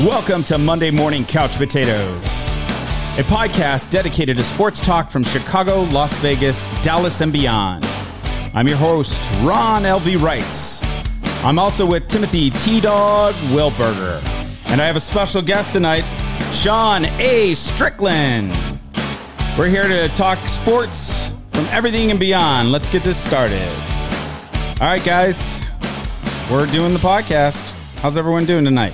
[0.00, 2.26] Welcome to Monday Morning Couch Potatoes,
[3.16, 7.86] a podcast dedicated to sports talk from Chicago, Las Vegas, Dallas, and beyond.
[8.52, 10.16] I'm your host, Ron L.V.
[10.16, 10.82] Wrights.
[11.42, 14.22] I'm also with Timothy T Dog Wilberger.
[14.66, 16.04] And I have a special guest tonight,
[16.52, 17.54] Sean A.
[17.54, 18.54] Strickland.
[19.56, 22.70] We're here to talk sports from everything and beyond.
[22.70, 23.72] Let's get this started.
[24.78, 25.64] All right, guys,
[26.50, 27.62] we're doing the podcast.
[28.02, 28.92] How's everyone doing tonight?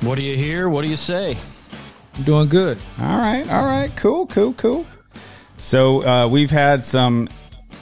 [0.00, 0.68] What do you hear?
[0.68, 1.36] What do you say?
[2.14, 2.78] I'm doing good.
[2.98, 4.86] All right, all right, cool, cool, cool.
[5.58, 7.28] So uh, we've had some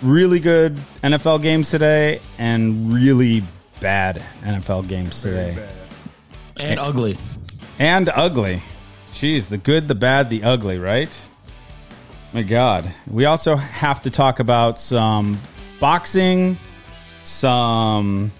[0.02, 3.44] really good NFL games today and really
[3.80, 5.68] bad NFL games today,
[6.58, 7.16] And ugly.
[7.78, 8.62] and ugly.
[9.12, 11.16] Jeez, the good, the bad, the ugly, right?
[12.32, 12.92] My God.
[13.08, 15.40] We also have to talk about some
[15.80, 16.58] boxing,
[17.22, 18.32] some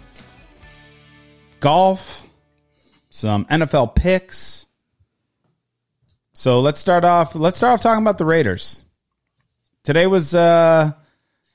[1.61, 2.23] golf,
[3.19, 4.67] some NFL picks.
[6.35, 7.35] So let's start off.
[7.35, 8.85] Let's start off talking about the Raiders.
[9.83, 10.93] Today was uh,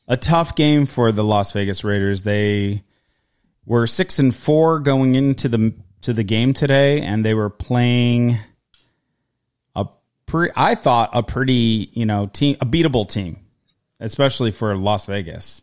[0.05, 2.23] a tough game for the Las Vegas Raiders.
[2.23, 2.83] They
[3.65, 8.37] were six and four going into the to the game today, and they were playing
[9.73, 9.87] a
[10.25, 10.49] pre.
[10.57, 13.39] I thought a pretty you know team, a beatable team,
[14.01, 15.61] especially for Las Vegas.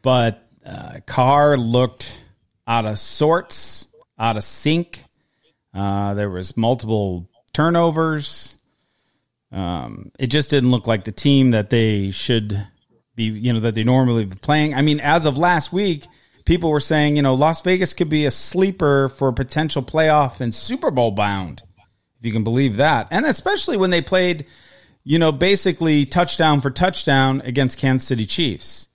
[0.00, 2.22] But uh, Carr looked
[2.68, 5.06] out of sorts, out of sync.
[5.74, 8.56] Uh, there was multiple turnovers.
[9.50, 12.66] Um, it just didn't look like the team that they should
[13.14, 14.74] be, you know, that they normally be playing.
[14.74, 16.06] I mean, as of last week,
[16.44, 20.54] people were saying, you know, Las Vegas could be a sleeper for potential playoff and
[20.54, 21.62] Super Bowl bound,
[22.18, 23.08] if you can believe that.
[23.10, 24.46] And especially when they played,
[25.04, 28.88] you know, basically touchdown for touchdown against Kansas City Chiefs.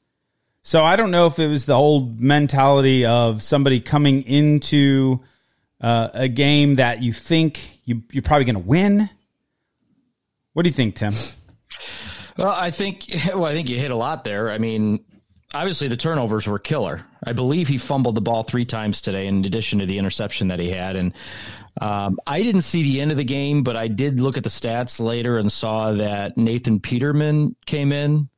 [0.63, 5.19] So I don't know if it was the old mentality of somebody coming into
[5.83, 9.09] uh, a game that you think you, you're probably going to win.
[10.53, 11.13] What do you think, Tim?
[12.37, 14.49] Well, I think well, I think you hit a lot there.
[14.49, 15.03] I mean,
[15.53, 17.05] obviously the turnovers were killer.
[17.25, 20.59] I believe he fumbled the ball three times today, in addition to the interception that
[20.59, 20.95] he had.
[20.95, 21.13] And
[21.81, 24.49] um, I didn't see the end of the game, but I did look at the
[24.49, 28.29] stats later and saw that Nathan Peterman came in.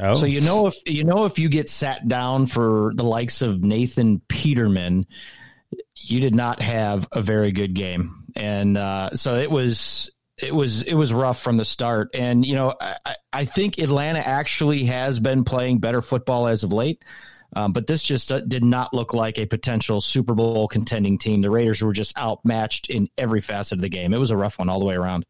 [0.00, 3.42] Oh, So you know if you know if you get sat down for the likes
[3.42, 5.06] of Nathan Peterman,
[5.94, 10.10] you did not have a very good game, and uh, so it was
[10.42, 12.08] it was it was rough from the start.
[12.14, 16.64] And you know I, I- I think Atlanta actually has been playing better football as
[16.64, 17.04] of late.
[17.54, 21.40] Um, but this just uh, did not look like a potential Super Bowl contending team.
[21.40, 24.12] The Raiders were just outmatched in every facet of the game.
[24.12, 25.24] It was a rough one all the way around.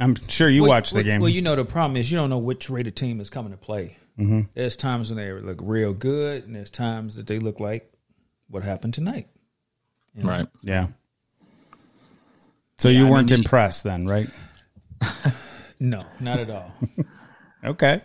[0.00, 1.20] I'm sure you Well, watched the well- game.
[1.20, 3.56] Well, you know the problem is you don't know which rated team is coming to
[3.58, 3.96] play.
[4.18, 4.42] Mm-hmm.
[4.54, 7.92] There's times when they look real good, and there's times that they look like
[8.48, 9.28] what happened tonight.
[10.16, 10.46] Right.
[10.62, 10.88] yeah.
[12.78, 14.28] So you weren't impressed then, right?
[15.80, 16.72] No, not at all.
[17.64, 18.00] Okay.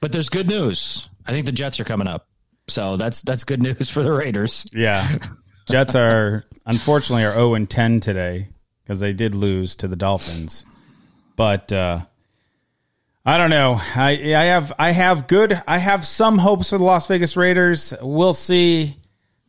[0.00, 1.08] But there's good news.
[1.24, 2.26] I think the Jets are coming up.
[2.66, 4.66] So that's that's good news for the Raiders.
[4.72, 5.18] Yeah.
[5.70, 8.48] Jets are unfortunately are 0 and 10 today
[8.82, 10.66] because they did lose to the Dolphins.
[11.36, 12.00] But uh
[13.24, 13.80] I don't know.
[13.94, 17.94] I I have I have good I have some hopes for the Las Vegas Raiders.
[18.02, 18.96] We'll see.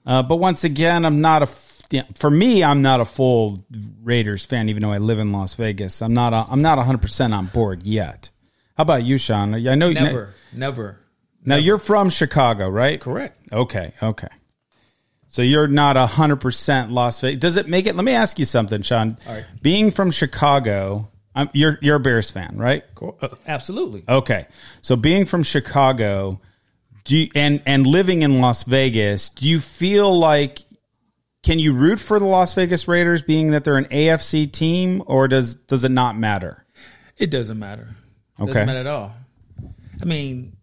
[0.10, 1.50] Uh, but once again, I'm not a
[1.92, 2.64] yeah, for me.
[2.64, 3.64] I'm not a full
[4.02, 6.02] Raiders fan, even though I live in Las Vegas.
[6.02, 6.34] I'm not.
[6.34, 8.32] A, I'm not 100 percent on board yet.
[8.76, 9.54] How about you, Sean?
[9.54, 9.92] I know.
[9.92, 11.00] Never, never.
[11.46, 13.00] Now you're from Chicago, right?
[13.00, 13.54] Correct.
[13.54, 14.30] Okay, okay.
[15.28, 17.40] So you're not a hundred percent Las Vegas.
[17.40, 17.96] Does it make it?
[17.96, 19.16] Let me ask you something, Sean.
[19.28, 19.46] All right.
[19.62, 22.84] Being from Chicago, I'm, you're you're a Bears fan, right?
[22.96, 24.06] Cor- uh, absolutely.
[24.10, 24.48] Okay.
[24.82, 26.42] So being from Chicago,
[27.04, 30.60] do you, and and living in Las Vegas, do you feel like
[31.44, 35.28] can you root for the Las Vegas Raiders, being that they're an AFC team, or
[35.28, 36.66] does does it not matter?
[37.18, 37.96] It doesn't matter.
[38.40, 38.48] Okay.
[38.54, 39.14] Doesn't matter at all.
[40.02, 40.56] I mean,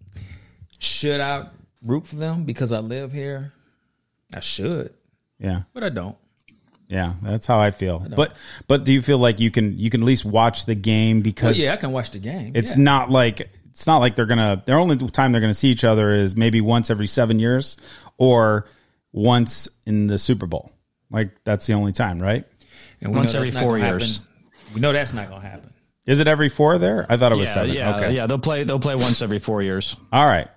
[0.78, 1.48] should I
[1.82, 3.52] root for them because I live here?
[4.34, 4.92] I should,
[5.38, 5.62] Yeah.
[5.72, 6.16] but I don't.
[6.88, 7.98] Yeah, that's how I feel.
[8.14, 8.36] but
[8.68, 11.22] but do you feel like you can you can at least watch the game Well,
[11.24, 12.52] because yeah, I can watch the game.
[12.54, 12.82] it's yeah.
[12.82, 16.10] not like it's not like they're gonna their only time they're gonna see each other
[16.10, 17.76] is maybe once every seven years
[18.16, 18.66] or
[19.12, 20.72] once in the Super Bowl.
[21.10, 22.46] Like that's the only time, right?
[23.02, 24.16] and once every four years.
[24.16, 24.28] happen.
[24.74, 25.74] We know that's not going to happen.
[26.06, 27.04] Is it every four there?
[27.06, 27.74] I thought it was Yeah, seven.
[27.74, 28.14] yeah, okay.
[28.14, 28.26] yeah.
[28.26, 28.64] They'll play.
[28.64, 29.94] They'll play once every four years.
[30.10, 30.48] All right.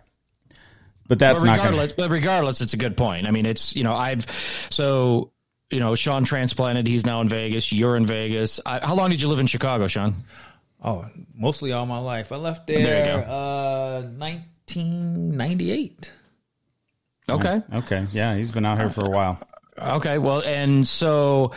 [1.09, 3.27] But that's But not gonna regardless, but regardless, it's a good point.
[3.27, 4.25] I mean, it's you know, I've
[4.69, 5.33] so
[5.69, 6.87] you know, Sean transplanted.
[6.87, 7.73] He's now in Vegas.
[7.73, 8.59] You're in Vegas.
[8.65, 10.15] I, how long did you live in Chicago, Sean?
[10.83, 11.05] Oh,
[11.35, 12.31] mostly all my life.
[12.31, 16.11] I left There there, uh 1998.
[17.29, 17.61] Okay.
[17.73, 18.07] Okay.
[18.11, 19.39] Yeah, he's been out here for a while.
[19.77, 21.51] Okay, well, and so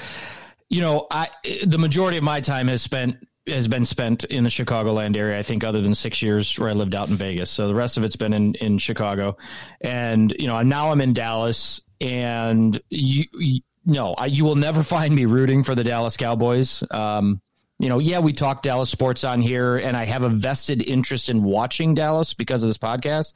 [0.69, 1.29] you know, I
[1.67, 3.17] the majority of my time has spent
[3.47, 5.39] has been spent in the Chicagoland area.
[5.39, 7.97] I think, other than six years where I lived out in Vegas, so the rest
[7.97, 9.37] of it's been in in Chicago,
[9.81, 14.83] and you know, now I'm in Dallas, and you, you no, I, you will never
[14.95, 16.83] find me rooting for the Dallas Cowboys.
[16.91, 17.43] Um,
[17.83, 21.29] you know, yeah, we talk Dallas sports on here, and I have a vested interest
[21.29, 23.33] in watching Dallas because of this podcast.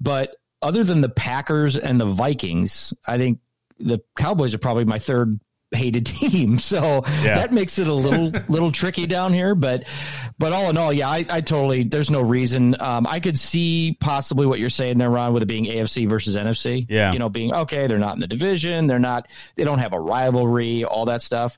[0.00, 3.38] But other than the Packers and the Vikings, I think
[3.78, 5.38] the Cowboys are probably my third
[5.70, 6.58] hated team.
[6.58, 7.36] So yeah.
[7.36, 9.54] that makes it a little little tricky down here.
[9.54, 9.86] But
[10.36, 12.74] but all in all, yeah, I, I totally there's no reason.
[12.80, 16.34] Um, I could see possibly what you're saying there, Ron, with it being AFC versus
[16.34, 16.86] NFC.
[16.90, 17.12] Yeah.
[17.12, 20.00] You know, being okay, they're not in the division, they're not they don't have a
[20.00, 21.56] rivalry, all that stuff.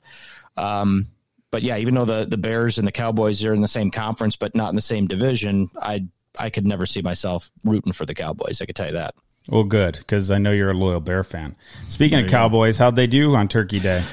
[0.55, 1.07] Um,
[1.53, 4.35] but yeah, even though the the Bears and the Cowboys are in the same conference
[4.35, 6.07] but not in the same division, I
[6.37, 8.59] I could never see myself rooting for the Cowboys.
[8.59, 9.13] I could tell you that.
[9.47, 11.55] Well, good because I know you're a loyal Bear fan.
[11.89, 12.85] Speaking there of Cowboys, go.
[12.85, 14.03] how'd they do on Turkey Day?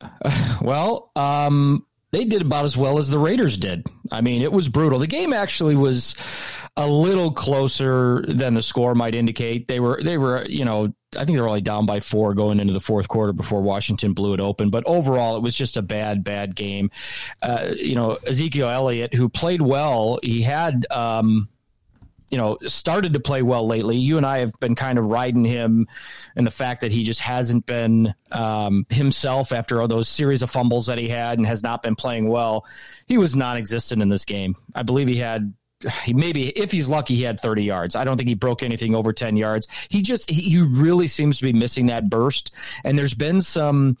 [0.60, 3.86] well, um, they did about as well as the Raiders did.
[4.10, 4.98] I mean, it was brutal.
[4.98, 6.16] The game actually was
[6.76, 9.68] a little closer than the score might indicate.
[9.68, 12.60] They were they were you know I think they were only down by four going
[12.60, 14.70] into the fourth quarter before Washington blew it open.
[14.70, 16.90] But overall, it was just a bad bad game.
[17.42, 20.86] Uh, you know, Ezekiel Elliott, who played well, he had.
[20.90, 21.48] Um,
[22.30, 23.98] you know, started to play well lately.
[23.98, 25.86] You and I have been kind of riding him
[26.34, 30.50] and the fact that he just hasn't been um, himself after all those series of
[30.50, 32.64] fumbles that he had and has not been playing well.
[33.06, 34.54] He was non existent in this game.
[34.74, 35.52] I believe he had
[36.12, 39.12] maybe if he's lucky he had 30 yards i don't think he broke anything over
[39.12, 42.52] 10 yards he just he, he really seems to be missing that burst
[42.84, 43.96] and there's been some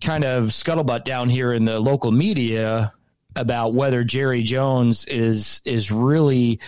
[0.00, 2.92] kind of scuttlebutt down here in the local media
[3.36, 6.60] about whether jerry jones is is really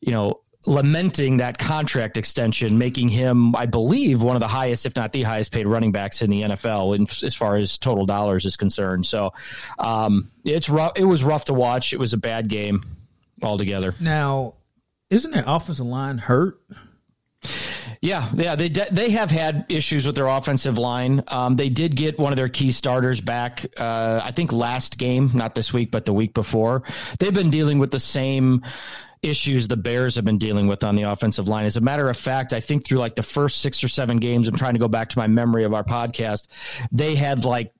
[0.00, 4.94] you know, lamenting that contract extension, making him, I believe, one of the highest, if
[4.94, 8.44] not the highest paid running backs in the NFL in, as far as total dollars
[8.44, 9.06] is concerned.
[9.06, 9.32] So
[9.78, 10.92] um, it's rough.
[10.96, 11.92] It was rough to watch.
[11.92, 12.82] It was a bad game
[13.44, 13.94] altogether.
[14.00, 14.54] Now,
[15.10, 16.60] isn't their offensive line hurt?
[18.02, 21.22] Yeah, yeah, they de- they have had issues with their offensive line.
[21.28, 23.66] Um, they did get one of their key starters back.
[23.76, 26.82] Uh, I think last game, not this week, but the week before.
[27.18, 28.62] They've been dealing with the same
[29.22, 31.66] issues the Bears have been dealing with on the offensive line.
[31.66, 34.48] As a matter of fact, I think through like the first six or seven games,
[34.48, 36.48] I'm trying to go back to my memory of our podcast,
[36.90, 37.72] they had like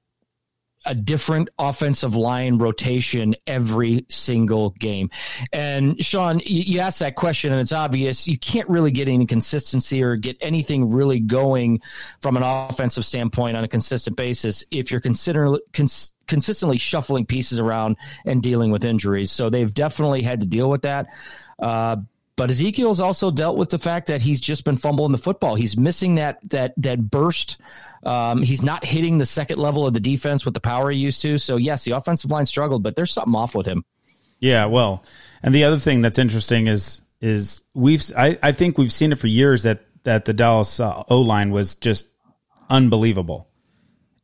[0.87, 5.11] a different offensive line rotation every single game.
[5.53, 10.03] And Sean, you asked that question, and it's obvious you can't really get any consistency
[10.03, 11.81] or get anything really going
[12.21, 15.59] from an offensive standpoint on a consistent basis if you're considering.
[15.73, 19.33] Cons- consistently shuffling pieces around and dealing with injuries.
[19.33, 21.09] So they've definitely had to deal with that.
[21.59, 21.97] Uh,
[22.41, 25.57] but Ezekiel's also dealt with the fact that he's just been fumbling the football.
[25.57, 27.59] He's missing that that that burst.
[28.03, 31.21] Um, he's not hitting the second level of the defense with the power he used
[31.21, 31.37] to.
[31.37, 33.85] So yes, the offensive line struggled, but there's something off with him.
[34.39, 35.05] Yeah, well,
[35.43, 39.19] and the other thing that's interesting is is we've I, I think we've seen it
[39.19, 42.07] for years that that the Dallas uh, O line was just
[42.71, 43.51] unbelievable,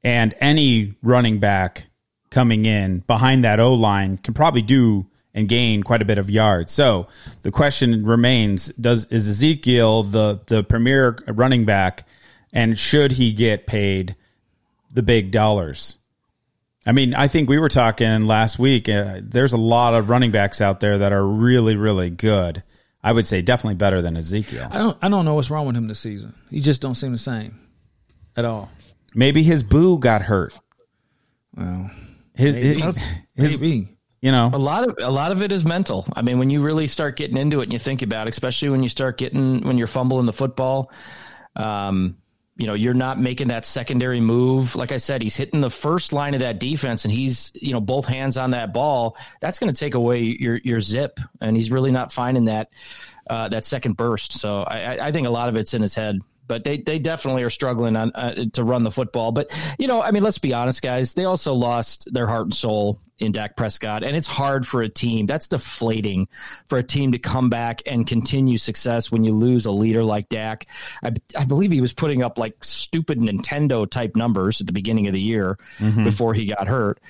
[0.02, 1.84] and any running back
[2.30, 6.30] coming in behind that O line can probably do and gain quite a bit of
[6.30, 6.72] yards.
[6.72, 7.06] So
[7.42, 12.08] the question remains: Does is Ezekiel the the premier running back,
[12.52, 14.16] and should he get paid
[14.92, 15.98] the big dollars?
[16.86, 18.88] I mean, I think we were talking last week.
[18.88, 22.62] Uh, there's a lot of running backs out there that are really, really good.
[23.02, 24.68] I would say definitely better than Ezekiel.
[24.70, 24.98] I don't.
[25.02, 26.34] I don't know what's wrong with him this season.
[26.50, 27.60] He just don't seem the same
[28.36, 28.70] at all.
[29.14, 30.58] Maybe his boo got hurt.
[31.56, 31.90] Well,
[32.34, 32.80] his, maybe.
[32.80, 32.98] his,
[33.34, 33.95] his maybe.
[34.26, 36.04] You know, a lot of a lot of it is mental.
[36.12, 38.70] I mean, when you really start getting into it and you think about, it, especially
[38.70, 40.90] when you start getting when you're fumbling the football,
[41.54, 42.16] um,
[42.56, 44.74] you know, you're not making that secondary move.
[44.74, 47.80] Like I said, he's hitting the first line of that defense, and he's you know
[47.80, 49.16] both hands on that ball.
[49.40, 52.70] That's going to take away your your zip, and he's really not finding that
[53.30, 54.32] uh, that second burst.
[54.32, 56.18] So I, I think a lot of it's in his head
[56.48, 59.32] but they, they definitely are struggling on uh, to run the football.
[59.32, 61.14] But you know, I mean, let's be honest, guys.
[61.14, 64.88] They also lost their heart and soul in Dak Prescott, and it's hard for a
[64.88, 65.26] team.
[65.26, 66.28] That's deflating
[66.66, 70.28] for a team to come back and continue success when you lose a leader like
[70.28, 70.66] Dak.
[71.02, 75.06] I, I believe he was putting up like stupid Nintendo type numbers at the beginning
[75.06, 76.04] of the year mm-hmm.
[76.04, 77.00] before he got hurt.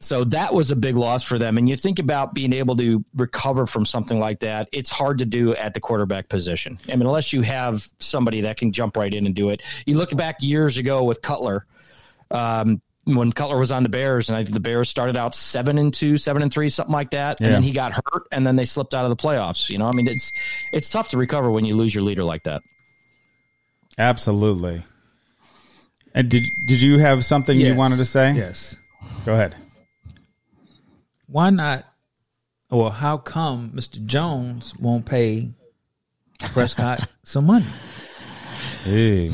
[0.00, 1.56] So that was a big loss for them.
[1.58, 5.24] And you think about being able to recover from something like that, it's hard to
[5.24, 6.78] do at the quarterback position.
[6.88, 9.62] I mean, unless you have somebody that can jump right in and do it.
[9.86, 11.66] You look back years ago with Cutler.
[12.32, 15.78] Um, when Cutler was on the Bears, and I think the Bears started out seven
[15.78, 18.56] and two, seven and three, something like that, and then he got hurt, and then
[18.56, 19.68] they slipped out of the playoffs.
[19.68, 20.32] You know, I mean, it's
[20.72, 22.62] it's tough to recover when you lose your leader like that.
[23.98, 24.84] Absolutely.
[26.14, 28.32] And did did you have something you wanted to say?
[28.32, 28.76] Yes.
[29.24, 29.56] Go ahead.
[31.26, 31.84] Why not?
[32.70, 34.04] Or how come Mr.
[34.04, 35.50] Jones won't pay
[36.38, 37.66] Prescott some money?
[38.84, 39.30] Hey,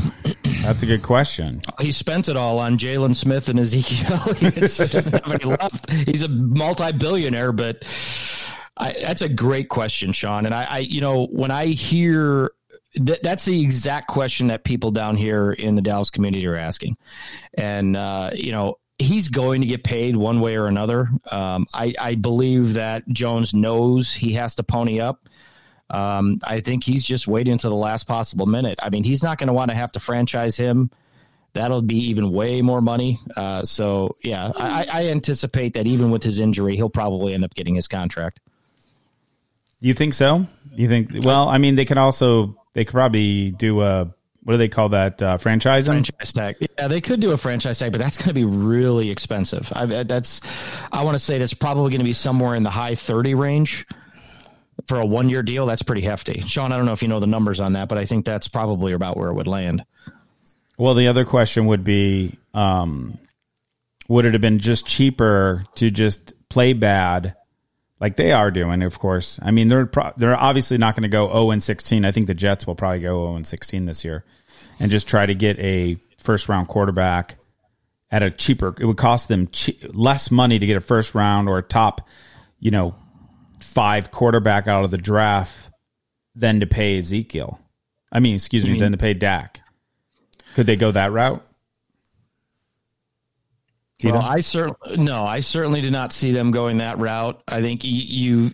[0.62, 1.60] that's a good question.
[1.80, 4.18] He spent it all on Jaylon Smith and Ezekiel.
[4.38, 5.90] He doesn't have any left.
[5.90, 7.84] He's a multi-billionaire, but
[8.76, 10.46] I, that's a great question, Sean.
[10.46, 12.52] And I, I you know, when I hear
[12.96, 16.96] that, that's the exact question that people down here in the Dallas community are asking,
[17.54, 18.76] and uh, you know.
[19.00, 21.08] He's going to get paid one way or another.
[21.30, 25.28] Um, I, I believe that Jones knows he has to pony up.
[25.90, 28.78] Um, I think he's just waiting until the last possible minute.
[28.82, 30.90] I mean, he's not going to want to have to franchise him.
[31.54, 33.18] That'll be even way more money.
[33.34, 37.54] Uh, so, yeah, I, I anticipate that even with his injury, he'll probably end up
[37.54, 38.40] getting his contract.
[39.80, 40.46] You think so?
[40.72, 41.24] You think?
[41.24, 44.12] Well, I mean, they could also they could probably do a
[44.48, 45.86] what do they call that uh, franchising?
[45.86, 46.56] Franchise tag.
[46.78, 49.70] Yeah, they could do a franchise tag, but that's going to be really expensive.
[49.74, 50.40] I, that's,
[50.90, 53.86] I want to say that's probably going to be somewhere in the high 30 range
[54.86, 55.66] for a one year deal.
[55.66, 56.44] That's pretty hefty.
[56.46, 58.48] Sean, I don't know if you know the numbers on that, but I think that's
[58.48, 59.84] probably about where it would land.
[60.78, 63.18] Well, the other question would be, um,
[64.06, 67.34] would it have been just cheaper to just play bad,
[68.00, 68.82] like they are doing?
[68.82, 72.04] Of course, I mean they're pro- they're obviously not going to go zero and sixteen.
[72.04, 74.24] I think the Jets will probably go zero and sixteen this year,
[74.78, 77.36] and just try to get a first round quarterback
[78.10, 78.74] at a cheaper.
[78.78, 82.08] It would cost them che- less money to get a first round or a top,
[82.60, 82.94] you know,
[83.78, 85.70] five quarterback out of the draft
[86.34, 87.60] than to pay Ezekiel.
[88.10, 89.60] I mean, excuse me, than to pay Dak.
[90.54, 91.46] Could they go that route?
[94.02, 97.40] Well, I certainly no, I certainly did not see them going that route.
[97.46, 98.52] I think you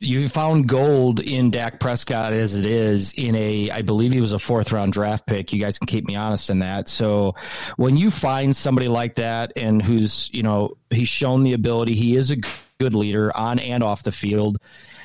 [0.00, 4.32] you found gold in Dak Prescott as it is in a I believe he was
[4.32, 5.52] a fourth round draft pick.
[5.52, 6.88] You guys can keep me honest in that.
[6.88, 7.34] So
[7.76, 12.16] when you find somebody like that and who's, you know, he's shown the ability, he
[12.16, 12.36] is a
[12.84, 14.58] good leader on and off the field.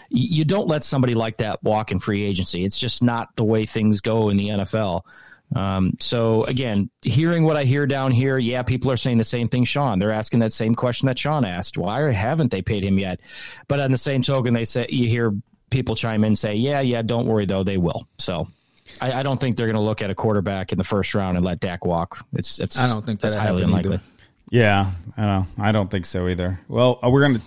[0.09, 2.65] You don't let somebody like that walk in free agency.
[2.65, 5.01] It's just not the way things go in the NFL.
[5.55, 9.48] Um, so again, hearing what I hear down here, yeah, people are saying the same
[9.48, 9.98] thing, Sean.
[9.98, 11.77] They're asking that same question that Sean asked.
[11.77, 13.21] Why haven't they paid him yet?
[13.67, 15.33] But on the same token, they say you hear
[15.69, 18.07] people chime in say, yeah, yeah, don't worry though, they will.
[18.17, 18.48] So
[19.00, 21.38] I, I don't think they're going to look at a quarterback in the first round
[21.38, 22.25] and let Dak walk.
[22.33, 23.93] It's it's I don't think that's highly happened unlikely.
[23.95, 24.03] either.
[24.51, 25.48] Yeah, I don't.
[25.59, 26.59] I don't think so either.
[26.67, 27.39] Well, uh, we're gonna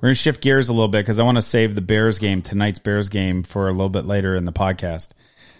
[0.00, 2.42] we're gonna shift gears a little bit because I want to save the Bears game
[2.42, 5.10] tonight's Bears game for a little bit later in the podcast.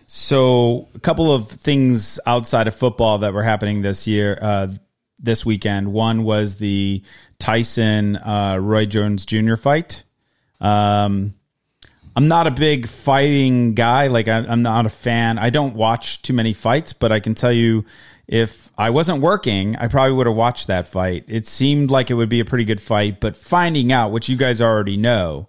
[0.07, 4.69] So, a couple of things outside of football that were happening this year, uh,
[5.21, 5.93] this weekend.
[5.93, 7.03] One was the
[7.39, 9.55] Tyson uh, Roy Jones Jr.
[9.55, 10.03] fight.
[10.61, 11.35] Um,
[12.17, 14.09] I'm not a big fighting guy.
[14.09, 15.39] Like I, I'm not a fan.
[15.39, 17.85] I don't watch too many fights, but I can tell you,
[18.31, 21.25] if I wasn't working, I probably would have watched that fight.
[21.27, 24.37] It seemed like it would be a pretty good fight, but finding out, which you
[24.37, 25.49] guys already know,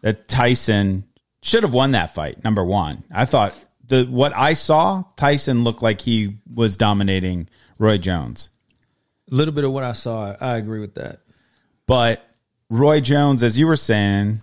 [0.00, 1.04] that Tyson
[1.40, 2.42] should have won that fight.
[2.42, 7.48] Number one, I thought the what I saw, Tyson looked like he was dominating
[7.78, 8.48] Roy Jones,
[9.30, 11.20] A little bit of what I saw, I agree with that.
[11.86, 12.26] but
[12.70, 14.42] Roy Jones, as you were saying,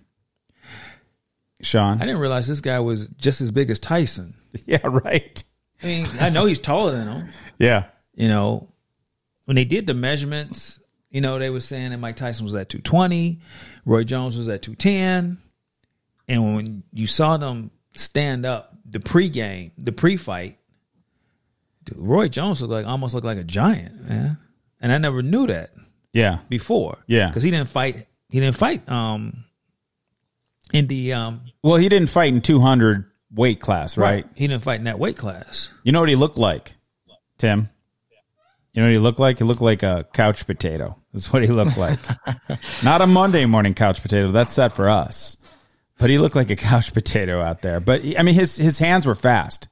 [1.61, 4.35] Sean, I didn't realize this guy was just as big as Tyson.
[4.65, 5.43] yeah, right,
[5.83, 7.29] I mean, I know he's taller than him.
[7.57, 7.85] yeah.
[8.13, 8.67] You know,
[9.45, 12.69] when they did the measurements, you know, they were saying that Mike Tyson was at
[12.69, 13.39] 220,
[13.85, 15.37] Roy Jones was at 210.
[16.27, 20.57] And when you saw them stand up, the pregame, the pre-fight,
[21.83, 24.37] dude, Roy Jones looked like almost looked like a giant, man.
[24.79, 25.71] And I never knew that
[26.13, 26.39] Yeah.
[26.49, 26.97] before.
[27.07, 27.27] Yeah.
[27.27, 29.43] Because he didn't fight he didn't fight um
[30.73, 34.25] in the um Well, he didn't fight in 200 weight class, right?
[34.35, 35.69] He didn't fight in that weight class.
[35.83, 36.75] You know what he looked like,
[37.37, 37.69] Tim?
[38.73, 39.37] You know what he looked like?
[39.39, 40.97] He looked like a couch potato.
[41.13, 41.99] That's what he looked like.
[42.83, 44.31] Not a Monday morning couch potato.
[44.31, 45.35] That's set for us.
[45.97, 47.79] But he looked like a couch potato out there.
[47.79, 49.67] But I mean, his his hands were fast.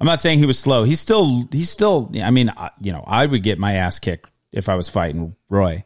[0.00, 0.84] I'm not saying he was slow.
[0.84, 2.10] He's still he's still.
[2.20, 5.84] I mean, you know, I would get my ass kicked if I was fighting Roy.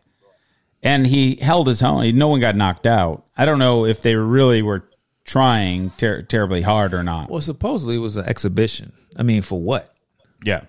[0.82, 2.16] And he held his own.
[2.16, 3.26] No one got knocked out.
[3.36, 4.87] I don't know if they really were
[5.28, 7.30] trying ter- terribly hard or not.
[7.30, 8.94] Well, supposedly it was an exhibition.
[9.14, 9.94] I mean, for what?
[10.42, 10.62] Yeah.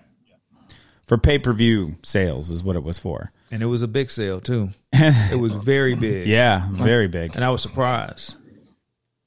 [1.06, 3.32] For pay per view sales is what it was for.
[3.50, 4.70] And it was a big sale too.
[4.92, 6.28] it was very big.
[6.28, 7.34] Yeah, very big.
[7.34, 8.36] And I was surprised.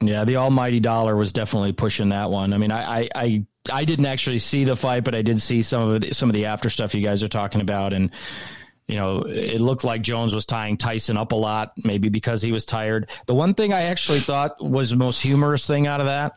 [0.01, 2.53] Yeah, the almighty dollar was definitely pushing that one.
[2.53, 5.61] I mean, I, I, I, I didn't actually see the fight, but I did see
[5.61, 8.11] some of the, some of the after stuff you guys are talking about, and
[8.87, 12.51] you know, it looked like Jones was tying Tyson up a lot, maybe because he
[12.51, 13.09] was tired.
[13.25, 16.33] The one thing I actually thought was the most humorous thing out of that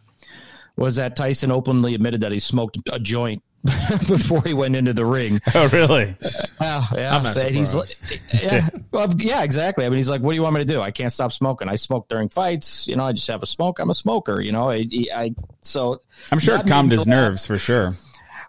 [0.77, 3.43] was that Tyson openly admitted that he smoked a joint
[4.09, 5.41] before he went into the ring.
[5.55, 6.15] Oh, really?
[6.61, 7.17] Yeah, yeah.
[7.17, 7.97] I'm So he's like,
[8.33, 9.87] yeah, well, yeah, exactly.
[9.87, 10.83] I mean, he's like, "What do you want me to do?
[10.83, 11.69] I can't stop smoking.
[11.69, 12.87] I smoke during fights.
[12.87, 13.79] You know, I just have a smoke.
[13.79, 14.41] I'm a smoker.
[14.41, 17.93] You know, I, I so I'm sure it calmed his nerves for sure.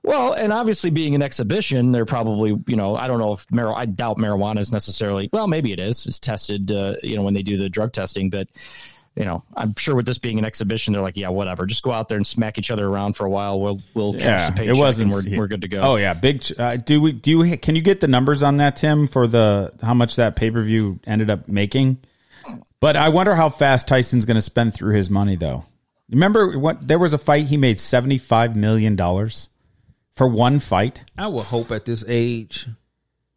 [0.07, 3.75] Well, and obviously being an exhibition, they're probably, you know, I don't know if mar-
[3.75, 6.05] I doubt marijuana is necessarily, well, maybe it is.
[6.07, 8.47] It's tested, uh, you know, when they do the drug testing, but
[9.15, 11.91] you know, I'm sure with this being an exhibition, they're like, yeah, whatever, just go
[11.91, 13.59] out there and smack each other around for a while.
[13.59, 15.11] We'll we'll Yeah, catch the paycheck it wasn't.
[15.13, 15.81] and we're, we're good to go.
[15.81, 16.43] Oh yeah, big.
[16.57, 17.13] Uh, do we?
[17.13, 17.57] Do you?
[17.57, 20.61] Can you get the numbers on that, Tim, for the how much that pay per
[20.61, 21.97] view ended up making?
[22.79, 25.65] But I wonder how fast Tyson's going to spend through his money, though.
[26.11, 26.87] Remember what?
[26.87, 29.49] There was a fight he made seventy five million dollars
[30.17, 31.03] for one fight.
[31.17, 32.67] I would hope at this age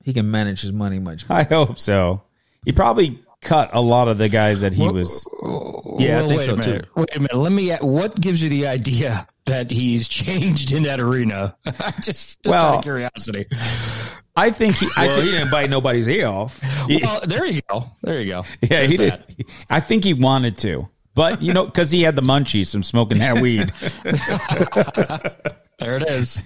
[0.03, 1.29] he can manage his money much.
[1.29, 1.41] better.
[1.41, 2.23] I hope so.
[2.65, 5.27] He probably cut a lot of the guys that he was.
[5.99, 6.85] Yeah, I think wait so a minute.
[6.85, 6.91] too.
[6.97, 7.37] Wait a minute.
[7.37, 7.71] Let me.
[7.77, 11.57] What gives you the idea that he's changed in that arena?
[11.97, 13.47] just, just Well- out of curiosity.
[14.37, 14.89] I think he.
[14.97, 16.61] I Well, think, he didn't bite nobody's ear off.
[16.89, 17.85] Well, there you go.
[18.03, 18.45] There you go.
[18.63, 19.47] yeah, he There's did.
[19.69, 23.19] I think he wanted to, but you know, because he had the munchies from smoking
[23.19, 23.71] that weed.
[25.79, 26.41] There it is.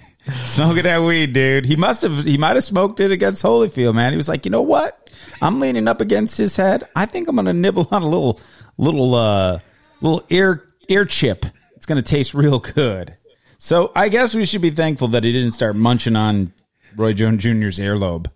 [0.45, 1.65] Smoking that weed, dude.
[1.65, 2.25] He must have.
[2.25, 4.11] He might have smoked it against Holyfield, man.
[4.11, 5.09] He was like, you know what?
[5.41, 6.87] I'm leaning up against his head.
[6.95, 8.39] I think I'm gonna nibble on a little,
[8.77, 9.59] little, uh,
[10.01, 11.45] little ear ear chip.
[11.75, 13.15] It's gonna taste real good.
[13.57, 16.53] So I guess we should be thankful that he didn't start munching on
[16.95, 18.27] Roy Jones Jr.'s earlobe.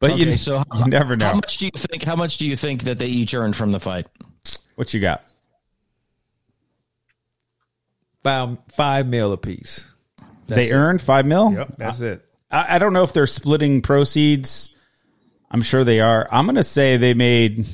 [0.00, 1.26] But you, Okay, so you never know.
[1.26, 2.02] How much do you think?
[2.02, 4.06] How much do you think that they each earned from the fight?
[4.74, 5.24] what you got?
[8.22, 9.84] Five five mil apiece.
[10.46, 11.52] They earned five mil.
[11.52, 12.24] Yep, that's it.
[12.50, 14.70] I, I don't know if they're splitting proceeds.
[15.50, 16.28] I'm sure they are.
[16.30, 17.66] I'm gonna say they made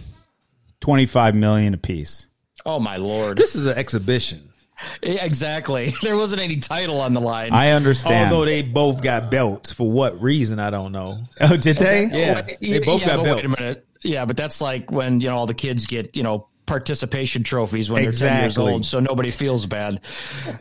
[0.81, 2.27] twenty five million apiece.
[2.67, 3.39] Oh my lord!
[3.39, 4.47] This is an exhibition.
[5.03, 5.95] Exactly.
[6.03, 7.53] There wasn't any title on the line.
[7.53, 8.33] I understand.
[8.33, 11.19] Although they both got belts for what reason I don't know.
[11.41, 12.07] oh, did they?
[12.07, 13.43] Yeah, they both got but belts.
[13.43, 13.87] Wait a minute.
[14.03, 17.91] Yeah, but that's like when you know all the kids get you know participation trophies
[17.91, 20.01] when they're ten years old, so nobody feels bad.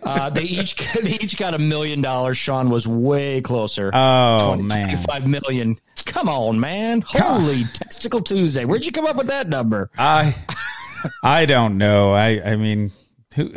[0.04, 2.38] Uh, they each they each got a million dollars.
[2.38, 3.92] Sean was way closer.
[3.94, 4.88] Oh, man.
[4.88, 5.76] twenty-five million.
[6.06, 7.02] Come on, man!
[7.02, 8.66] Holy testicle Tuesday!
[8.66, 9.92] Where'd you come up with that number?
[9.98, 10.36] I
[11.24, 12.14] I don't know.
[12.14, 12.92] I I mean,
[13.36, 13.54] who,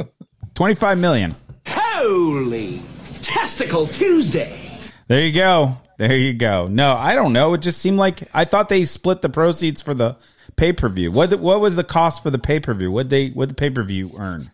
[0.55, 1.35] twenty five million.
[1.67, 2.83] Holy
[3.23, 4.59] Testicle Tuesday!
[5.07, 5.77] There you go.
[5.99, 6.67] There you go.
[6.67, 7.55] No, I don't know.
[7.55, 10.17] It just seemed like I thought they split the proceeds for the
[10.57, 11.11] pay per view.
[11.11, 12.91] What what was the cost for the pay per view?
[12.91, 14.51] What they what the pay per view earn?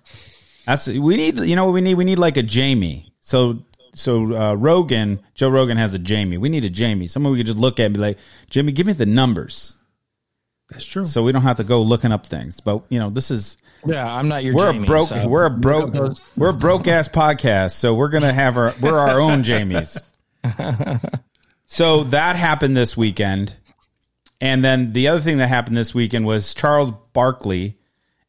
[0.67, 1.39] That's we need.
[1.39, 1.95] You know what we need?
[1.95, 3.13] We need like a Jamie.
[3.21, 3.59] So
[3.95, 6.37] so uh, Rogan, Joe Rogan has a Jamie.
[6.39, 7.09] We need a Jamie.
[7.09, 8.19] Someone we could just look at and be like,
[8.51, 9.77] Jimmy, give me the numbers.
[10.71, 11.05] That's true.
[11.05, 12.61] So we don't have to go looking up things.
[12.61, 13.57] But you know, this is
[13.87, 14.55] Yeah, I'm not your.
[14.55, 15.95] we're Jamie, a broke so- we're a broke
[16.37, 19.97] we're a broke ass podcast so we're gonna have our we're our own jamies
[21.67, 23.57] so that happened this weekend
[24.41, 27.77] and then the other thing that happened this weekend was charles barkley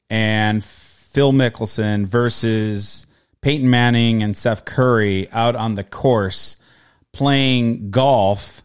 [0.10, 3.06] and phil mickelson versus
[3.41, 6.58] peyton manning and seth curry out on the course
[7.12, 8.62] playing golf.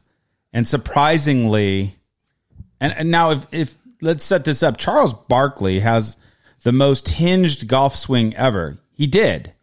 [0.53, 1.97] And surprisingly
[2.81, 4.77] and, and now if, if let's set this up.
[4.77, 6.17] Charles barkley has
[6.63, 8.79] the most hinged golf swing ever.
[8.93, 9.54] He did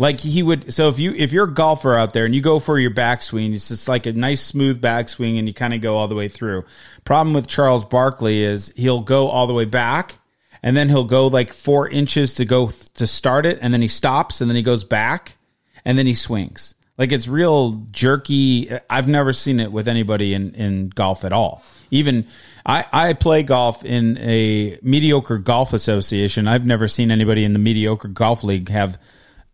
[0.00, 2.58] like he would so if you if you're a golfer out there and you go
[2.58, 5.94] for your backswing it's just like a nice smooth backswing and you kind of go
[5.96, 6.64] all the way through.
[7.04, 10.18] Problem with charles barkley is he'll go all the way back
[10.62, 13.88] and then he'll go like four inches to go to start it and then he
[13.88, 15.36] stops and then he goes back
[15.84, 16.74] and then he swings.
[16.96, 18.70] Like it's real jerky.
[18.88, 21.62] I've never seen it with anybody in in golf at all.
[21.90, 22.26] Even
[22.64, 26.48] i i play golf in a mediocre golf association.
[26.48, 28.98] I've never seen anybody in the mediocre golf league have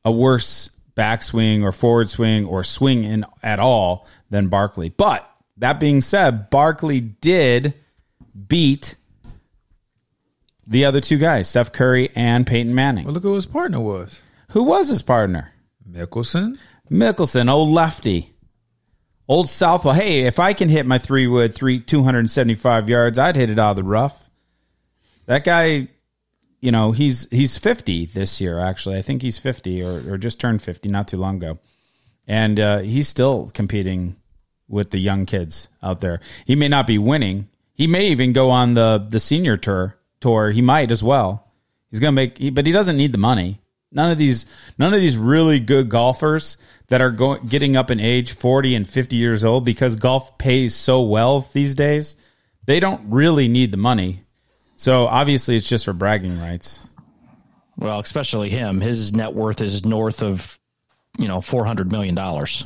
[0.06, 4.88] a worse backswing or forward swing or swing in at all than Barkley.
[4.88, 7.74] But that being said, Barkley did
[8.46, 8.94] beat
[10.66, 13.04] the other two guys, Steph Curry and Peyton Manning.
[13.04, 14.20] Well, look who his partner was.
[14.52, 15.52] Who was his partner?
[15.88, 16.56] Mickelson.
[16.90, 18.32] Mickelson, old lefty.
[19.28, 19.94] Old Southwell.
[19.94, 23.18] Hey, if I can hit my three wood three two hundred and seventy five yards,
[23.18, 24.30] I'd hit it out of the rough.
[25.26, 25.88] That guy,
[26.66, 28.58] you know, he's he's fifty this year.
[28.58, 31.60] Actually, I think he's fifty or or just turned fifty not too long ago,
[32.26, 34.16] and uh, he's still competing
[34.66, 36.18] with the young kids out there.
[36.44, 37.48] He may not be winning.
[37.72, 39.96] He may even go on the the senior tour.
[40.18, 40.50] Tour.
[40.50, 41.52] He might as well.
[41.90, 43.60] He's gonna make, he, but he doesn't need the money.
[43.92, 46.56] None of these, none of these really good golfers
[46.88, 50.74] that are going getting up in age, forty and fifty years old, because golf pays
[50.74, 52.16] so well these days.
[52.64, 54.25] They don't really need the money.
[54.76, 56.82] So obviously, it's just for bragging rights.
[57.76, 58.80] Well, especially him.
[58.80, 60.58] His net worth is north of
[61.18, 62.64] you know, four hundred million dollars.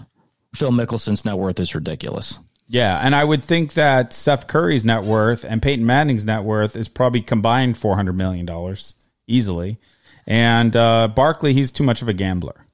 [0.54, 2.38] Phil Mickelson's net worth is ridiculous.
[2.66, 6.76] Yeah, and I would think that Seth Curry's net worth and Peyton Manning's net worth
[6.76, 8.94] is probably combined four hundred million dollars
[9.26, 9.78] easily,
[10.26, 12.66] and uh, Barkley he's too much of a gambler,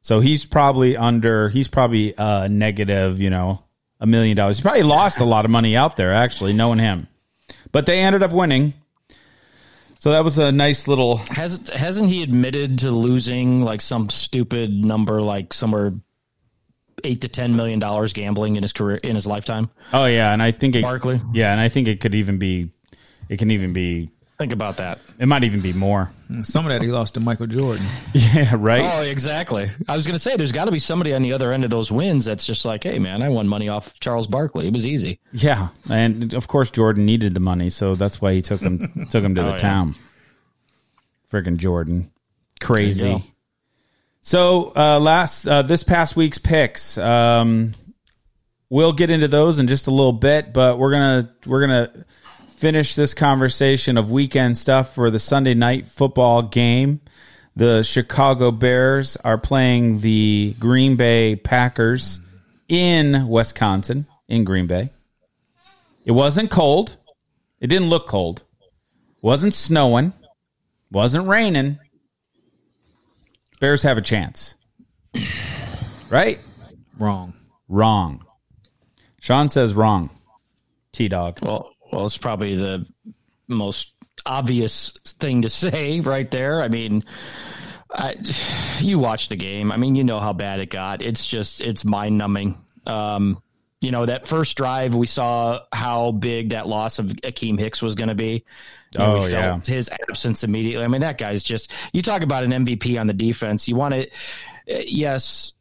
[0.00, 1.48] so he's probably under.
[1.48, 3.62] He's probably uh, negative, you know,
[4.00, 4.58] a million dollars.
[4.58, 7.08] He probably lost a lot of money out there actually, knowing him,
[7.74, 8.72] but they ended up winning.
[9.98, 11.16] So that was a nice little.
[11.16, 15.92] Has hasn't he admitted to losing like some stupid number, like somewhere
[17.02, 19.70] eight to ten million dollars gambling in his career in his lifetime?
[19.92, 21.20] Oh yeah, and I think it, Barkley?
[21.32, 22.70] Yeah, and I think it could even be.
[23.28, 24.10] It can even be.
[24.36, 24.98] Think about that.
[25.20, 26.10] It might even be more.
[26.42, 27.86] Some of that he lost to Michael Jordan.
[28.14, 28.82] Yeah, right.
[28.84, 29.70] Oh, exactly.
[29.88, 31.70] I was going to say, there's got to be somebody on the other end of
[31.70, 34.66] those wins that's just like, hey, man, I won money off Charles Barkley.
[34.66, 35.20] It was easy.
[35.32, 39.22] Yeah, and of course Jordan needed the money, so that's why he took him took
[39.22, 39.58] him to the Oh, yeah.
[39.58, 39.94] town.
[41.32, 42.10] Friggin' Jordan,
[42.60, 43.22] crazy.
[44.20, 47.72] So uh, last uh, this past week's picks, um,
[48.70, 52.04] we'll get into those in just a little bit, but we're gonna we're gonna
[52.56, 57.00] finish this conversation of weekend stuff for the Sunday night football game.
[57.56, 62.20] The Chicago Bears are playing the Green Bay Packers
[62.68, 64.90] in Wisconsin, in Green Bay.
[66.04, 66.96] It wasn't cold.
[67.60, 68.42] It didn't look cold.
[69.22, 70.12] Wasn't snowing.
[70.90, 71.78] Wasn't raining.
[73.60, 74.54] Bears have a chance.
[76.10, 76.38] Right?
[76.98, 77.34] Wrong.
[77.68, 78.24] Wrong.
[79.20, 80.10] Sean says wrong.
[80.92, 81.38] T Dog.
[81.42, 82.86] Well, well, it's probably the
[83.46, 83.94] most
[84.26, 86.60] obvious thing to say right there.
[86.60, 87.04] I mean,
[87.92, 88.16] I,
[88.80, 89.70] you watch the game.
[89.72, 91.02] I mean, you know how bad it got.
[91.02, 92.58] It's just it's mind numbing.
[92.86, 93.40] Um,
[93.80, 97.94] you know that first drive, we saw how big that loss of Akiem Hicks was
[97.94, 98.44] going to be.
[98.94, 100.84] You know, Oh, we felt his absence immediately.
[100.84, 101.70] I mean, that guy's just.
[101.92, 103.68] You talk about an MVP on the defense.
[103.68, 104.08] You want to,
[104.66, 105.52] yes.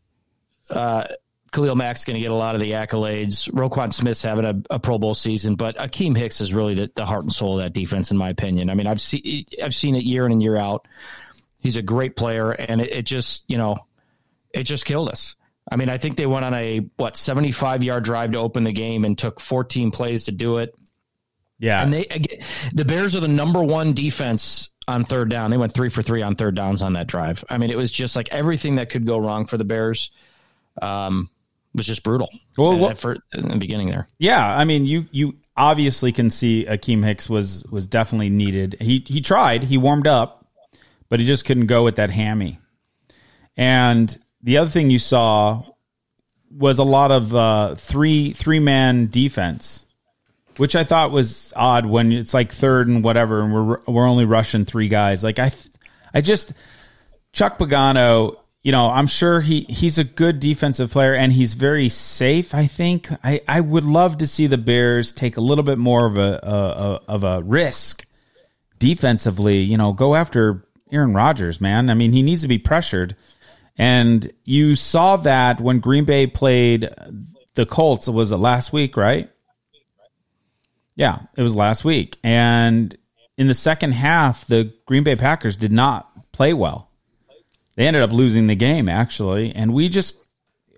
[0.69, 1.05] Uh,
[1.53, 3.49] Khalil Mack's going to get a lot of the accolades.
[3.51, 7.05] Roquan Smith's having a, a Pro Bowl season, but Akiem Hicks is really the, the
[7.05, 8.69] heart and soul of that defense, in my opinion.
[8.69, 10.87] I mean, I've seen I've seen it year in and year out.
[11.59, 13.77] He's a great player, and it, it just you know,
[14.53, 15.35] it just killed us.
[15.71, 18.63] I mean, I think they went on a what seventy five yard drive to open
[18.63, 20.75] the game and took fourteen plays to do it.
[21.59, 21.81] Yeah.
[21.81, 22.39] And they again,
[22.73, 25.51] the Bears are the number one defense on third down.
[25.51, 27.43] They went three for three on third downs on that drive.
[27.49, 30.11] I mean, it was just like everything that could go wrong for the Bears.
[30.81, 31.29] Um,
[31.75, 32.29] was just brutal.
[32.57, 34.07] Well, at fir- in the beginning there.
[34.19, 38.77] Yeah, I mean, you you obviously can see Akiem Hicks was was definitely needed.
[38.79, 40.45] He he tried, he warmed up,
[41.09, 42.59] but he just couldn't go with that hammy.
[43.55, 45.63] And the other thing you saw
[46.51, 49.85] was a lot of uh, three three man defense,
[50.57, 54.25] which I thought was odd when it's like third and whatever, and we're we're only
[54.25, 55.23] rushing three guys.
[55.23, 55.51] Like I,
[56.13, 56.53] I just
[57.31, 61.89] Chuck Pagano, you know, I'm sure he he's a good defensive player and he's very
[61.89, 62.55] safe.
[62.55, 66.05] I think I I would love to see the Bears take a little bit more
[66.05, 68.05] of a, a, a of a risk
[68.79, 69.59] defensively.
[69.59, 71.89] You know, go after Aaron Rodgers, man.
[71.89, 73.17] I mean, he needs to be pressured.
[73.77, 76.87] And you saw that when Green Bay played
[77.55, 78.07] the Colts.
[78.07, 79.29] Was it last week, right?
[80.95, 82.17] Yeah, it was last week.
[82.23, 82.95] And
[83.37, 86.89] in the second half, the Green Bay Packers did not play well.
[87.75, 89.53] They ended up losing the game, actually.
[89.53, 90.17] And we just,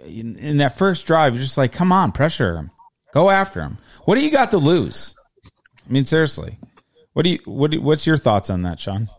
[0.04, 2.72] in, in that first drive, just like, come on, pressure him.
[3.14, 3.78] Go after him.
[4.06, 5.16] What do you got to lose?
[5.46, 6.58] I mean, seriously.
[7.14, 9.10] What do you, what do, what's your thoughts on that, Sean?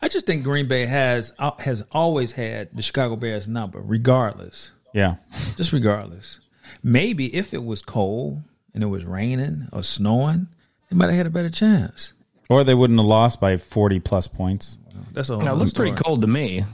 [0.00, 4.70] I just think Green Bay has uh, has always had the Chicago Bears number, regardless.
[4.94, 5.16] Yeah.
[5.56, 6.38] Just regardless.
[6.82, 8.42] Maybe if it was cold
[8.74, 10.48] and it was raining or snowing,
[10.88, 12.12] they might have had a better chance.
[12.48, 14.78] Or they wouldn't have lost by 40 plus points.
[15.12, 15.40] That's all.
[15.40, 16.64] Now, it looked pretty cold to me.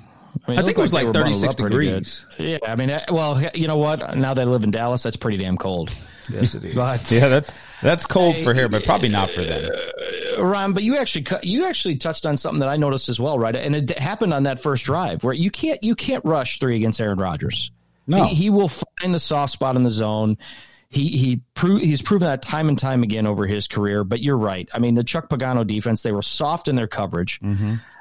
[0.47, 2.05] I, mean, I think it was looked like they were bundled 36 up pretty good.
[2.05, 2.25] degrees.
[2.39, 4.17] Yeah, I mean, uh, well, you know what?
[4.17, 5.03] Now they live in Dallas.
[5.03, 5.91] That's pretty damn cold.
[6.29, 6.75] Yes, it is.
[6.75, 7.53] But Yeah, that's
[7.83, 9.71] that's cold for here, but probably not for them.
[10.39, 13.55] Ron, but you actually you actually touched on something that I noticed as well, right?
[13.55, 17.01] And it happened on that first drive where you can't you can't rush three against
[17.01, 17.71] Aaron Rodgers.
[18.07, 18.25] No.
[18.25, 20.37] he, he will find the soft spot in the zone.
[20.95, 24.05] He he pro- he's proven that time and time again over his career.
[24.05, 24.69] But you're right.
[24.73, 27.41] I mean, the Chuck Pagano defense they were soft in their coverage.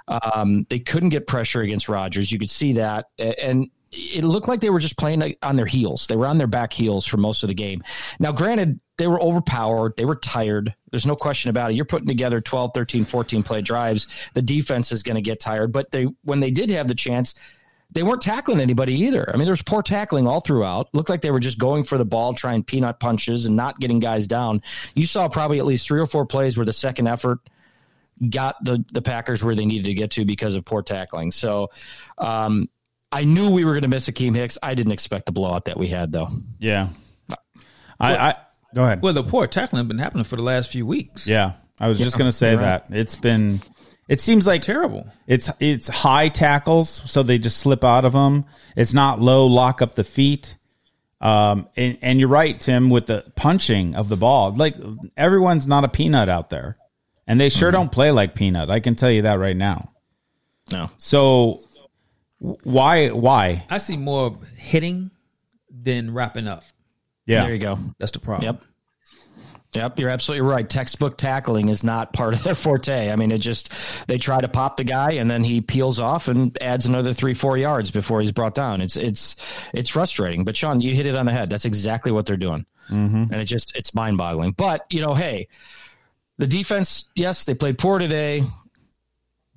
[0.08, 2.32] Um, they couldn't get pressure against Rodgers.
[2.32, 6.08] You could see that, and it looked like they were just playing on their heels.
[6.08, 7.84] They were on their back heels for most of the game.
[8.20, 9.94] Now, granted, they were overpowered.
[9.98, 10.74] They were tired.
[10.92, 11.76] There's no question about it.
[11.76, 14.08] You're putting together 12, 13, 14 play drives.
[14.34, 15.72] The defense is going to get tired.
[15.72, 17.34] But they when they did have the chance,
[17.94, 19.30] they weren't tackling anybody either.
[19.30, 20.90] I mean, there was poor tackling all throughout.
[20.94, 24.00] Looked like they were just going for the ball, trying peanut punches and not getting
[24.00, 24.62] guys down.
[24.96, 27.40] You saw probably at least three or four plays where the second effort
[28.30, 31.32] got the the Packers where they needed to get to because of poor tackling.
[31.32, 31.70] So,
[32.18, 32.70] um,
[33.12, 34.58] I knew we were going to miss Akiem Hicks.
[34.64, 36.30] I didn't expect the blowout that we had, though.
[36.58, 36.90] Yeah.
[38.00, 38.36] I, I
[38.74, 39.02] go ahead.
[39.02, 41.28] Well, the poor tackling has been happening for the last few weeks.
[41.28, 43.62] Yeah, I was just gonna say that it's been.
[44.08, 45.08] It seems like Terrible.
[45.28, 48.46] It's it's high tackles, so they just slip out of them.
[48.76, 50.58] It's not low, lock up the feet.
[51.22, 54.54] Um, and, and you're right, Tim, with the punching of the ball.
[54.54, 54.76] Like
[55.16, 56.78] everyone's not a peanut out there,
[57.26, 58.70] and they sure don't play like peanut.
[58.70, 59.94] I can tell you that right now.
[60.70, 60.90] No.
[60.98, 61.62] So
[62.40, 63.66] why why?
[63.70, 65.12] I see more hitting
[65.70, 66.64] than wrapping up.
[67.26, 67.80] Yeah, There you go.
[68.00, 68.56] That's the problem.
[68.56, 68.62] Yep.
[69.76, 70.70] Yep, you're absolutely right.
[70.70, 73.12] Textbook tackling is not part of their forte.
[73.12, 73.72] I mean, it just
[74.08, 77.34] they try to pop the guy and then he peels off and adds another three,
[77.34, 78.82] four yards before he's brought down.
[78.82, 79.36] It's it's
[79.74, 80.44] it's frustrating.
[80.46, 81.50] But Sean, you hit it on the head.
[81.50, 83.32] That's exactly what they're doing, mm-hmm.
[83.32, 84.52] and it just it's mind boggling.
[84.52, 85.48] But you know, hey,
[86.38, 88.44] the defense, yes, they played poor today,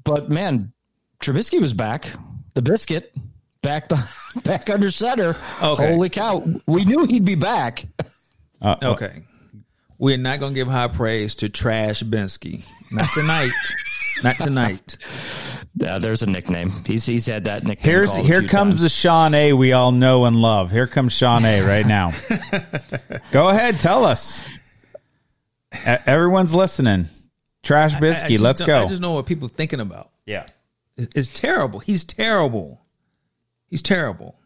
[0.03, 0.73] but man,
[1.21, 2.11] Trubisky was back.
[2.55, 3.15] The biscuit
[3.61, 3.91] back
[4.45, 5.37] back under center.
[5.63, 5.93] Okay.
[5.93, 7.87] Holy cow, we knew he'd be back.
[8.63, 9.26] Okay.
[9.99, 12.65] We're not going to give high praise to Trash Bensky.
[12.91, 13.51] Not tonight.
[14.23, 14.97] not tonight.
[15.75, 16.71] Yeah, there's a nickname.
[16.87, 17.85] He's he's had that nickname.
[17.85, 18.83] Here's here comes times.
[18.83, 20.71] the Sean A we all know and love.
[20.71, 22.13] Here comes Sean A right now.
[23.31, 24.43] Go ahead, tell us.
[25.85, 27.09] Everyone's listening.
[27.63, 28.83] Trash I Bisky, let's go.
[28.85, 30.11] I just know what people are thinking about.
[30.25, 30.47] yeah.
[30.97, 31.81] It- It's terrible.
[31.81, 32.81] He's terrible.
[33.69, 34.39] He's terrible.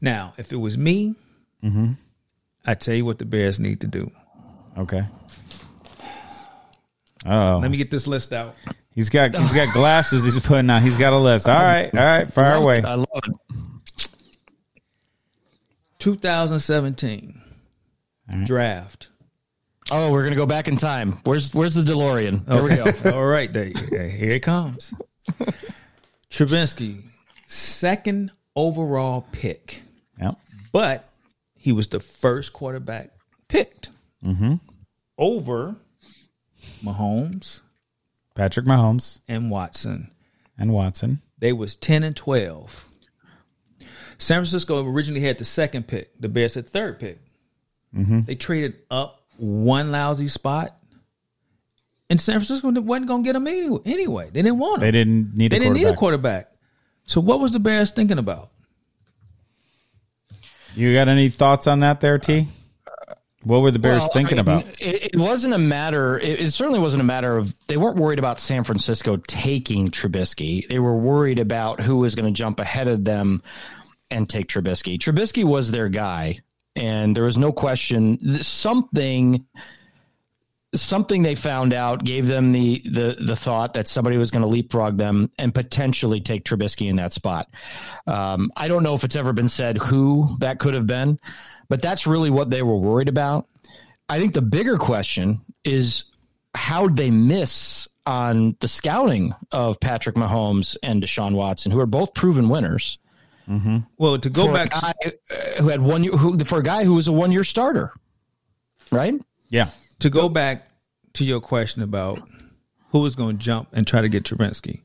[0.00, 1.14] Now, if it was me,
[1.62, 1.92] Mm-hmm.
[2.66, 4.10] I tell you what the Bears need to do.
[4.76, 5.04] Okay.
[7.26, 8.54] Oh, Let me get this list out.
[8.90, 10.24] he's got he's got glasses.
[10.24, 10.82] He's putting on.
[10.82, 11.48] He's got a list.
[11.48, 12.82] All right, all right, fire away.
[12.82, 14.08] I love it.
[15.98, 17.40] 2017
[18.44, 19.08] draft.
[19.90, 21.18] Oh, we're gonna go back in time.
[21.24, 22.44] Where's where's the DeLorean?
[22.46, 23.12] There we go.
[23.16, 24.92] All right, there, here it comes.
[26.30, 27.02] Trubinsky,
[27.46, 29.82] second overall pick,
[30.20, 30.36] Yep.
[30.72, 31.08] but
[31.54, 33.10] he was the first quarterback
[33.48, 33.90] picked
[34.24, 34.54] Mm-hmm.
[35.18, 35.76] over
[36.82, 37.60] Mahomes
[38.34, 40.10] Patrick Mahomes and Watson.
[40.58, 41.20] and Watson.
[41.38, 42.88] They was 10 and 12.
[44.18, 46.10] San Francisco originally had the second pick.
[46.18, 47.20] The Bears had third pick.
[47.94, 48.22] Mm-hmm.
[48.22, 50.76] They traded up one lousy spot.
[52.10, 54.30] And San Francisco wasn't going to get them any- anyway.
[54.32, 54.86] They didn't want him.
[54.86, 55.50] They didn't need.
[55.52, 56.44] They a didn't need a quarterback.
[56.46, 56.50] quarterback.
[57.06, 58.50] So what was the Bears thinking about?
[60.74, 62.40] You got any thoughts on that, there, T?
[62.40, 62.44] Uh,
[63.44, 64.80] What were the Bears Well, thinking I mean, about?
[64.80, 66.18] It, it wasn't a matter.
[66.18, 70.66] It, it certainly wasn't a matter of they weren't worried about San Francisco taking Trubisky.
[70.66, 73.42] They were worried about who was going to jump ahead of them
[74.10, 74.98] and take Trubisky.
[74.98, 76.40] Trubisky was their guy,
[76.74, 78.42] and there was no question.
[78.42, 79.46] Something,
[80.74, 84.48] something they found out gave them the the the thought that somebody was going to
[84.48, 87.48] leapfrog them and potentially take Trubisky in that spot.
[88.06, 91.18] Um, I don't know if it's ever been said who that could have been,
[91.68, 93.46] but that's really what they were worried about.
[94.08, 96.04] I think the bigger question is
[96.54, 102.12] how they miss on the scouting of Patrick Mahomes and Deshaun Watson, who are both
[102.14, 102.98] proven winners.
[103.98, 106.94] Well, to go back, guy uh, who had one year, who for a guy who
[106.94, 107.92] was a one year starter,
[108.90, 109.14] right?
[109.50, 109.68] Yeah.
[110.00, 110.68] To go back
[111.14, 112.20] to your question about
[112.90, 114.82] who was going to jump and try to get Trubinsky,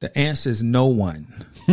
[0.00, 1.26] the answer is no one.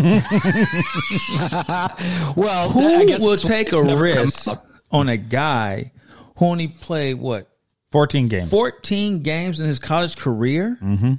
[2.36, 4.48] Well, Who will take a risk
[4.92, 5.92] on a guy
[6.38, 7.50] who only played what
[7.92, 8.50] 14 games.
[8.50, 10.78] 14 games in his college career?
[10.82, 11.14] Mm-hmm.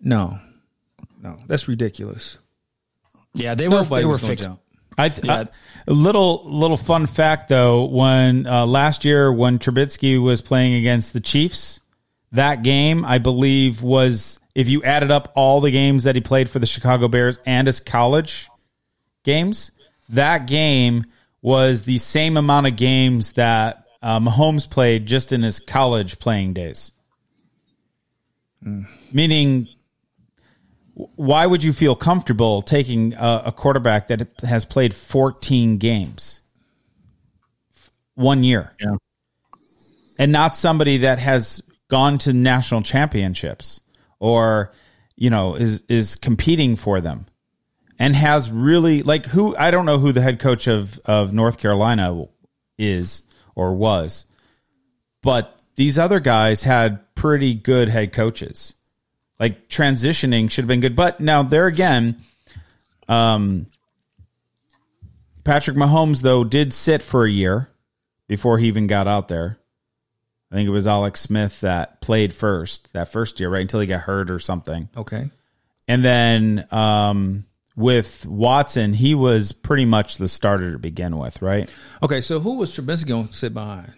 [0.00, 0.38] No,
[1.20, 2.38] no, that's ridiculous.
[3.34, 4.44] Yeah, they were they were was going fixed.
[4.44, 4.60] jump.
[4.98, 5.34] I, th- Yeah.
[5.34, 5.46] I-
[5.86, 11.14] a little little fun fact though, when uh, last year when Trubisky was playing against
[11.14, 11.80] the Chiefs,
[12.32, 16.50] that game I believe was if you added up all the games that he played
[16.50, 18.50] for the Chicago Bears and his college
[19.24, 19.70] games,
[20.10, 21.04] that game
[21.40, 26.52] was the same amount of games that uh, Mahomes played just in his college playing
[26.52, 26.92] days.
[29.12, 29.68] Meaning,
[31.14, 36.40] why would you feel comfortable taking a, a quarterback that has played 14 games?
[38.14, 38.74] One year.
[38.80, 38.96] Yeah.
[40.18, 43.80] and not somebody that has gone to national championships
[44.18, 44.72] or
[45.16, 47.26] you know is is competing for them
[47.98, 51.58] and has really like who I don't know who the head coach of of North
[51.58, 52.24] Carolina
[52.76, 53.22] is
[53.54, 54.26] or was
[55.22, 58.74] but these other guys had pretty good head coaches
[59.38, 60.96] like transitioning should have been good.
[60.96, 62.22] But now there again,
[63.08, 63.66] um,
[65.44, 67.68] Patrick Mahomes though did sit for a year
[68.26, 69.58] before he even got out there.
[70.50, 73.86] I think it was Alex Smith that played first that first year, right until he
[73.86, 74.88] got hurt or something.
[74.96, 75.30] Okay.
[75.86, 77.44] And then um,
[77.76, 81.72] with Watson, he was pretty much the starter to begin with, right?
[82.02, 83.92] Okay, so who was Trubisky going to sit behind?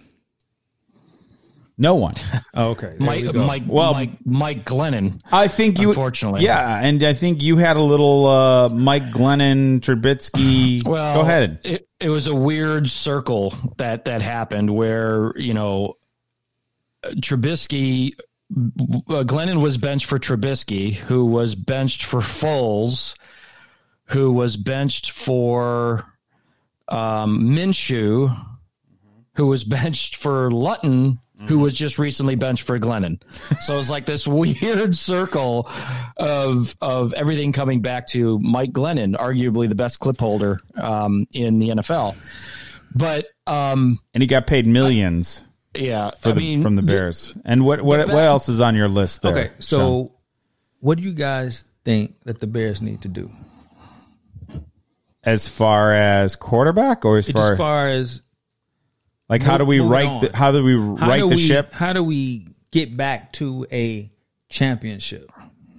[1.80, 2.12] No one.
[2.52, 2.96] Oh, okay.
[2.98, 3.38] Mike, we.
[3.38, 5.20] Mike, Well- Mike, Mike Glennon.
[5.30, 6.42] I think you, Unfortunately.
[6.42, 10.84] yeah, and I think you had a little uh, Mike Glennon, Trubisky.
[10.86, 11.60] Well, go ahead.
[11.64, 15.94] It, it was a weird circle that that happened where you know
[17.04, 18.12] Trubisky,
[18.52, 23.14] uh, Glennon was benched for Trubisky, who was benched for Foles,
[24.06, 26.04] who was benched for
[26.88, 28.36] um, Minshew,
[29.34, 31.20] who was benched for Luton.
[31.46, 33.20] Who was just recently benched for Glennon?
[33.60, 35.68] So it's like this weird circle
[36.16, 41.58] of of everything coming back to Mike Glennon, arguably the best clip holder um, in
[41.58, 42.16] the NFL.
[42.94, 45.42] But um, And he got paid millions
[45.74, 47.36] yeah, for I the, mean, from the Bears.
[47.44, 49.32] and what what what else is on your list there?
[49.32, 50.12] Okay, so
[50.80, 53.30] what do you guys think that the Bears need to do?
[55.22, 58.22] as far as quarterback, or as far, as far as
[59.30, 60.24] like how do we right on.
[60.24, 61.72] the, how do we how right do the we, ship?
[61.72, 64.10] How do we get back to a
[64.50, 65.30] championship?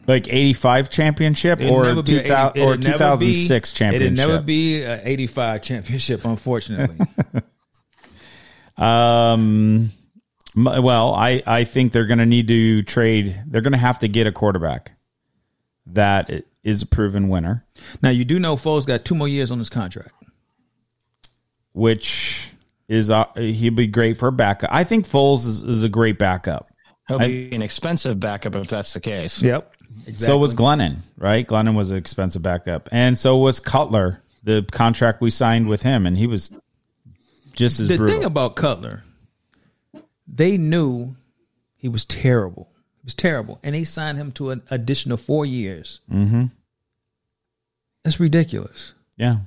[0.07, 2.87] Like eighty five championship It'll or never be two a 80 thousand or it'll two
[2.87, 4.01] never thousand be- championship?
[4.01, 7.05] It'll never be an 85 championship, unfortunately.
[8.77, 9.91] Um,
[10.55, 13.39] well, I, I think they're going to need to trade.
[13.45, 14.93] They're going to have to get a quarterback
[15.85, 17.65] that is a proven winner,
[18.01, 20.13] now, you do know Foles got two more years on his contract.
[21.73, 22.51] which
[22.91, 24.69] is uh, he'd be great for a backup.
[24.71, 26.69] I think Foles is, is a great backup.
[27.07, 29.41] he'll be an expensive backup if that's the case.
[29.41, 29.73] Yep.
[30.15, 31.47] So was Glennon, right?
[31.47, 34.21] Glennon was an expensive backup, and so was Cutler.
[34.43, 36.51] The contract we signed with him, and he was
[37.53, 38.15] just as the brutal.
[38.15, 39.03] thing about Cutler,
[40.27, 41.15] they knew
[41.77, 42.67] he was terrible.
[42.73, 46.01] He was terrible, and they signed him to an additional four years.
[46.11, 46.45] Mm-hmm.
[48.03, 48.93] That's ridiculous.
[49.15, 49.37] yeah,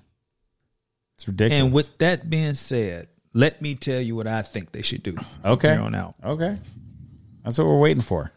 [1.16, 1.62] it's ridiculous.
[1.62, 5.16] And with that being said, let me tell you what I think they should do.
[5.44, 6.14] okay, here on out.
[6.24, 6.56] okay,
[7.44, 8.32] that's what we're waiting for.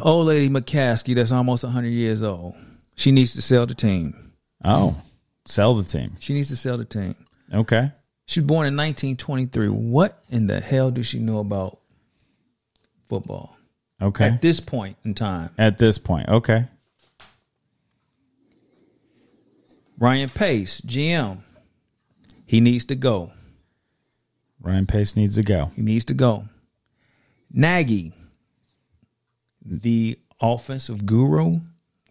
[0.00, 2.54] Old lady McCaskey, that's almost hundred years old.
[2.96, 4.32] She needs to sell the team.
[4.64, 5.02] Oh,
[5.44, 6.16] sell the team.
[6.20, 7.14] She needs to sell the team.
[7.52, 7.90] Okay.
[8.26, 9.68] She was born in 1923.
[9.68, 11.78] What in the hell does she know about
[13.08, 13.56] football
[14.00, 14.24] Okay.
[14.26, 15.50] at this point in time?
[15.58, 16.68] At this point, okay.
[19.98, 21.38] Ryan Pace, GM,
[22.46, 23.32] he needs to go.
[24.64, 25.70] Ryan Pace needs to go.
[25.76, 26.48] He needs to go.
[27.52, 28.14] Nagy,
[29.64, 31.60] the offensive guru,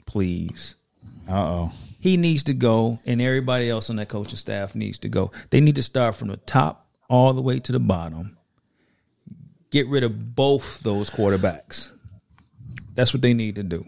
[0.06, 0.76] please.
[1.28, 1.72] Uh oh.
[2.00, 5.32] He needs to go, and everybody else on that coaching staff needs to go.
[5.50, 8.38] They need to start from the top all the way to the bottom.
[9.72, 11.90] Get rid of both those quarterbacks.
[12.94, 13.84] That's what they need to do.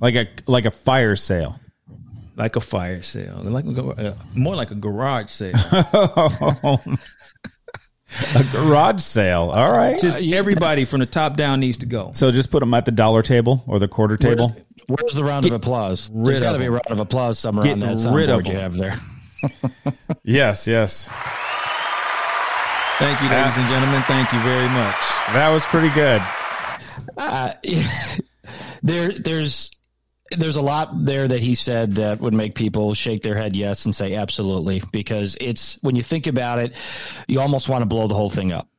[0.00, 1.58] Like a like a fire sale.
[2.36, 5.52] Like a fire sale, like a, uh, more like a garage sale.
[8.34, 9.50] A garage sale.
[9.50, 10.00] All right.
[10.00, 12.10] Just everybody from the top down needs to go.
[12.12, 14.54] so just put them at the dollar table or the quarter table.
[14.86, 16.10] Where's the round of applause?
[16.12, 18.48] There's got to be a round of applause somewhere Get on that rid of soundboard
[18.48, 18.98] you have there.
[20.24, 21.08] Yes, yes.
[22.98, 24.02] Thank you, ladies and gentlemen.
[24.02, 24.94] Thank you very much.
[25.32, 26.20] That was pretty good.
[27.16, 27.52] Uh,
[28.82, 29.70] there, there's,
[30.30, 33.84] there's a lot there that he said that would make people shake their head yes
[33.84, 36.72] and say absolutely because it's when you think about it,
[37.26, 38.69] you almost want to blow the whole thing up.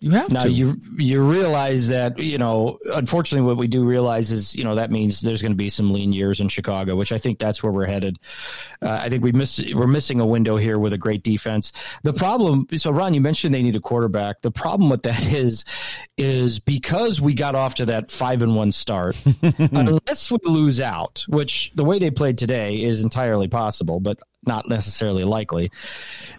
[0.00, 0.50] You have Now to.
[0.50, 4.90] you you realize that you know unfortunately what we do realize is you know that
[4.90, 7.70] means there's going to be some lean years in Chicago, which I think that's where
[7.70, 8.18] we're headed.
[8.80, 11.72] Uh, I think we miss we're missing a window here with a great defense.
[12.02, 14.40] The problem, so Ron, you mentioned they need a quarterback.
[14.40, 15.66] The problem with that is
[16.16, 19.22] is because we got off to that five and one start,
[19.58, 24.68] unless we lose out, which the way they played today is entirely possible, but not
[24.68, 25.70] necessarily likely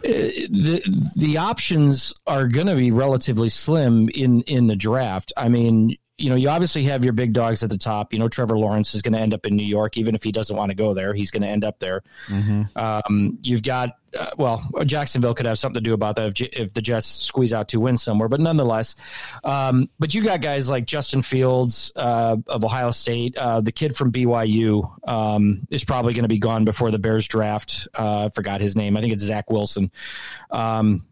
[0.03, 0.09] uh,
[0.49, 5.31] the the options are going to be relatively slim in in the draft.
[5.37, 8.13] I mean, you know, you obviously have your big dogs at the top.
[8.13, 10.31] You know, Trevor Lawrence is going to end up in New York, even if he
[10.31, 11.13] doesn't want to go there.
[11.13, 12.03] He's going to end up there.
[12.75, 16.49] Um, you've got uh, well, Jacksonville could have something to do about that if, J-
[16.51, 18.95] if the Jets squeeze out two wins somewhere, but nonetheless,
[19.43, 23.95] um, but you got guys like Justin Fields uh, of Ohio State, uh, the kid
[23.95, 27.87] from BYU um, is probably going to be gone before the Bears draft.
[27.97, 28.97] Uh, I forgot his name.
[28.97, 29.91] I think it's Zach Wilson.
[30.49, 31.05] Um,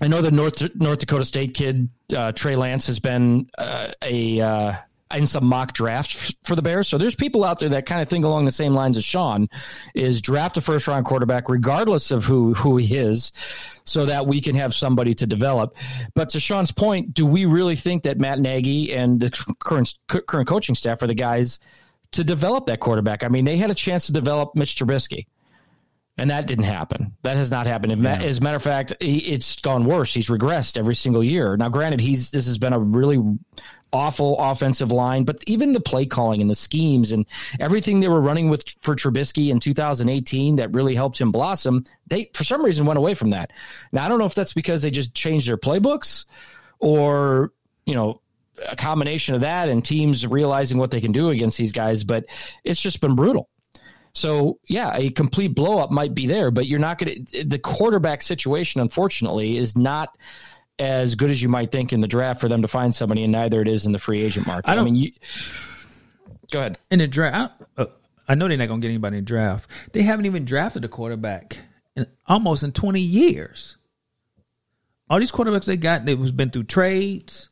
[0.00, 4.40] I know the North North Dakota State kid uh, Trey Lance has been uh, a
[4.40, 4.72] uh,
[5.14, 6.86] in some mock draft f- for the Bears.
[6.86, 9.48] So there's people out there that kind of think along the same lines as Sean
[9.94, 13.32] is draft a first round quarterback regardless of who who he is,
[13.84, 15.76] so that we can have somebody to develop.
[16.14, 20.48] But to Sean's point, do we really think that Matt Nagy and the current current
[20.48, 21.58] coaching staff are the guys?
[22.12, 23.22] to develop that quarterback.
[23.22, 25.26] I mean, they had a chance to develop Mitch Trubisky.
[26.18, 27.14] And that didn't happen.
[27.22, 27.92] That has not happened.
[28.22, 30.12] As a matter of fact, he, it's gone worse.
[30.12, 31.56] He's regressed every single year.
[31.56, 33.22] Now, granted, he's this has been a really
[33.92, 37.26] awful offensive line, but even the play calling and the schemes and
[37.60, 42.30] everything they were running with for Trubisky in 2018 that really helped him blossom, they
[42.34, 43.52] for some reason went away from that.
[43.92, 46.26] Now, I don't know if that's because they just changed their playbooks
[46.80, 47.52] or,
[47.86, 48.20] you know,
[48.68, 52.24] a combination of that and teams realizing what they can do against these guys, but
[52.64, 53.48] it's just been brutal.
[54.14, 57.44] So yeah, a complete blow up might be there, but you're not going to.
[57.44, 60.16] The quarterback situation, unfortunately, is not
[60.78, 63.32] as good as you might think in the draft for them to find somebody, and
[63.32, 64.70] neither it is in the free agent market.
[64.70, 65.12] I, don't- mean, you,
[66.50, 66.78] go ahead.
[66.90, 67.62] in the draft.
[67.76, 67.86] I, uh,
[68.28, 69.70] I know they're not going to get anybody in the draft.
[69.92, 71.58] They haven't even drafted a quarterback
[71.96, 73.76] in almost in twenty years.
[75.10, 77.48] All these quarterbacks they got, they was been through trades.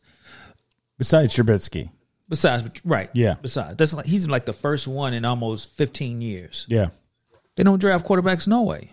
[0.98, 1.90] Besides Trubisky.
[2.28, 3.10] Besides, right?
[3.14, 3.34] Yeah.
[3.40, 6.66] Besides, that's like he's like the first one in almost fifteen years.
[6.68, 6.88] Yeah.
[7.54, 8.90] They don't draft quarterbacks no way.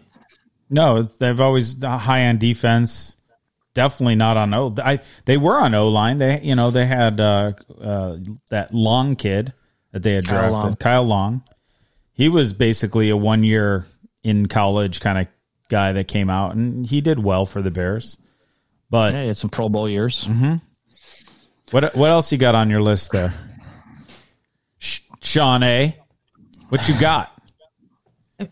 [0.70, 3.18] No, they've always high on defense.
[3.74, 4.74] Definitely not on O.
[4.78, 6.18] I they were on O line.
[6.18, 8.18] They you know they had uh, uh,
[8.50, 9.54] that Long kid
[9.92, 10.76] that they had Kyle drafted, Long.
[10.76, 11.44] Kyle Long.
[12.14, 13.88] He was basically a one year
[14.24, 15.28] in college kind of
[15.70, 18.18] guy that came out, and he did well for the Bears.
[18.92, 20.28] But Hey, it's some Pro Bowl years.
[21.74, 23.34] What what else you got on your list there,
[24.80, 25.98] Sh- Sean A?
[26.70, 27.30] What you got?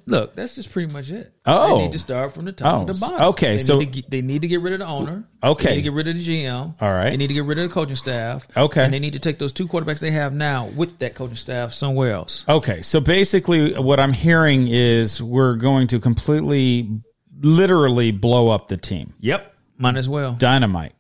[0.06, 1.34] Look, that's just pretty much it.
[1.46, 1.76] Oh.
[1.78, 3.28] they need to start from the top Oh, to the oh, bottom.
[3.30, 5.26] okay, they so- need get, they need to get rid of the owner.
[5.44, 5.66] Okay.
[5.66, 6.76] they need to get rid of the GM.
[6.80, 7.10] All right.
[7.10, 8.48] they need to get rid of the coaching staff.
[8.56, 8.86] Okay.
[8.86, 11.74] and they need to take those two quarterbacks they have now with that coaching staff
[11.74, 12.46] somewhere else.
[12.48, 17.02] Okay, so basically, what I'm hearing is we're going to completely,
[17.42, 19.14] literally blow up the team.
[19.20, 20.34] Yep, mine as well.
[20.34, 20.94] Dynamite.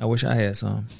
[0.00, 0.86] I wish I had some.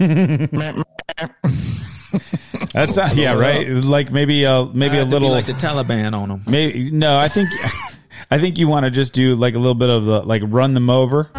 [2.72, 3.68] That's not, yeah, right.
[3.68, 5.30] Like maybe a maybe I a have to be little.
[5.30, 6.42] like the Taliban on them.
[6.46, 7.18] maybe no.
[7.18, 7.48] I think
[8.30, 10.74] I think you want to just do like a little bit of the like run
[10.74, 11.30] them over.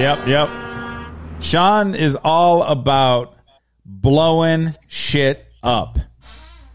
[0.00, 0.48] Yep, yep.
[1.40, 3.36] Sean is all about
[3.84, 5.98] blowing shit up,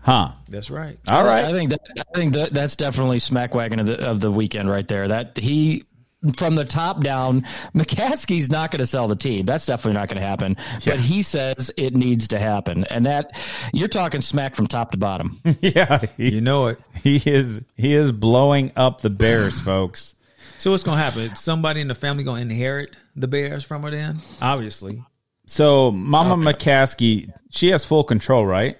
[0.01, 0.32] huh?
[0.47, 0.97] That's right.
[1.07, 1.43] All right.
[1.43, 4.69] I think that I think that that's definitely smack wagon of the of the weekend
[4.69, 5.07] right there.
[5.07, 5.86] That he
[6.34, 7.41] from the top down,
[7.73, 9.45] McCaskey's not going to sell the team.
[9.45, 10.57] That's definitely not going to happen.
[10.86, 13.39] But he says it needs to happen, and that
[13.73, 15.39] you're talking smack from top to bottom.
[15.61, 16.80] Yeah, he, You know it.
[17.03, 20.15] he is he is blowing up the Bears, folks.
[20.57, 21.36] So what's gonna happen?
[21.36, 23.91] Somebody in the family gonna inherit the Bears from her?
[23.91, 25.03] Then obviously.
[25.47, 28.78] So Mama McCaskey, she has full control, right?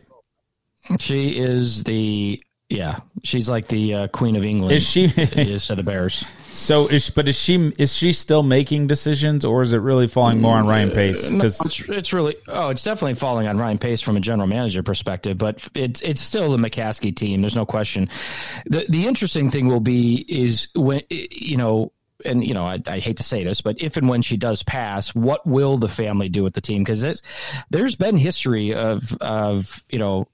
[1.00, 2.40] she is the
[2.70, 4.74] yeah, she's like the uh, queen of England.
[4.76, 5.06] Is she?
[5.06, 6.24] is to the Bears.
[6.56, 10.42] So is but is she is she still making decisions, or is it really falling
[10.42, 11.30] more on Ryan mm, Pace?
[11.30, 14.48] No, Because it's, it's really oh, it's definitely falling on Ryan Pace from a general
[14.48, 17.42] manager perspective, but it's it's still the McCaskey team.
[17.42, 18.10] There's no question.
[18.66, 21.92] the The interesting thing will be is when you know.
[22.24, 24.64] And you know, I, I hate to say this, but if and when she does
[24.64, 26.82] pass, what will the family do with the team?
[26.82, 27.22] Because
[27.70, 30.26] there's been history of of you know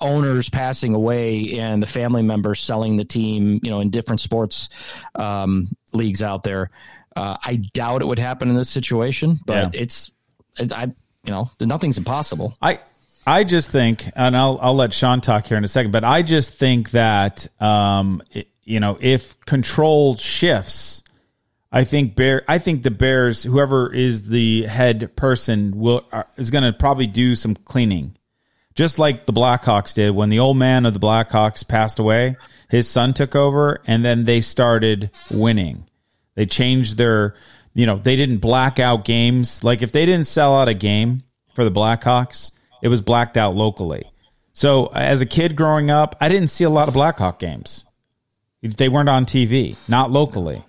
[0.00, 4.68] owners passing away and the family members selling the team, you know, in different sports
[5.14, 6.70] um, leagues out there.
[7.14, 9.80] Uh, I doubt it would happen in this situation, but Yeah.
[9.82, 10.12] it's,
[10.58, 12.56] it's, I, you know, nothing's impossible.
[12.60, 12.80] I
[13.26, 16.22] I just think, and I'll I'll let Sean talk here in a second, but I
[16.22, 21.02] just think that um it- you know if control shifts,
[21.72, 26.52] I think bear I think the Bears, whoever is the head person, will are, is
[26.52, 28.16] going to probably do some cleaning.
[28.76, 32.36] Just like the Blackhawks did when the old man of the Blackhawks passed away.
[32.68, 35.86] His son took over, and then they started winning.
[36.34, 37.34] They changed their,
[37.74, 39.64] you know, they didn't black out games.
[39.64, 41.22] Like if they didn't sell out a game
[41.54, 42.52] for the Blackhawks,
[42.82, 44.04] it was blacked out locally.
[44.52, 47.86] So as a kid growing up, I didn't see a lot of Blackhawk games.
[48.62, 50.62] They weren't on TV, not locally.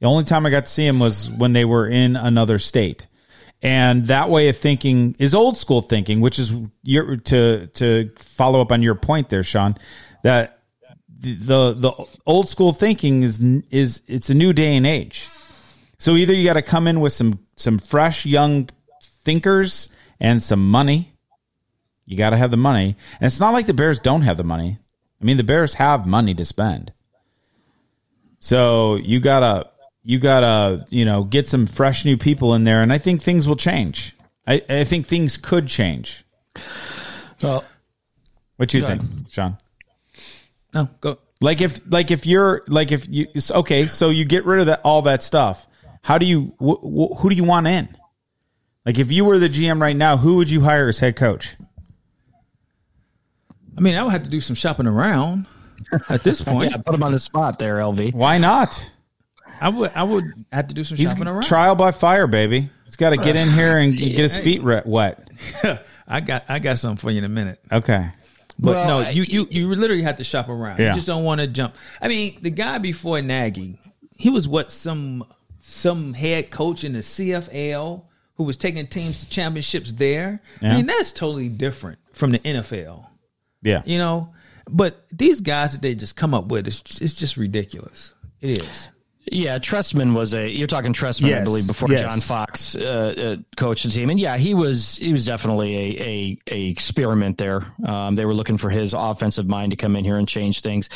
[0.00, 3.06] The only time I got to see them was when they were in another state.
[3.64, 6.52] And that way of thinking is old school thinking, which is
[6.82, 9.76] your to to follow up on your point there, Sean.
[10.22, 10.60] That
[11.08, 11.92] the the,
[12.26, 13.40] old school thinking is
[13.70, 15.30] is it's a new day and age.
[15.96, 18.68] So either you got to come in with some some fresh young
[19.02, 19.88] thinkers
[20.20, 21.14] and some money.
[22.04, 24.44] You got to have the money, and it's not like the Bears don't have the
[24.44, 24.78] money.
[25.22, 26.92] I mean, the Bears have money to spend.
[28.40, 29.70] So you gotta
[30.04, 33.48] you gotta you know get some fresh new people in there, and I think things
[33.48, 34.14] will change.
[34.46, 36.24] I, I think things could change.
[37.42, 37.64] Well,
[38.56, 39.26] What you think, ahead.
[39.30, 39.58] Sean?
[40.74, 41.18] No, go.
[41.40, 44.80] Like if like if you're like if you okay, so you get rid of that
[44.84, 45.66] all that stuff.
[46.02, 47.88] How do you wh- wh- who do you want in?
[48.84, 51.56] Like if you were the GM right now, who would you hire as head coach?
[53.76, 55.46] I mean, I would have to do some shopping around
[56.08, 56.70] at this point.
[56.70, 58.12] Yeah, put him on the spot there, LV.
[58.14, 58.90] Why not?
[59.64, 61.44] I would I would have to do some He's shopping around.
[61.44, 62.68] trial by fire, baby.
[62.84, 65.26] He's got to get in here and get his feet re- wet.
[66.06, 67.60] I got I got something for you in a minute.
[67.72, 68.10] Okay.
[68.58, 70.80] But Well, no, you, you you literally have to shop around.
[70.80, 70.88] Yeah.
[70.90, 71.74] You just don't want to jump.
[72.02, 73.80] I mean, the guy before Nagy,
[74.18, 75.24] he was what some
[75.60, 78.04] some head coach in the CFL
[78.34, 80.42] who was taking teams to championships there.
[80.60, 80.72] Yeah.
[80.72, 83.06] I mean, that's totally different from the NFL.
[83.62, 83.80] Yeah.
[83.86, 84.34] You know,
[84.68, 88.12] but these guys that they just come up with, it's it's just ridiculous.
[88.42, 88.88] It is.
[89.30, 90.48] Yeah, Trestman was a.
[90.48, 92.02] You're talking Trestman, I believe, before yes.
[92.02, 96.02] John Fox uh, uh, coached the team, and yeah, he was he was definitely a
[96.02, 97.62] a, a experiment there.
[97.86, 100.90] Um, they were looking for his offensive mind to come in here and change things,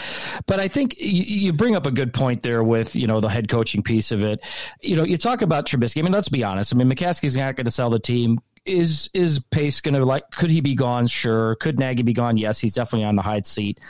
[0.46, 3.30] but I think you, you bring up a good point there with you know the
[3.30, 4.44] head coaching piece of it.
[4.82, 6.00] You know, you talk about Trubisky.
[6.00, 6.74] I mean, let's be honest.
[6.74, 8.40] I mean, McCaskey's not going to sell the team.
[8.68, 10.30] Is is Pace going to like?
[10.30, 11.06] Could he be gone?
[11.06, 11.56] Sure.
[11.56, 12.36] Could Nagy be gone?
[12.36, 13.80] Yes, he's definitely on the hide seat.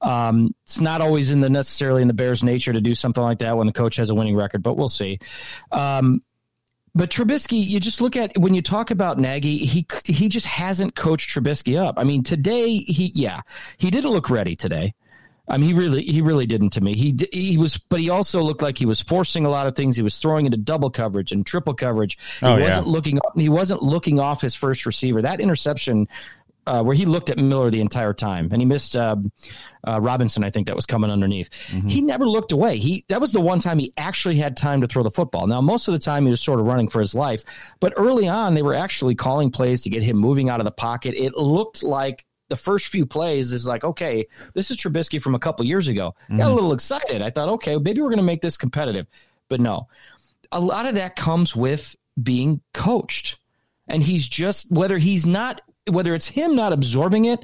[0.00, 3.38] Um, it's not always in the necessarily in the Bears' nature to do something like
[3.38, 5.18] that when the coach has a winning record, but we'll see.
[5.70, 6.22] Um,
[6.94, 10.94] but Trubisky, you just look at when you talk about Nagy, he he just hasn't
[10.94, 11.98] coached Trubisky up.
[11.98, 13.40] I mean, today he yeah
[13.78, 14.94] he didn't look ready today.
[15.48, 16.94] I mean, he really he really didn't to me.
[16.94, 19.96] He he was, but he also looked like he was forcing a lot of things.
[19.96, 22.16] He was throwing into double coverage and triple coverage.
[22.40, 25.20] He Oh, wasn't looking he wasn't looking off his first receiver.
[25.22, 26.08] That interception.
[26.64, 29.16] Uh, where he looked at Miller the entire time, and he missed uh,
[29.88, 30.44] uh, Robinson.
[30.44, 31.52] I think that was coming underneath.
[31.88, 32.78] He never looked away.
[32.78, 35.48] He that was the one time he actually had time to throw the football.
[35.48, 37.42] Now most of the time he was sort of running for his life,
[37.80, 40.70] but early on they were actually calling plays to get him moving out of the
[40.70, 41.14] pocket.
[41.16, 45.38] It looked like the first few plays is like, okay, this is Trubisky from a
[45.38, 46.14] couple years ago.
[46.28, 46.54] Got a mhm.
[46.54, 47.22] little excited.
[47.22, 49.06] I thought, okay, maybe we're going to make this competitive,
[49.48, 49.88] but no.
[50.52, 53.38] A lot of that comes with being coached,
[53.88, 57.42] and he's just whether he's not whether it's him not absorbing it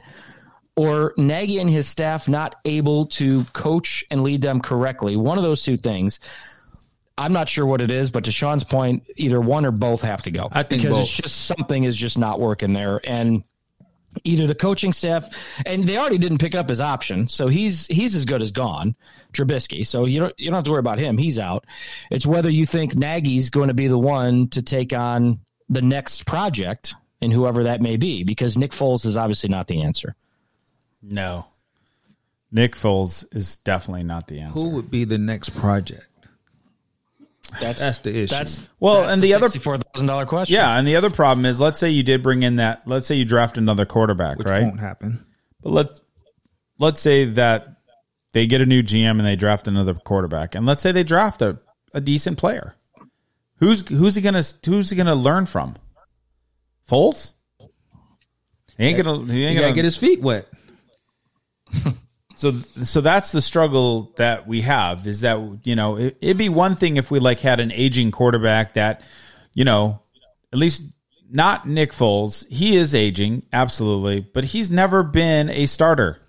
[0.76, 5.16] or Nagy and his staff not able to coach and lead them correctly.
[5.16, 6.20] One of those two things.
[7.16, 10.22] I'm not sure what it is, but to Sean's point, either one or both have
[10.24, 10.50] to go.
[10.52, 11.04] I think because both.
[11.04, 13.42] it's just something is just not working there, and
[14.24, 15.28] either the coaching staff
[15.66, 18.94] and they already didn't pick up his option, so he's he's as good as gone,
[19.32, 19.86] Trubisky.
[19.86, 21.64] So you don't you don't have to worry about him; he's out.
[22.10, 26.26] It's whether you think Nagy's going to be the one to take on the next
[26.26, 30.14] project and whoever that may be, because Nick Foles is obviously not the answer.
[31.02, 31.46] No.
[32.50, 34.58] Nick Foles is definitely not the answer.
[34.58, 36.07] Who would be the next project?
[37.60, 38.26] That's That's the issue.
[38.34, 40.54] That's Well, that's and the other- sixty-four thousand dollar question.
[40.54, 42.82] Yeah, and the other problem is, let's say you did bring in that.
[42.86, 44.64] Let's say you draft another quarterback, which right?
[44.64, 45.24] won't happen.
[45.62, 46.00] But let's
[46.78, 47.76] let's say that
[48.32, 51.40] they get a new GM and they draft another quarterback, and let's say they draft
[51.42, 51.58] a,
[51.94, 52.74] a decent player.
[53.56, 55.76] Who's who's he gonna who's he gonna learn from?
[56.88, 57.32] Foles.
[58.76, 59.24] He ain't gonna.
[59.32, 60.46] He ain't You gonna get his feet wet.
[62.38, 66.48] so so that's the struggle that we have is that you know it, it'd be
[66.48, 69.02] one thing if we like had an aging quarterback that
[69.54, 70.00] you know
[70.52, 70.82] at least
[71.30, 72.48] not Nick Foles.
[72.48, 76.20] He is aging absolutely but he's never been a starter.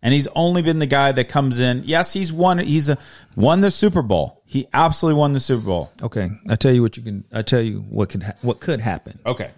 [0.00, 1.82] And he's only been the guy that comes in.
[1.84, 2.98] Yes he's won he's a,
[3.34, 4.42] won the Super Bowl.
[4.46, 5.90] He absolutely won the Super Bowl.
[6.00, 7.24] Okay, I tell you what you can.
[7.32, 9.18] I tell you what can ha- what could happen.
[9.26, 9.50] okay.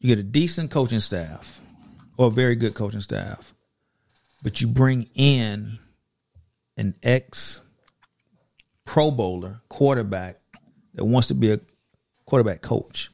[0.00, 1.60] You get a decent coaching staff,
[2.18, 3.54] or a very good coaching staff,
[4.42, 5.78] but you bring in
[6.76, 7.62] an ex
[8.84, 10.40] Pro Bowler quarterback
[10.94, 11.60] that wants to be a
[12.26, 13.10] quarterback coach.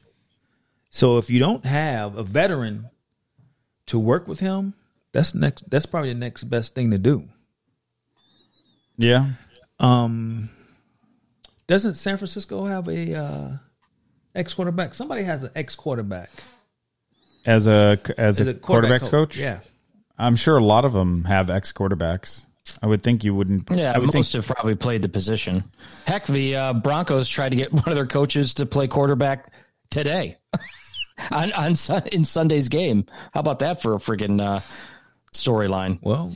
[0.89, 2.89] So if you don't have a veteran
[3.87, 4.73] to work with him,
[5.11, 5.69] that's next.
[5.69, 7.27] That's probably the next best thing to do.
[8.97, 9.31] yeah
[9.79, 10.49] Um,
[11.67, 13.51] doesn't San Francisco have a uh,
[14.33, 14.93] ex quarterback?
[14.93, 16.31] Somebody has an ex quarterback
[17.45, 19.59] as a as, a, quarterbacks coach, Yeah,
[20.17, 22.45] I'm sure a lot of them have ex quarterbacks
[22.81, 25.63] I would think you wouldn't Yeah, I would most think have probably played the position.
[26.05, 29.51] Heck, the uh, Broncos tried to get one of their coaches to play quarterback
[29.89, 30.37] today
[31.31, 31.75] on, on
[32.11, 33.05] in Sunday's game.
[33.33, 34.59] How about that for a freaking uh,
[35.33, 35.99] storyline?
[36.01, 36.33] well,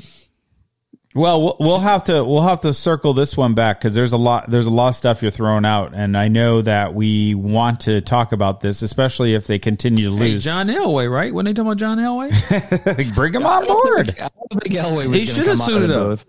[1.16, 4.18] Well, we'll- we'll have to we'll have to circle this one back because there's a
[4.18, 7.82] lot there's a lot of stuff you're throwing out, and I know that we want
[7.82, 10.43] to talk about this, especially if they continue to hey, lose.
[10.43, 11.34] John Elway, right?
[11.34, 14.16] When they talking about John Elway, Bring him on board.
[14.22, 16.20] I don't think Elway was He should to have come out of suited the up.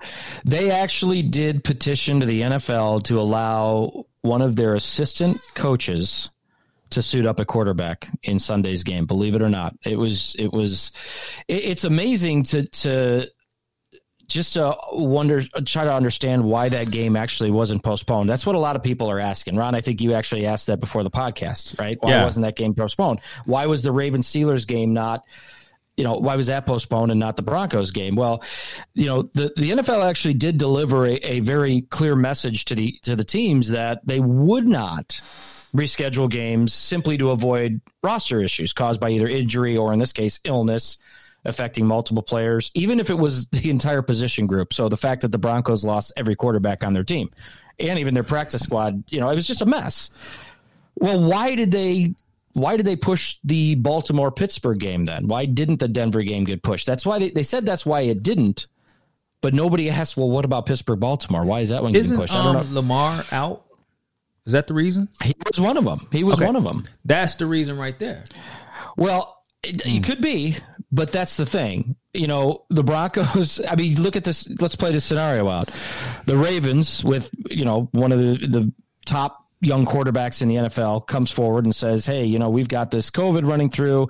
[0.47, 6.31] They actually did petition to the NFL to allow one of their assistant coaches
[6.91, 9.07] to suit up a quarterback in Sunday's game.
[9.07, 10.93] Believe it or not, it was it was
[11.49, 13.31] it, it's amazing to to
[14.31, 18.31] just to wonder, try to understand why that game actually wasn't postponed.
[18.31, 19.57] That's what a lot of people are asking.
[19.57, 21.99] Ron, I think you actually asked that before the podcast, right?
[22.01, 22.24] Why Yeah.
[22.24, 23.20] wasn't that game postponed?
[23.45, 25.24] Why was the Ravens Steelers game not?
[25.97, 28.14] You know, why was that postponed and not the Broncos game?
[28.16, 28.43] Well,
[28.95, 32.99] you know, the, the NFL actually did deliver a, a very clear message to the
[33.03, 35.20] to the teams that they would not
[35.74, 40.41] reschedule games simply to avoid roster issues caused by either injury or, in this case,
[40.45, 40.97] illness
[41.45, 44.72] affecting multiple players, even if it was the entire position group.
[44.72, 47.30] So the fact that the Broncos lost every quarterback on their team
[47.78, 50.11] and even their practice squad, you know, it was just a mess.
[50.97, 52.14] Well, why did they
[52.53, 55.28] why did they push the Baltimore Pittsburgh game then?
[55.28, 56.86] Why didn't the Denver game get pushed?
[56.86, 58.66] That's why they, they said that's why it didn't.
[59.41, 61.45] But nobody asked, well, what about Pittsburgh Baltimore?
[61.45, 62.34] Why is that one getting pushed?
[62.34, 62.80] I don't um, know.
[62.80, 63.64] Lamar out?
[64.45, 65.09] Is that the reason?
[65.22, 66.07] He was one of them.
[66.12, 66.47] He was Okay.
[66.47, 66.86] one of them.
[67.05, 68.24] That's the reason right there.
[68.97, 70.57] Well, it, it could be,
[70.93, 71.97] but that's the thing.
[72.12, 73.61] You know, the Broncos.
[73.66, 74.49] I mean, look at this.
[74.61, 75.70] Let's play this scenario out.
[76.26, 78.72] The Ravens, with you know one of the the
[79.07, 82.91] top young quarterbacks in the NFL, comes forward and says, "Hey, you know, we've got
[82.91, 84.09] this COVID running through.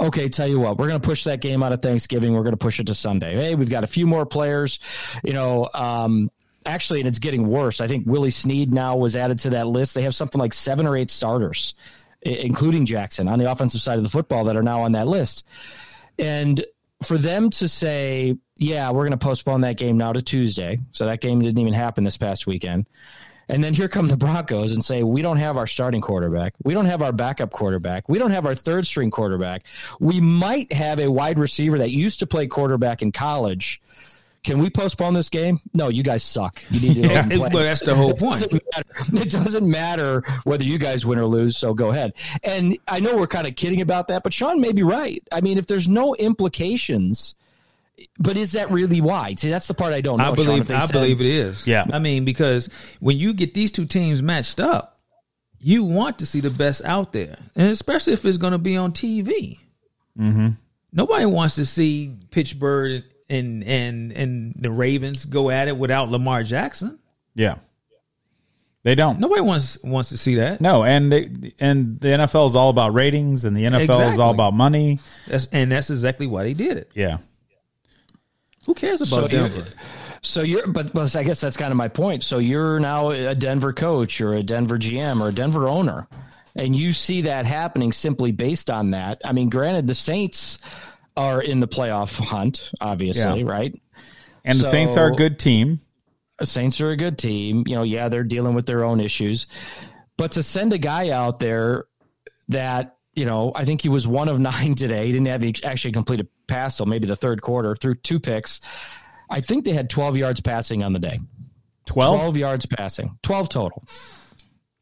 [0.00, 2.32] Okay, tell you what, we're going to push that game out of Thanksgiving.
[2.32, 3.34] We're going to push it to Sunday.
[3.34, 4.78] Hey, we've got a few more players.
[5.24, 6.30] You know." Um,
[6.64, 7.80] Actually, and it's getting worse.
[7.80, 9.96] I think Willie Snead now was added to that list.
[9.96, 11.74] They have something like seven or eight starters,
[12.22, 15.44] including Jackson on the offensive side of the football that are now on that list.
[16.18, 16.64] And
[17.04, 20.78] for them to say, yeah, we're going to postpone that game now to Tuesday.
[20.92, 22.86] So that game didn't even happen this past weekend.
[23.48, 26.54] And then here come the Broncos and say, we don't have our starting quarterback.
[26.62, 28.08] We don't have our backup quarterback.
[28.08, 29.64] We don't have our third string quarterback.
[30.00, 33.82] We might have a wide receiver that used to play quarterback in college.
[34.44, 35.60] Can we postpone this game?
[35.72, 36.64] No, you guys suck.
[36.70, 37.38] You need to Yeah, play.
[37.38, 38.40] well, that's the whole It point.
[38.40, 39.22] doesn't matter.
[39.22, 41.56] It doesn't matter whether you guys win or lose.
[41.56, 42.14] So go ahead.
[42.42, 45.22] And I know we're kind of kidding about that, but Sean may be right.
[45.30, 47.36] I mean, if there's no implications,
[48.18, 49.34] but is that really why?
[49.34, 50.32] See, that's the part I don't know.
[50.32, 51.64] I believe they I said- believe it is.
[51.66, 51.84] Yeah.
[51.92, 52.68] I mean, because
[52.98, 54.98] when you get these two teams matched up,
[55.60, 58.76] you want to see the best out there, and especially if it's going to be
[58.76, 59.60] on TV.
[60.18, 60.48] Mm-hmm.
[60.92, 66.42] Nobody wants to see Pittsburgh and and and the Ravens go at it without Lamar
[66.42, 66.98] Jackson.
[67.34, 67.56] Yeah.
[68.84, 69.20] They don't.
[69.20, 70.60] Nobody wants wants to see that.
[70.60, 74.32] No, and they, and the NFL is all about ratings, and the NFL is all
[74.32, 74.98] about money.
[75.28, 76.90] That's, and that's exactly why they did it.
[76.92, 77.18] Yeah,
[78.66, 79.68] Who cares So about you're- Denver?
[80.24, 82.22] So you're, but, but I guess that's kind of my point.
[82.22, 86.06] So you're now a Denver coach or a Denver GM or a Denver owner,
[86.56, 89.20] and you see that happening simply based on that.
[89.24, 90.58] I mean, granted, the Saints
[91.16, 93.50] are in the playoff hunt, obviously, Yeah.
[93.50, 93.74] right?
[94.44, 95.80] and the Saints are a good team.
[96.38, 97.62] The Saints are a good team.
[97.66, 99.46] You know, yeah, they're dealing with their own issues,
[100.16, 101.84] but to send a guy out there
[102.48, 105.04] that you know, I think he was one of nine today.
[105.06, 108.60] He didn't have actually completed a pass till maybe the third quarter through two picks.
[109.28, 111.20] I think they had 12 yards passing on the day.
[111.86, 112.16] 12?
[112.18, 113.18] 12 yards passing.
[113.22, 113.84] 12 total.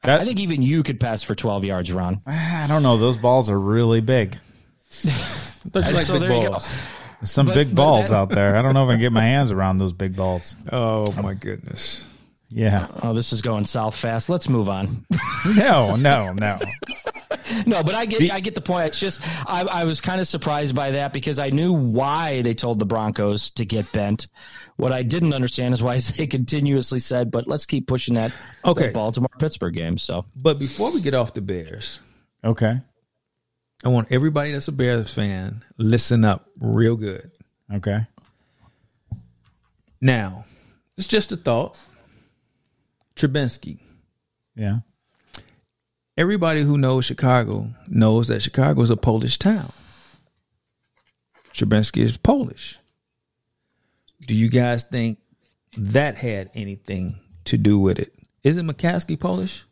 [0.05, 2.23] That- I think even you could pass for 12 yards, Ron.
[2.27, 2.97] I don't know.
[2.99, 4.39] Those balls are really big.
[5.67, 6.51] I thought you liked so big there you go.
[6.51, 6.69] balls.
[7.25, 8.57] Some But- big but balls that- out there.
[8.57, 10.55] I don't know if I can get my hands around those big balls.
[10.73, 12.05] Oh my goodness!
[12.49, 12.89] Yeah.
[13.03, 14.29] Oh, this is going south fast.
[14.29, 15.05] Let's move on.
[15.57, 16.59] No, no, no.
[17.67, 18.89] no, but I get I get the point.
[18.89, 22.53] It's just I, I was kind of surprised by that because I knew why they
[22.53, 24.29] told the Broncos to get bent.
[24.77, 28.33] What I didn't understand is why they continuously said, "But let's keep pushing that,
[28.67, 28.91] Okay.
[28.91, 32.01] Baltimore Pittsburgh game." So But before we get off the Bears,
[32.45, 32.81] Okay.
[33.83, 37.31] I want everybody that's a Bears fan listen up real good.
[37.73, 38.07] Okay.
[40.01, 40.45] Now,
[40.99, 41.79] it's just a thought.
[43.17, 43.81] Trubinsky.
[44.55, 44.81] Yeah.
[46.17, 49.73] Everybody who knows Chicago knows that Chicago is a Polish town.
[51.55, 52.79] Trubinsky is Polish.
[54.27, 55.19] Do you guys think
[55.77, 58.13] that had anything to do with it?
[58.45, 59.65] Isn't McCaskey Polish?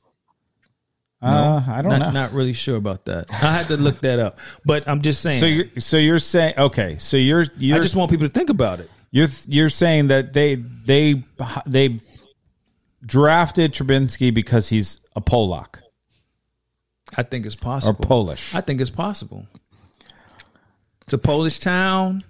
[1.20, 2.10] Uh, I don't not, know.
[2.10, 3.26] Not really sure about that.
[3.32, 4.38] I had to look that up.
[4.64, 5.40] But I'm just saying.
[5.40, 6.96] so you're so you're saying okay.
[6.98, 8.90] So you're you're I just want people to think about it.
[9.10, 11.24] you're you're saying that they they
[11.66, 12.00] they
[13.04, 15.80] drafted Trubinsky because he's a Polak
[17.16, 18.04] I think it's or possible.
[18.04, 18.54] Polish.
[18.54, 19.46] I think it's possible.
[21.02, 22.22] It's a Polish town.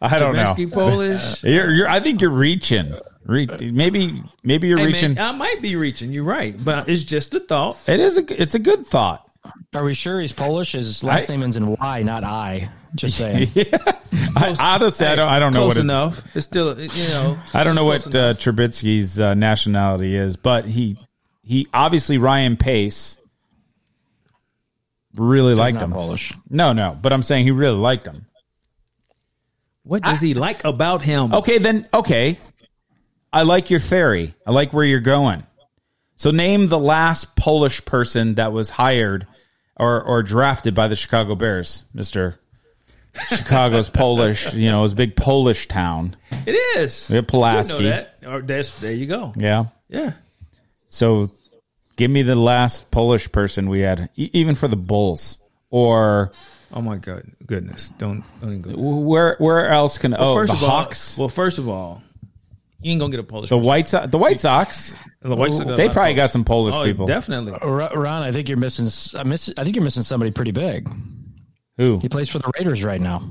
[0.00, 0.54] I don't know.
[0.70, 1.42] Polish.
[1.42, 2.94] You're, you're, I think you're reaching.
[3.24, 5.14] Re- maybe, maybe you're Hey, reaching.
[5.14, 6.10] man, I might be reaching.
[6.12, 7.78] You're right, but it's just a thought.
[7.86, 9.24] it is a, it's a good thought.
[9.74, 10.72] are we sure he's Polish?
[10.72, 12.68] His last I- name ends in Y, not I.
[12.94, 13.48] Just saying.
[14.36, 16.36] I, honestly, I don't, I don't know Close what his, enough.
[16.36, 17.38] It's still, you know.
[17.54, 20.98] I don't know what uh, Trubisky's uh, nationality is, but he,
[21.42, 23.16] he obviously Ryan Pace
[25.16, 25.92] really He's liked not him.
[25.92, 26.32] Polish.
[26.50, 28.26] No, no, but I'm saying he really liked him.
[29.84, 31.34] What does he like about him?
[31.34, 32.38] Okay, then okay.
[33.32, 34.34] I like your theory.
[34.46, 35.44] I like where you're going.
[36.16, 39.26] So name the last Polish person that was hired
[39.76, 42.38] or or drafted by the Chicago Bears, Mister.
[43.28, 46.16] Chicago's Polish, you know, it's a big Polish town.
[46.46, 47.08] It is.
[47.10, 47.82] We have Pulaski.
[47.82, 48.16] Know that.
[48.26, 49.32] Or there you go.
[49.36, 49.66] Yeah.
[49.88, 50.12] Yeah.
[50.88, 51.30] So
[51.96, 55.38] give me the last Polish person we had, e- even for the Bulls.
[55.70, 56.32] Or
[56.74, 57.90] Oh my god, goodness!
[57.98, 58.70] Don't don't go.
[58.76, 62.02] where where else can oh first the of all, Hawks, well, first of all,
[62.82, 63.50] you ain't gonna get a Polish.
[63.50, 63.66] the person.
[63.66, 64.94] White Sox, the White Sox.
[65.22, 67.06] The White Sox They lot of probably got some Polish Oh, people.
[67.06, 67.52] definitely.
[67.62, 68.86] Ron, Ron, I think you're missing.
[68.86, 69.48] s- I miss.
[69.56, 70.90] I think you're missing somebody pretty big.
[71.78, 71.98] Who?
[72.02, 73.22] He plays for the Raiders right now.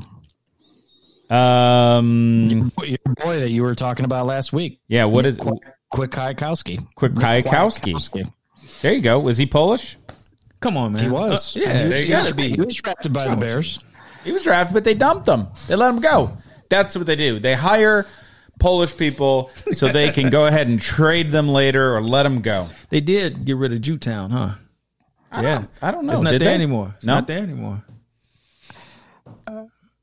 [1.30, 2.72] Um.
[2.82, 5.06] Your boy that you were talking about last week, Yeah.
[5.06, 5.40] What is?
[5.90, 6.88] Quick Kwiatkoski.
[6.96, 7.94] Quick Kwiatkoski.
[7.94, 8.34] Kwiatkoski.
[8.82, 9.20] There you go.
[9.20, 9.98] Was he Polish?
[10.62, 11.04] Come on, man.
[11.04, 11.58] He was.
[11.58, 12.50] Uh, yeah, He was- there you he was- gotta be.
[12.52, 13.80] He was drafted by the Bears.
[14.24, 15.48] He was drafted, but they dumped him.
[15.68, 16.38] They let him go.
[16.70, 17.40] That's what they do.
[17.40, 18.06] They hire
[18.62, 22.70] Polish people so they can go ahead and trade them later or let them go.
[22.90, 24.52] They did get rid of Jewtown, huh?
[25.34, 26.14] yeah, I don't know.
[26.14, 26.54] It's not Did there they?
[26.56, 26.94] anymore.
[26.98, 27.16] It's No?
[27.16, 27.84] not there anymore.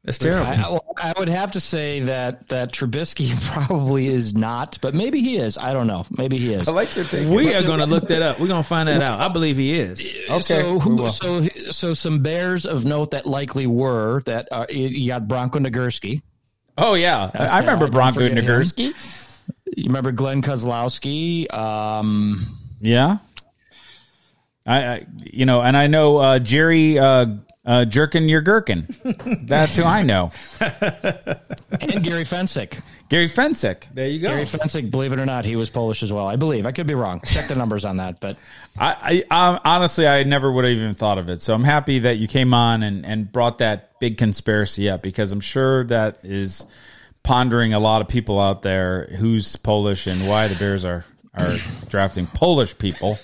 [0.04, 0.82] That's terrible.
[0.96, 5.36] I, I would have to say that that Trubisky probably is not, but maybe he
[5.36, 5.58] is.
[5.58, 6.06] I don't know.
[6.16, 6.66] Maybe he is.
[6.66, 7.30] I like your thing.
[7.30, 8.40] we are going to look that up.
[8.40, 9.20] We're going to find that out.
[9.20, 10.00] I believe he is.
[10.30, 14.86] Okay, So, who, so, so some Bears of note that likely were that uh, you-
[14.88, 16.22] you got Bronco Nagurski.
[16.80, 18.44] Oh yeah, I, I remember don't Bronco forget him.
[18.44, 18.92] Nagurski.
[19.76, 21.52] You remember Glen Kozlowski?
[21.52, 22.40] Um,
[22.80, 23.18] Yeah,
[24.66, 27.26] I, I you know, and I know uh, Jerry uh,
[27.68, 28.88] uh, Jerkin your gherkin.
[29.44, 30.32] That's who I know.
[30.58, 32.80] and Gary Fencik.
[33.10, 33.84] Gary Fencik.
[33.92, 34.30] There you go.
[34.30, 36.26] Gary Fencik, believe it or not, he was Polish as well.
[36.26, 36.64] I believe.
[36.64, 37.20] I could be wrong.
[37.24, 38.38] Check the numbers on that, but
[38.78, 41.42] I, I, I honestly, I never would have even thought of it.
[41.42, 45.30] So I'm happy that you came on and, and brought that big conspiracy up because
[45.30, 46.64] I'm sure that is
[47.22, 51.04] pondering a lot of people out there who's Polish and why the Bears are
[51.38, 51.56] are
[51.88, 53.18] drafting Polish people.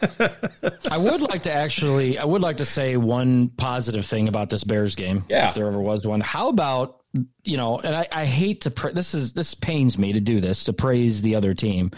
[0.90, 4.64] I would like to actually, I would like to say one positive thing about this
[4.64, 5.48] Bears game, Yeah.
[5.48, 6.20] if there ever was one.
[6.20, 7.00] How about
[7.44, 7.78] you know?
[7.78, 10.72] And I, I hate to pra- this is this pains me to do this to
[10.72, 11.92] praise the other team,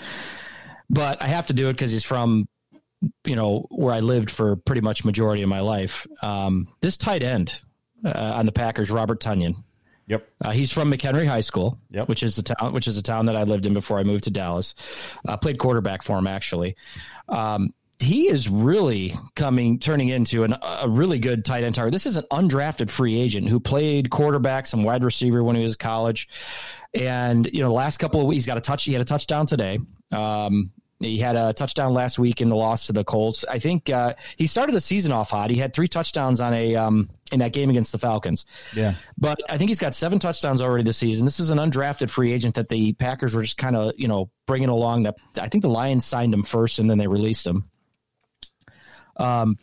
[0.91, 2.47] but I have to do it because he's from
[3.25, 6.07] you know where I lived for pretty much majority of my life.
[6.23, 7.61] Um, this tight end
[8.05, 9.55] uh, on the Packers, Robert Tonyan.
[10.09, 10.29] Yep.
[10.45, 12.09] Uh, he's from McHenry High School, Yep.
[12.09, 14.25] which is the town, which is a town that I lived in before I moved
[14.25, 14.75] to Dallas.
[15.27, 16.77] Uh, played quarterback for him actually.
[17.29, 21.93] Um, he is really coming, turning into an, a really good tight end target.
[21.93, 25.73] This is an undrafted free agent who played quarterback, some wide receiver when he was
[25.73, 26.29] in college,
[26.95, 28.85] and you know, the last couple of weeks, he's got a touch.
[28.85, 29.79] He had a touchdown today.
[30.13, 33.45] Um, he had a touchdown last week in the loss to the Colts.
[33.49, 35.51] I think uh, he started the season off hot.
[35.51, 38.47] He had three touchdowns on a um, in that game against the Falcons.
[38.75, 38.95] Yeah.
[39.19, 41.27] But I think he's got seven touchdowns already this season.
[41.27, 44.31] This is an undrafted free agent that the Packers were just kind of, you know,
[44.47, 45.03] bringing along.
[45.03, 47.69] That I think the Lions signed him first and then they released him.
[49.19, 49.59] Um,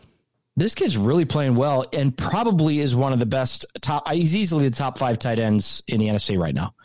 [0.55, 4.07] this kid's really playing well and probably is one of the best top.
[4.11, 6.75] He's easily the top five tight ends in the NFC right now.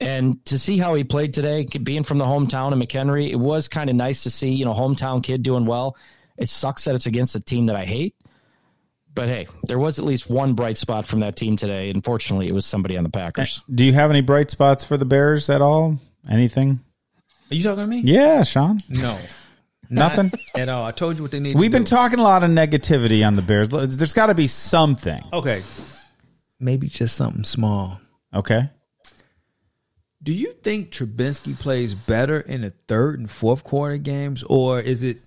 [0.00, 3.68] And to see how he played today, being from the hometown of McHenry, it was
[3.68, 5.96] kind of nice to see, you know, hometown kid doing well.
[6.36, 8.14] It sucks that it's against a team that I hate.
[9.14, 11.90] But hey, there was at least one bright spot from that team today.
[11.90, 13.62] Unfortunately, it was somebody on the Packers.
[13.72, 15.98] Do you have any bright spots for the Bears at all?
[16.28, 16.80] Anything?
[17.50, 18.00] Are you talking to me?
[18.00, 18.80] Yeah, Sean.
[18.88, 19.16] No.
[19.90, 20.32] Nothing.
[20.56, 20.84] At all.
[20.84, 21.90] I told you what they need We've to been do.
[21.90, 23.68] talking a lot of negativity on the Bears.
[23.68, 25.22] There's got to be something.
[25.32, 25.62] Okay.
[26.58, 28.00] Maybe just something small.
[28.34, 28.68] Okay.
[30.24, 35.02] Do you think Trubinsky plays better in the third and fourth quarter games, or is
[35.04, 35.18] it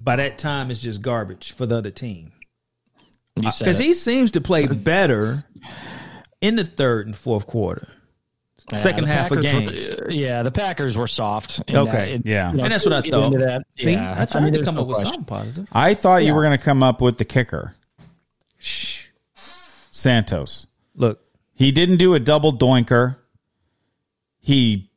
[0.00, 2.32] by that time it's just garbage for the other team?
[3.36, 5.44] Because uh, he seems to play better
[6.40, 7.88] in the third and fourth quarter,
[8.72, 9.88] Yeah, second the half of Packers were- games.
[9.88, 11.62] Uh, yeah, the Packers were soft.
[11.68, 11.92] in Okay.
[11.92, 12.08] that.
[12.08, 12.50] It- Yeah.
[12.50, 13.32] you know, and that's what I get thought.
[13.32, 13.62] into that.
[13.78, 15.12] See, yeah, I tried mean, to come no up with question.
[15.14, 15.68] something positive.
[15.72, 17.74] I thought you were going to come up with the kicker,
[18.58, 19.06] Shh.
[19.92, 20.66] Santos.
[20.96, 21.20] Look,
[21.54, 23.16] He didn't do a double doinker.
[24.44, 24.90] He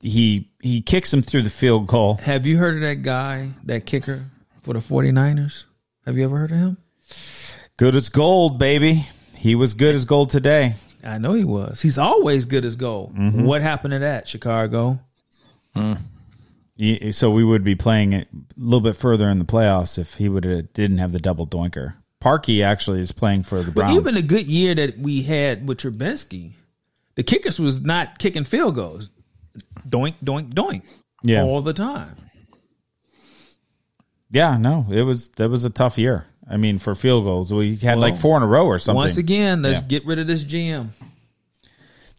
[0.00, 2.14] he he kicks him through the field goal.
[2.22, 4.24] have you heard of that guy, that kicker
[4.62, 5.64] for the 49ers?
[6.06, 6.76] Have you ever heard of him?
[7.76, 9.06] Good as gold, baby.
[9.36, 10.76] He was good as gold today.
[11.02, 11.82] I know he was.
[11.82, 13.14] He's always good as gold.
[13.14, 13.44] Mm-hmm.
[13.44, 15.00] What happened to that, Chicago?
[16.76, 20.14] He- So we would be playing it a little bit further in the playoffs if
[20.14, 21.94] he would have didn't have the double doinker.
[22.22, 23.96] Parkey actually is playing for the But Browns.
[23.98, 26.52] even a good year that we had with Trubinsky,
[27.16, 29.10] the kickers was not kicking field goals.
[29.88, 30.82] Doink, doink, doink.
[31.22, 31.42] Yeah.
[31.42, 32.16] All the time.
[34.30, 36.26] yeah, no, it was that was a tough year.
[36.50, 38.96] I mean, for field goals, we had like four in a row or something.
[38.96, 39.86] Once again, let's Yeah.
[39.86, 40.90] get rid of this GM.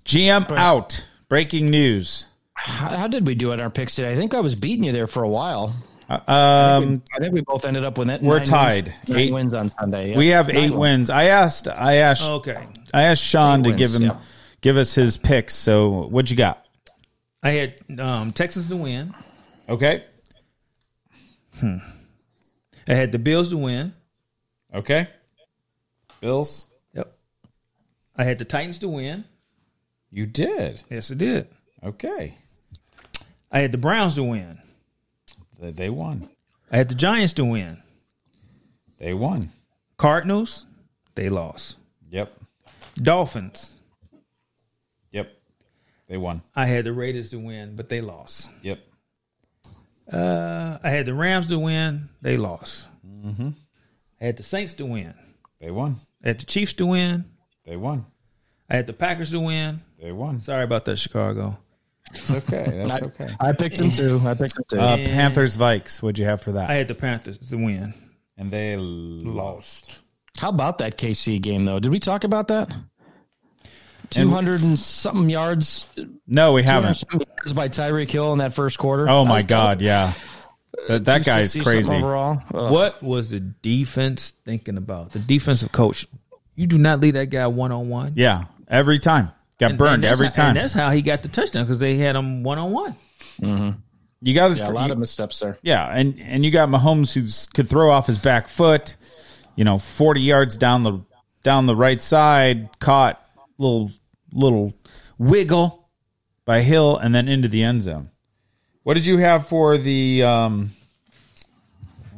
[0.06, 1.06] GM out.
[1.30, 2.26] Breaking news.
[2.54, 4.12] How, how did we do at our picks today?
[4.14, 5.76] I think I was beating you there for a while.
[6.08, 8.22] Um, I think we both ended up with that.
[8.22, 8.86] We're nine tied.
[8.88, 10.12] Wins, nine Eight- wins on Sunday.
[10.12, 10.18] yeah.
[10.18, 11.10] we have Nine eight wins.
[11.10, 11.68] I asked.
[11.68, 12.30] I asked.
[12.30, 12.68] Okay.
[12.94, 14.18] I asked Sean to Eight give him yeah.
[14.66, 15.54] Give us his picks.
[15.54, 16.66] So what you got?
[17.44, 19.14] I had um, Texans to win.
[19.70, 20.04] Okay.
[21.62, 21.82] I
[22.88, 23.94] had the Bills to win.
[24.74, 25.08] Okay.
[26.20, 26.66] Bills.
[26.96, 27.16] Yep.
[28.16, 29.26] I had the Titans to win.
[30.10, 30.82] You did.
[30.90, 31.48] Yes, I did.
[31.84, 32.36] Okay.
[33.52, 34.58] I had the Browns to win.
[35.60, 36.28] They- won.
[36.72, 37.84] I had the Giants to win.
[38.98, 39.52] They won.
[39.98, 40.66] Cardinals,
[41.14, 41.78] they lost.
[42.10, 42.34] Yep.
[42.96, 43.75] Dolphins.
[46.08, 46.42] They won.
[46.56, 48.50] I had the Raiders to win, but they lost.
[48.62, 48.80] Yep.
[50.12, 52.10] Uh, I had the Rams to win.
[52.22, 52.88] They lost.
[53.06, 53.50] Mm-hmm.
[54.22, 55.14] I had the Saints to win.
[55.60, 56.00] They won.
[56.24, 57.26] I had the Chiefs to win.
[57.66, 58.06] They won.
[58.70, 59.82] I had the Packers to win.
[60.00, 60.42] They won.
[60.42, 61.58] Sorry about that, Chicago.
[62.12, 62.84] It's okay.
[62.88, 63.30] That's okay.
[63.40, 64.22] I picked them too.
[64.24, 64.80] I picked him too.
[64.80, 66.04] Uh, Panthers Vikes.
[66.04, 66.70] What'd you have for that?
[66.70, 67.94] I had the Panthers to win.
[68.38, 70.02] and they lost.
[70.38, 71.80] How about that KC game though?
[71.80, 72.72] Did we talk about that?
[74.10, 75.86] Two hundred and something yards,
[76.28, 77.04] No, we haven't.
[77.12, 79.08] yards by Tyreek Hill in that first quarter.
[79.10, 79.82] Oh my was God!
[79.82, 80.14] Yeah,
[80.88, 81.96] that that guy's 260 something crazy.
[81.96, 82.42] overall.
[82.54, 82.72] Ugh.
[82.72, 85.12] What was the defense thinking about?
[85.12, 86.08] The defensive coach.
[86.56, 88.14] You do not leave that guy one on one.
[88.16, 90.50] Yeah, every time got burned every time.
[90.50, 92.96] And that's how he got the touchdown because they had him one on one.
[94.22, 95.58] you got Yeah, a lot of missteps there.
[95.62, 98.96] Yeah, and and you got Mahomes who could throw off his back foot,
[99.56, 101.02] you know, forty yards down the
[101.44, 103.22] down the right side, caught
[103.58, 103.92] little
[104.32, 104.74] little
[105.18, 105.90] wiggle
[106.46, 108.10] by Hill, and then into the end zone.
[108.84, 110.24] What did you have for the?
[110.24, 110.72] Um,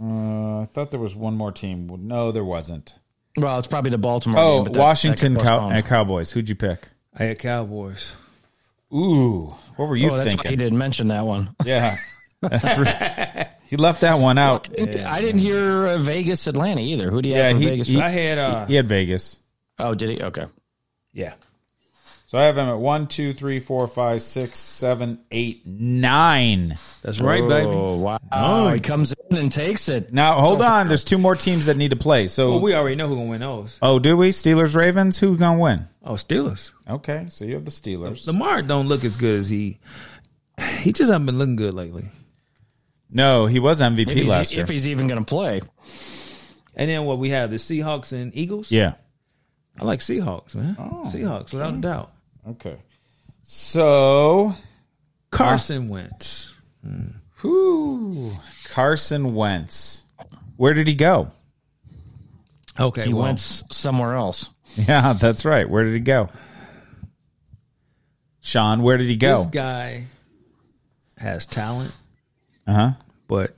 [0.01, 1.89] uh, I thought there was one more team.
[2.07, 2.99] No, there wasn't.
[3.35, 4.39] Well, it's probably the Baltimore.
[4.39, 5.77] Oh, game, but that- Washington that Cow- postponed.
[5.85, 6.31] uh, Cowboys.
[6.31, 6.89] Who'd you pick?
[7.17, 8.15] I had Cowboys.
[8.93, 10.51] Ooh, what were you Oh, that's why thinking?
[10.51, 11.55] you didn't mention that one.
[11.65, 11.95] Yeah,
[12.41, 14.67] that's re- he left that one out.
[14.79, 17.09] I didn't hear uh, Vegas, Atlanta either.
[17.11, 17.87] Who do you Yeah, have for he- Vegas?
[17.87, 19.39] he- I had uh He had Vegas.
[19.79, 20.21] oh, did he?
[20.21, 20.45] Okay.
[21.17, 21.33] Yeah.
[22.27, 26.77] So I have him at one, two, three, four, five, six, seven, eight, nine.
[27.01, 27.69] That's right, oh, baby.
[27.69, 28.73] Oh wow!
[28.73, 30.11] he comes in and takes it.
[30.11, 30.89] Now hold on.
[30.89, 32.27] There's two more teams that need to play.
[32.27, 33.79] So Well, we already know who's gonna win those.
[33.81, 34.29] oh, do we?
[34.29, 35.17] Steelers, Ravens.
[35.17, 35.87] Who's gonna win?
[36.03, 36.71] Oh, Steelers.
[36.89, 38.27] Okay, so you have the Steelers.
[38.27, 39.79] Lamar don't look as good as he.
[40.79, 42.05] He just hasn't been looking good lately.
[43.09, 44.63] No, he was MVP If he's, last year.
[44.63, 45.61] if he's even going to play,
[46.75, 48.71] And then what we have the Seahawks and Eagles.
[48.71, 48.95] Yeah.
[49.79, 50.75] I like Seahawks, man.
[51.05, 52.11] Seahawks without a doubt.
[52.49, 52.77] Okay.
[53.43, 54.53] So,
[55.31, 56.53] Carson Wentz.
[57.35, 58.31] who?
[58.69, 60.03] Carson Wentz.
[60.57, 61.31] Where did he go?
[62.79, 64.49] Okay, he well, went somewhere else.
[64.75, 65.69] Yeah, that's right.
[65.69, 66.29] Where did he go?
[68.41, 69.37] Sean, where did he go?
[69.37, 70.03] this guy
[71.17, 71.93] has talent,
[72.65, 72.91] Uh huh.
[73.27, 73.55] but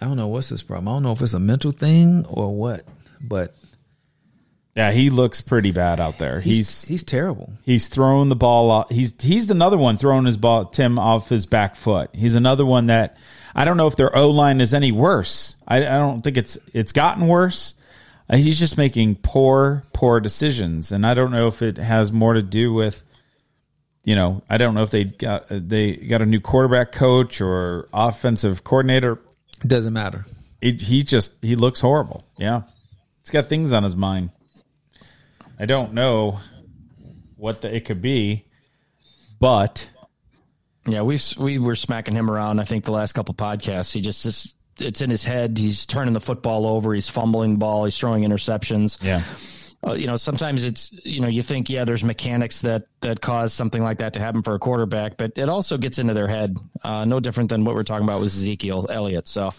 [0.00, 0.88] I don't know what's his problem.
[0.88, 2.84] I don't know if it's a mental thing or what,
[3.20, 3.54] but
[4.76, 6.40] Yeah, he looks pretty bad out there.
[6.40, 7.52] he's He's he's terrible.
[7.62, 8.90] He's throwing the ball off.
[8.90, 12.10] He's he's another one throwing his ball Tim off his back foot.
[12.12, 13.16] He's another one that
[13.54, 15.54] I don't know if their O line is any worse.
[15.66, 17.74] I, I don't think it's it's gotten worse.
[18.28, 22.34] Uh, he's just making poor poor decisions, and I don't know if it has more
[22.34, 23.04] to do with
[24.02, 27.88] you know I don't know if they got they got a new quarterback coach or
[27.92, 29.20] offensive coordinator.
[29.64, 30.26] Doesn't matter.
[30.60, 32.24] It, he just he looks horrible.
[32.38, 32.62] Yeah,
[33.22, 34.30] he's got things on his mind.
[35.58, 36.40] I don't know
[37.36, 38.44] what the, it could be,
[39.38, 39.88] but
[40.86, 42.60] Yeah, we we were smacking him around.
[42.60, 45.56] I think the last couple podcasts, he just just it's in his head.
[45.56, 46.92] He's turning the football over.
[46.94, 47.84] He's fumbling the ball.
[47.84, 48.98] He's throwing interceptions.
[49.02, 49.22] yeah,
[49.86, 53.52] Uh, you know, sometimes it's you know you think yeah, there's mechanics that that cause
[53.52, 56.56] something like that to happen for a quarterback, but it also gets into their head.
[56.82, 59.28] Uh, no different than what we're talking about with Ezekiel Elliott.
[59.28, 59.52] So.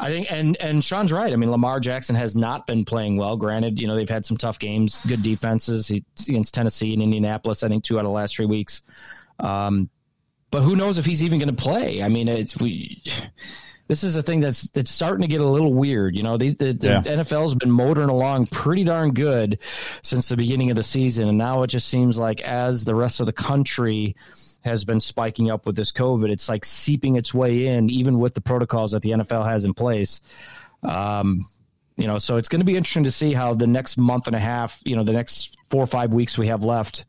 [0.00, 1.32] I think, and and Sean's right.
[1.32, 3.36] I mean, Lamar Jackson has not been playing well.
[3.36, 7.62] Granted, you know they've had some tough games, good defenses he, against Tennessee and Indianapolis.
[7.62, 8.80] I think two out of the last three weeks.
[9.38, 9.90] Um,
[10.50, 12.02] but who knows if he's even going to play?
[12.02, 13.02] I mean, it's we.
[13.88, 16.16] This is a thing that's that's starting to get a little weird.
[16.16, 17.02] You know, the, the, the Yeah.
[17.02, 19.58] NFL's been motoring along pretty darn good
[20.02, 23.18] since the beginning of the season, and now it just seems like as the rest
[23.18, 24.14] of the country
[24.62, 28.34] has been spiking up with this COVID, it's like seeping its way in, even with
[28.34, 30.20] the protocols that the NFL has in place.
[30.82, 31.40] Um,
[31.96, 34.36] you know, so it's going to be interesting to see how the next month and
[34.36, 37.04] a half, you know, the next four or five weeks we have left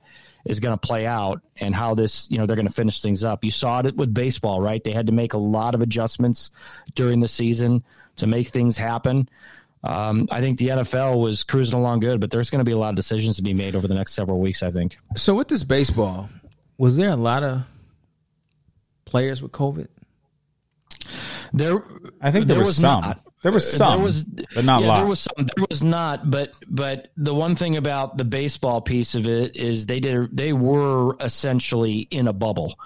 [0.45, 3.24] is going to play out and how this, you know, they're going to finish things
[3.24, 3.43] up.
[3.43, 4.84] You saw it with baseball, right?
[4.84, 6.52] They had to make a lot of adjustments
[6.95, 7.84] during the season
[8.18, 9.30] to make things happen.
[9.84, 12.78] Um, I think the NFL was cruising along good, but there's going to be a
[12.78, 14.62] lot of decisions to be made over the next several weeks.
[14.62, 14.97] I think.
[15.16, 16.30] So with this baseball,
[16.82, 17.61] was there a lot of
[19.05, 19.88] players with COVID?
[21.53, 21.84] There,
[22.19, 23.01] I think there, was, some.
[23.01, 23.21] not.
[23.43, 24.97] There was some, there was, but not a yeah, lot.
[24.97, 25.45] There was some.
[25.45, 26.32] There was not.
[26.32, 30.36] But but the one thing about the baseball piece of it is they did.
[30.36, 32.79] They were essentially in a bubble.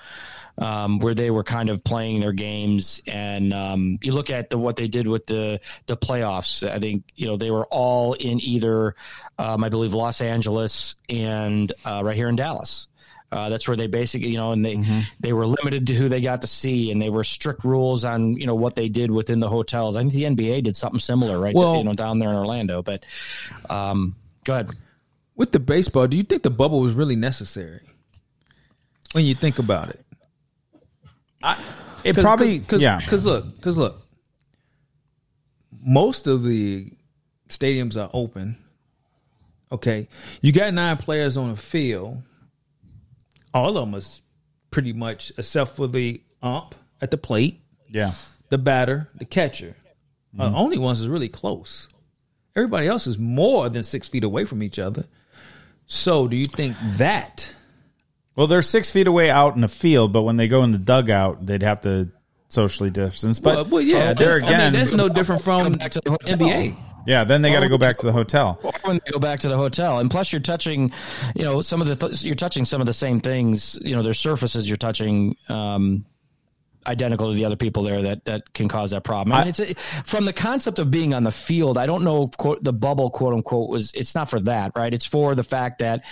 [0.57, 4.57] Um, where they were kind of playing their games, and um, you look at the
[4.57, 6.65] what they did with the the playoffs.
[6.69, 8.95] I think you know they were all in either,
[9.37, 12.87] um, I believe, Los Angeles and uh, right here in Dallas.
[13.31, 14.99] Uh, that's where they basically, you know, and they Mm-hmm.
[15.19, 18.37] they were limited to who they got to see, and they were strict rules on
[18.37, 19.97] you know what they did within the hotels.
[19.97, 21.53] I think the NBA did something similar, right?
[21.55, 22.81] Well- you know, down there in Orlando.
[22.81, 23.03] But
[23.69, 24.69] um, go ahead.
[25.35, 27.81] With the baseball, do you think the bubble was really necessary?
[29.11, 30.05] When you think about it,
[32.03, 32.97] it probably, cause, yeah.
[32.99, 34.01] Because look, because look,
[35.83, 36.91] most of the
[37.49, 38.57] stadiums are open.
[39.71, 40.07] Okay,
[40.41, 42.21] you got nine players on the field.
[43.55, 44.21] All of them is
[44.69, 48.11] pretty much, except for the ump at the plate, Yeah.
[48.49, 49.75] the batter, the catcher.
[50.37, 50.55] Uh, Mm-hmm.
[50.55, 51.87] only ones is really close.
[52.55, 55.05] Everybody else is more than six feet away from each other.
[55.87, 57.49] So, do you think that?
[58.35, 60.77] Well, they're six feet away out in the field, but when they go in the
[60.77, 62.09] dugout, they'd have to
[62.49, 63.39] socially distance.
[63.39, 66.01] But well, well, yeah, there that's- I again, mean, that's no different from back to
[66.03, 66.11] the.
[66.11, 66.75] NBA.
[67.05, 68.59] Yeah, then they got to go back to the hotel.
[68.65, 70.91] Or when they go back to the hotel, and plus you're touching,
[71.35, 73.77] you know, some of the th- you're touching some of the same things.
[73.81, 75.35] You know, there's surfaces you're touching.
[75.49, 76.05] Um,
[76.87, 79.33] identical to the other people there that that can cause that problem.
[79.33, 81.77] I mean, it's a, from the concept of being on the field.
[81.77, 83.91] I don't know if quote, the bubble quote unquote was.
[83.93, 84.93] It's not for that, right?
[84.93, 86.05] It's for the fact that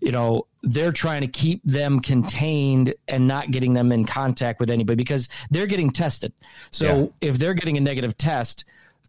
[0.00, 4.70] you know they're trying to keep them contained and not getting them in contact with
[4.70, 6.32] anybody because they're getting tested.
[6.70, 8.64] So if they're getting a negative test,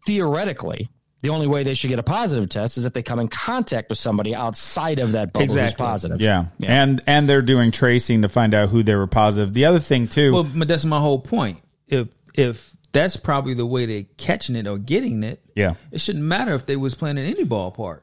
[0.06, 0.88] theoretically.
[1.22, 3.88] The only way they should get a positive test is if they come in contact
[3.88, 6.20] with somebody outside of that bubble who's positive.
[6.20, 6.46] Yeah.
[6.64, 9.54] and and they're doing tracing to find out who they were positive.
[9.54, 11.60] The other thing too, Well, but that's my whole point.
[11.86, 16.24] If if that's probably the way they're catching it or getting it, yeah, it shouldn't
[16.24, 18.00] matter if they was playing in any ballpark.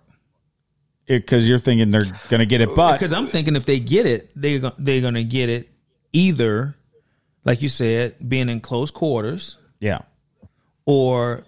[1.05, 4.05] because you're thinking they're going to get it, but Because I'm thinking if they get
[4.05, 5.69] it, they they're gonna get it
[6.13, 6.75] either,
[7.43, 9.99] like you said, being in close quarters yeah,
[10.85, 11.43] or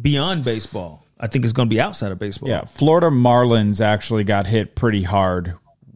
[0.00, 1.02] beyond baseball.
[1.18, 2.48] I think it's gonna be outside of baseball.
[2.48, 2.64] yeah.
[2.64, 5.54] Florida Marlins actually got hit pretty hard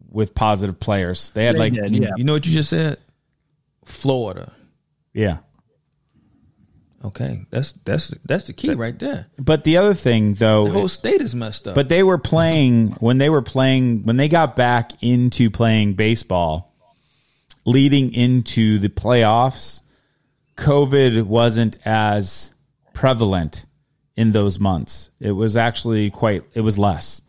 [0.09, 1.31] with positive players.
[1.31, 2.09] They had They like, did, yeah.
[2.17, 2.97] You know what you just said?
[3.85, 4.51] Florida.
[5.13, 5.37] yeah.
[7.03, 9.25] Okay, that's that's that's the key right there.
[9.39, 11.73] But the other thing though, The whole state is messed up.
[11.73, 16.75] But they were playing when they were playing when they got back into playing baseball,
[17.65, 19.81] leading into the playoffs.
[20.57, 22.53] COVID wasn't as
[22.93, 23.65] prevalent
[24.15, 25.09] in those months.
[25.19, 26.43] It was actually quite.
[26.53, 27.21] It was less.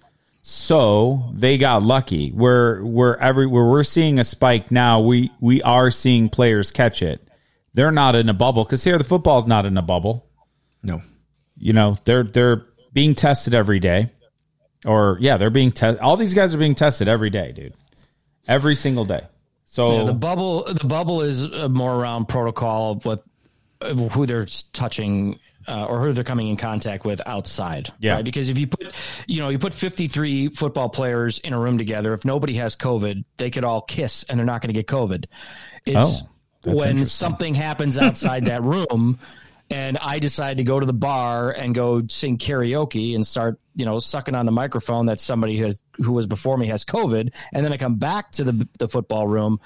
[0.43, 2.31] So they got lucky.
[2.31, 7.03] Where where every where we're seeing a spike now, we we are seeing players catch
[7.03, 7.27] it.
[7.75, 10.27] They're not in a bubble because here the football's not in a bubble
[10.83, 11.03] no.
[11.57, 14.11] you know they're they're being tested every day
[14.85, 17.75] or yeah they're being tested all these guys are being tested every day dude
[18.49, 19.27] every single day
[19.65, 23.23] so Yeah, the bubble the bubble is uh, more around protocol with
[23.81, 27.93] uh, who they're touching uh, or who they're coming in contact with outside.
[27.99, 28.15] Yeah.
[28.15, 28.25] Right?
[28.25, 28.95] Because if you put
[29.27, 33.25] you know you put 53 football players in a room together, if nobody has COVID,
[33.37, 35.25] they could all kiss and they're not going to get COVID.
[35.87, 36.29] It's Oh,
[36.65, 39.19] when something happens outside that room.
[39.71, 43.87] And I decide to go to the bar and go sing karaoke and start, you
[43.87, 47.65] know, sucking on the microphone that somebody has, who was before me has COVID, and
[47.65, 49.61] then I come back to the the football room.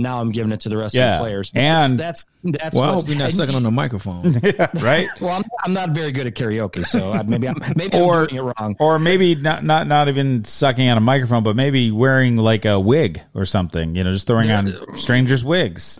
[0.00, 1.12] Now I'm giving it to the rest Yeah.
[1.12, 1.52] of the players.
[1.54, 4.32] And- that's that's Well, I hope you're not sucking on the microphone.
[4.74, 8.22] right Well, I'm, I'm not very good at karaoke, so I, maybe I'm maybe Or-
[8.22, 8.76] I'm doing it wrong.
[8.80, 12.80] or maybe not not not even sucking on a microphone but maybe wearing like a
[12.80, 15.98] wig or something you know just throwing on strangers wigs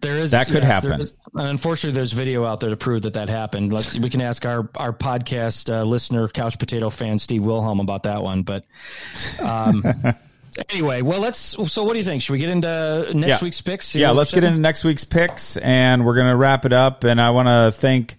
[0.00, 1.00] There is That could there happen.
[1.00, 3.72] is- unfortunately, there's video out there to prove that that happened.
[3.72, 8.02] Let's we can ask our our podcast uh, listener, couch potato fan Steve Wilhelm about
[8.04, 8.42] that one.
[8.42, 8.64] But
[9.40, 9.84] um,
[10.70, 11.38] anyway, well, let's.
[11.72, 12.22] So, what do you think?
[12.22, 13.44] Should we get into next Yeah.
[13.44, 13.94] week's picks?
[13.94, 17.30] Yeah let's get into next week's picks and we're gonna wrap it up and i
[17.30, 18.16] want to thank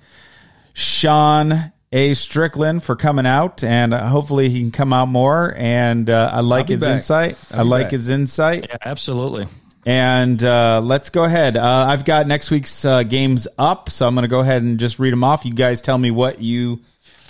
[0.74, 6.10] sean a strickland for coming out and uh, hopefully he can come out more and
[6.10, 6.98] uh, i like his back.
[6.98, 7.92] insight i I'll be like back.
[7.92, 9.48] his insight Yeah, absolutely.
[9.86, 11.56] And uh, let's go ahead.
[11.58, 14.78] Uh, I've got next week's uh, games up, so I'm going to go ahead and
[14.78, 15.46] just read them off.
[15.46, 16.82] You guys tell me what you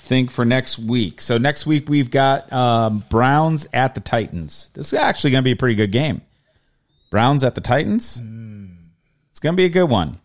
[0.09, 1.21] think for next week.
[1.21, 4.71] So next week we've got um, Browns at the Titans.
[4.73, 6.21] This is actually going to be a pretty good game.
[7.11, 8.17] Browns at the Titans.
[9.29, 10.19] It's going to be a good one.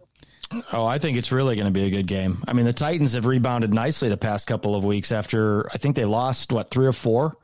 [0.72, 2.43] Oh, I think it's really going to be a good game.
[2.49, 5.97] I mean, the Titans have rebounded nicely the past couple of weeks after I think
[5.97, 7.37] they lost what three or four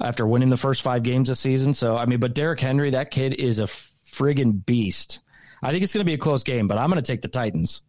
[0.00, 1.72] after winning the first five games this season.
[1.72, 5.20] So I mean, but Derrick Henry, that kid is a friggin' beast.
[5.62, 7.28] I think it's going to be a close game, but I'm going to take the
[7.28, 7.82] Titans.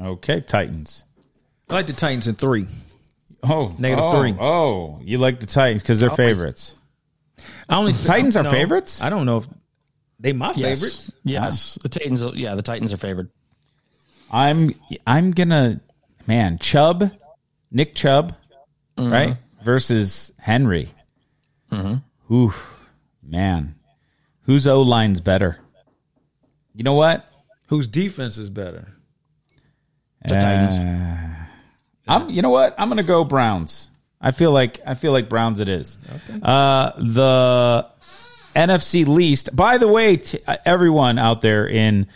[0.00, 1.04] Okay, Titans.
[1.68, 2.66] I like the Titans in three.
[3.44, 4.34] Oh, Negative oh, three.
[4.38, 6.36] Oh, you like the Titans because they're Always.
[6.38, 6.76] favorites.
[7.68, 9.00] I only Titans are no, favorites?
[9.02, 9.46] I don't know if
[10.18, 10.56] they my Yes.
[10.56, 11.12] favorites.
[11.24, 11.82] Yes, ah.
[11.82, 12.24] the Titans.
[12.34, 13.30] Yeah, the Titans are favored.
[14.32, 14.74] I'm
[15.06, 15.80] I'm gonna
[16.26, 17.10] man Chubb,
[17.70, 18.34] Nick Chubb,
[18.96, 19.12] mm-hmm.
[19.12, 20.90] right versus Henry.
[21.70, 22.34] Mm-hmm.
[22.34, 22.54] Ooh,
[23.22, 23.74] man,
[24.42, 25.58] whose O line's better?
[26.74, 27.26] You know what?
[27.68, 28.88] Whose defense is better?
[30.22, 30.74] The Titans.
[30.74, 31.43] Uh,
[32.06, 32.30] I'm.
[32.30, 32.74] You know what?
[32.78, 33.88] I'm gonna go Browns.
[34.20, 35.60] I feel like I feel like Browns.
[35.60, 35.98] It is.
[36.42, 37.86] Uh, the
[38.54, 39.54] NFC least.
[39.54, 42.06] By the way, t- uh, everyone out there in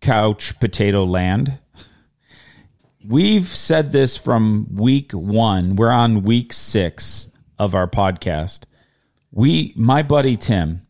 [0.00, 1.58] couch potato land,
[3.06, 5.76] we've said this from week one.
[5.76, 7.28] We're on week six
[7.58, 8.62] of our podcast.
[9.32, 10.86] We, my buddy Tim,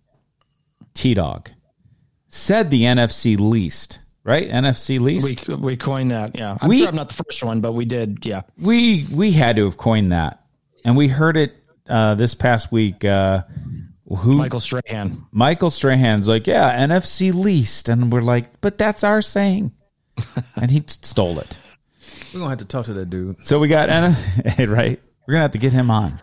[0.94, 1.50] T Dog,
[2.28, 4.00] said the NFC least.
[4.28, 5.48] Right, NFC least.
[5.48, 6.36] We we coined that.
[6.36, 8.26] Yeah, I'm We- sure I'm not the first one, but we did.
[8.26, 10.44] Yeah, we we had to have coined that,
[10.84, 11.56] and we heard it
[11.88, 13.06] uh, this past week.
[13.06, 13.44] Uh,
[14.06, 15.24] who Michael Strahan.
[15.32, 19.72] Michael Strahan's like, yeah, NFC least, and we're like, but that's our saying,
[20.56, 21.56] and he stole it.
[22.34, 23.38] We're gonna have to talk to that dude.
[23.46, 24.14] So we got N-
[24.68, 25.00] right.
[25.26, 26.20] We're gonna have to get him on.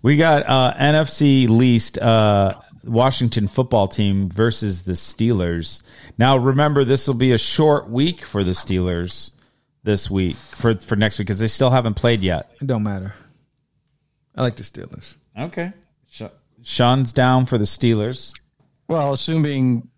[0.00, 2.54] We got uh, NFC least uh,
[2.84, 5.82] Washington football team versus the Steelers.
[6.18, 9.30] Now remember, this will be a short week for the Steelers
[9.82, 12.50] this week for for next week because they still haven't played yet.
[12.60, 13.14] It don't matter.
[14.34, 15.16] I like the Steelers.
[15.38, 15.72] Okay.
[16.64, 18.32] Sean's down for the Steelers.
[18.88, 19.88] Well, assuming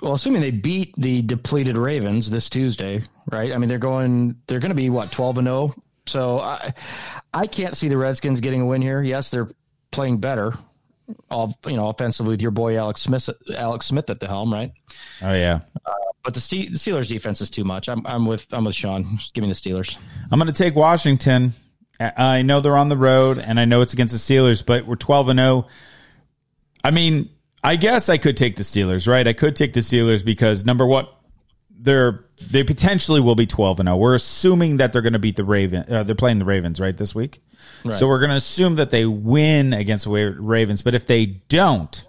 [0.00, 3.52] well, assuming they beat the depleted Ravens this Tuesday, right?
[3.52, 5.74] I mean, they're going they're going to be what 12 and 0.
[6.06, 6.72] So I
[7.32, 9.02] I can't see the Redskins getting a win here.
[9.02, 9.48] Yes, they're
[9.90, 10.54] playing better.
[11.30, 14.72] All you know, offensively with your boy Alex Smith, Alex Smith at the helm, right?
[15.22, 15.60] Oh yeah.
[15.86, 15.92] Uh,
[16.22, 17.88] but the, Ste- the Steelers defense is too much.
[17.88, 19.16] I'm, I'm with I'm with Sean.
[19.16, 19.96] Just give me the Steelers.
[20.30, 21.54] I'm going to take Washington.
[21.98, 24.86] I I know they're on the road, and I know it's against the Steelers, but
[24.86, 25.66] we're 12 and 0.
[26.84, 27.30] I mean,
[27.62, 29.26] I guess I could take the Steelers, right?
[29.26, 31.06] I could take the Steelers because number one,
[31.70, 33.96] they're they potentially will be 12 and 0.
[33.96, 35.84] We're assuming that they're going to beat the Raven.
[35.90, 37.40] Uh, they're playing the Ravens, right, this week.
[37.92, 40.82] So we're going to assume that they win against the Ravens.
[40.82, 42.04] But if they don't,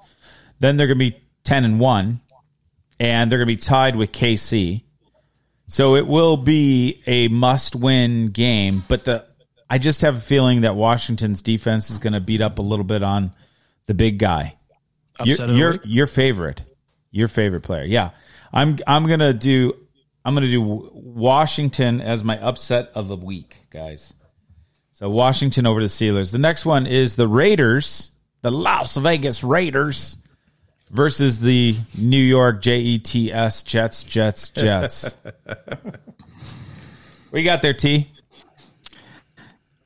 [0.59, 2.21] then they're going to be 10 and one,
[2.99, 4.83] and they're going to be tied with KC.
[5.67, 9.27] So it will be a must-win game, but the
[9.69, 12.83] I just have a feeling that Washington's defense is going to beat up a little
[12.83, 13.33] bit on
[13.85, 14.57] the big guy.
[15.23, 16.63] Your Upset of the your, your favorite,
[17.11, 17.83] your favorite player.
[17.83, 18.11] Yeah,
[18.51, 19.75] I'm I'm gonna do
[20.29, 24.13] I'm gonna do Washington as my upset of the week, guys.
[24.91, 26.31] So Washington over the Steelers.
[26.31, 28.11] The next one is the Raiders,
[28.43, 30.17] the Las Vegas Raiders
[30.91, 35.15] versus the New York Jets, Jets, Jets, Jets.
[37.31, 38.11] we got there, T.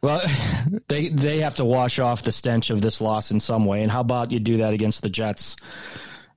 [0.02, 0.30] Well,
[0.90, 3.82] they they have to wash off the stench of this loss in some way.
[3.82, 5.56] And how about you do that against the Jets?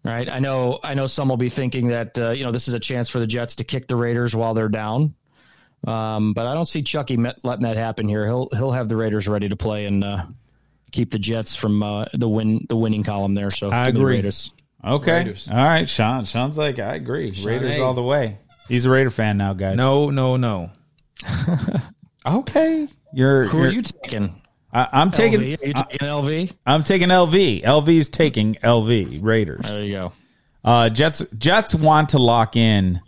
[0.07, 0.29] Right?
[0.29, 2.81] I know I know some will be thinking that uh, you know this is a
[2.81, 5.15] chance for the Jets to kick the Raiders while they're down.
[5.87, 8.27] Um, but I don't see Chucky met, letting that happen here.
[8.27, 10.25] He'll he'll have the Raiders ready to play and uh,
[10.93, 13.51] keep the Jets from uh, the win the winning column there.
[13.51, 14.17] So I give me the agree.
[14.17, 14.53] Raiders.
[14.85, 15.19] Okay.
[15.19, 15.49] Raiders.
[15.51, 16.27] All right, Sean.
[16.27, 17.33] Sounds like, I agree.
[17.43, 17.83] Raiders A.
[17.83, 18.39] all the way.
[18.69, 19.77] He's a Raider fan now, guys.
[19.77, 20.71] No, no, no.
[22.27, 22.89] Okay.
[23.13, 23.45] You're.
[23.47, 24.43] Who you're are you taking?
[24.77, 25.41] I, I'm taking.
[25.41, 25.63] LV?
[25.63, 26.53] Are you taking LV?
[26.67, 27.63] I'm taking LV.
[27.65, 29.23] LV's taking LV.
[29.23, 29.65] Raiders.
[29.67, 30.13] There you go.
[30.65, 31.25] Uh, Jets.
[31.39, 33.01] Jets want to lock in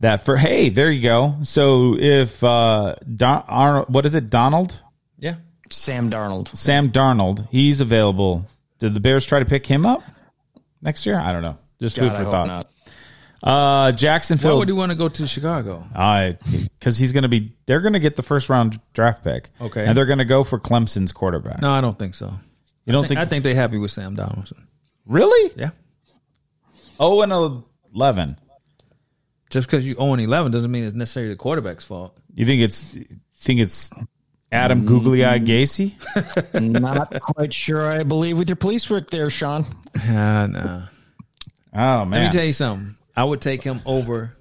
[0.00, 0.36] that for.
[0.36, 1.36] Hey, there you go.
[1.42, 4.30] So if uh, Don, Arnold, what is it?
[4.30, 4.80] Donald,
[5.18, 5.36] Yeah.
[5.70, 6.56] Sam Darnold.
[6.56, 7.48] Sam Darnold.
[7.50, 8.46] He's available.
[8.78, 10.02] Did the Bears try to pick him up
[10.80, 11.18] next year?
[11.18, 11.58] I don't know.
[11.80, 12.70] Just food God, I for hope thought.
[13.44, 13.48] Not.
[13.50, 14.58] Uh, Why Jacksonville.
[14.58, 15.86] would you want to go to Chicago?
[15.94, 16.36] I
[16.78, 17.52] because he's going to be.
[17.66, 19.50] They're going to get the first round draft pick.
[19.60, 19.84] Okay.
[19.84, 21.60] and they're going to go for Clemson's quarterback.
[21.60, 22.32] No, I don't think so.
[22.84, 23.26] you don't I think, think?
[23.26, 24.66] I think they're happy with Sam Donaldson.
[25.06, 25.52] really?
[25.56, 25.70] Yeah.
[26.98, 27.62] Oh, and
[27.94, 28.38] eleven.
[29.48, 32.16] Just because you own 11 doesn't mean it's necessarily the quarterback's fault.
[32.34, 32.82] You think it's
[33.36, 33.90] think it's
[34.50, 35.94] Adam Googly Eye Gase?
[36.60, 39.64] Not quite sure I believe with your police work there, Sean.
[40.08, 40.82] Ah, nah.
[41.72, 42.96] Oh Let me tell you something.
[43.16, 44.36] I would take him over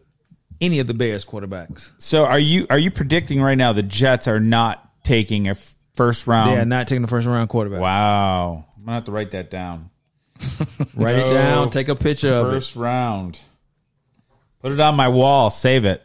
[0.62, 1.92] any of the Bears quarterbacks.
[1.98, 5.76] so are you are you predicting right now the Jets are not taking a f-
[5.96, 6.52] first round?
[6.52, 7.80] They are not taking the first round quarterback.
[7.82, 8.66] Wow.
[8.78, 9.90] I'm gonna have to write that down.
[10.96, 11.32] Write No.
[11.32, 11.70] it down.
[11.72, 12.52] Take a picture of it.
[12.52, 13.40] First round.
[14.62, 15.50] Put it on my wall.
[15.50, 16.02] Save it.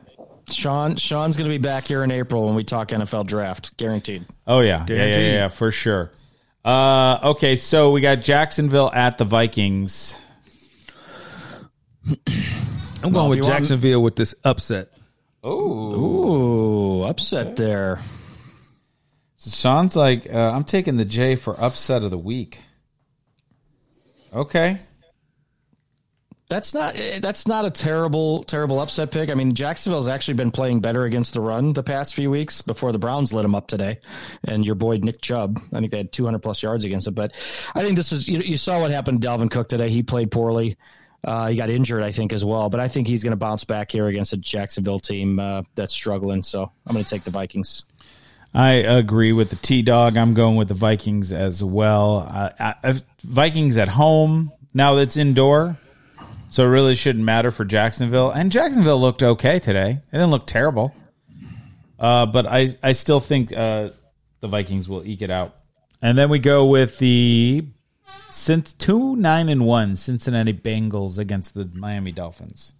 [0.49, 4.27] Sean Sean's going to be back here in April when we talk NFL draft, guaranteed.
[4.47, 6.11] Oh yeah, yeah, yeah, yeah, yeah, for sure.
[6.65, 10.19] Uh, okay, so we got Jacksonville at the Vikings.
[13.02, 14.89] I'm if going with you want- Jacksonville with this upset.
[15.43, 17.01] Oh.
[17.01, 18.01] Ooh, upset there.
[19.39, 22.60] Sean's like, uh, I'm taking the J for upset of the week.
[24.35, 24.81] Okay.
[26.51, 29.31] That's not eh, that's not a terrible terrible upset pick.
[29.31, 32.90] I mean, Jacksonville's actually been playing better against the run the past few weeks before
[32.90, 34.01] the Browns lit them up today.
[34.44, 37.12] And your boy Nick Chubb, I think they had 200 plus yards against it.
[37.12, 37.35] But
[37.74, 39.90] I think this is you, you saw what happened to Dalvin Cook today.
[39.90, 40.77] He played poorly.
[41.23, 42.71] Uh, he got injured, I think, as well.
[42.71, 45.93] But I think he's going to bounce back here against a Jacksonville team uh, that's
[45.93, 46.43] struggling.
[46.43, 47.85] So I'm going to take the Vikings.
[48.53, 50.17] I agree with the T Dog.
[50.17, 52.27] I'm going with the Vikings as well.
[52.29, 54.51] Uh, Vikings at home.
[54.75, 55.77] Now it's indoor,
[56.49, 58.31] so it really shouldn't matter for Jacksonville.
[58.31, 59.91] And Jacksonville looked okay today.
[59.91, 60.95] It didn't look terrible.
[61.99, 63.91] Uh, but I, I still think uh,
[64.41, 65.55] the Vikings will eke it out.
[66.03, 67.67] And then we go with the
[68.31, 72.74] since two nine and one Cincinnati Bengals against the Miami Dolphins.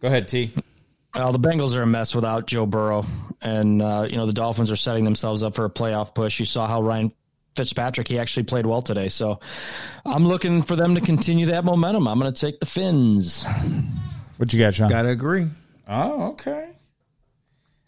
[0.00, 0.52] Go ahead, T.
[1.14, 3.04] Well, the Bengals are a mess without Joe Burrow,
[3.40, 6.40] and uh, you know the Dolphins are setting themselves up for a playoff push.
[6.40, 7.12] You saw how Ryan
[7.54, 9.38] Fitzpatrick he actually played well today, so
[10.06, 12.08] I'm looking for them to continue that momentum.
[12.08, 13.44] I'm going to take the Finns.
[14.38, 14.88] What you got, Sean?
[14.88, 15.48] Gotta agree.
[15.86, 16.70] Oh, okay.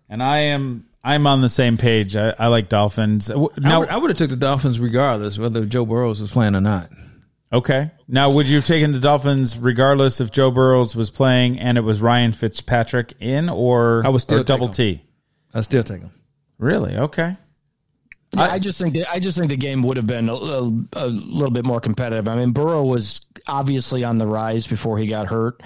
[0.09, 2.17] And I am I'm on the same page.
[2.17, 3.27] I, I like Dolphins.
[3.27, 6.31] W- I Now, would, I would have took the Dolphins regardless whether Joe Burrows was
[6.33, 6.91] playing or not.
[7.53, 7.91] okay.
[8.09, 11.83] Now, would you have taken the Dolphins regardless if Joe Burrows was playing and it
[11.83, 15.03] was Ryan Fitzpatrick in, or I would still or double take T?
[15.53, 16.13] I still take them.
[16.59, 16.97] Really?
[16.97, 17.37] Okay.
[18.35, 20.85] Yeah, I, just think that, I just think the game would have been a, little-
[20.95, 22.27] a little bit more competitive.
[22.27, 25.63] I mean, Burrow was obviously on the rise before he got hurt.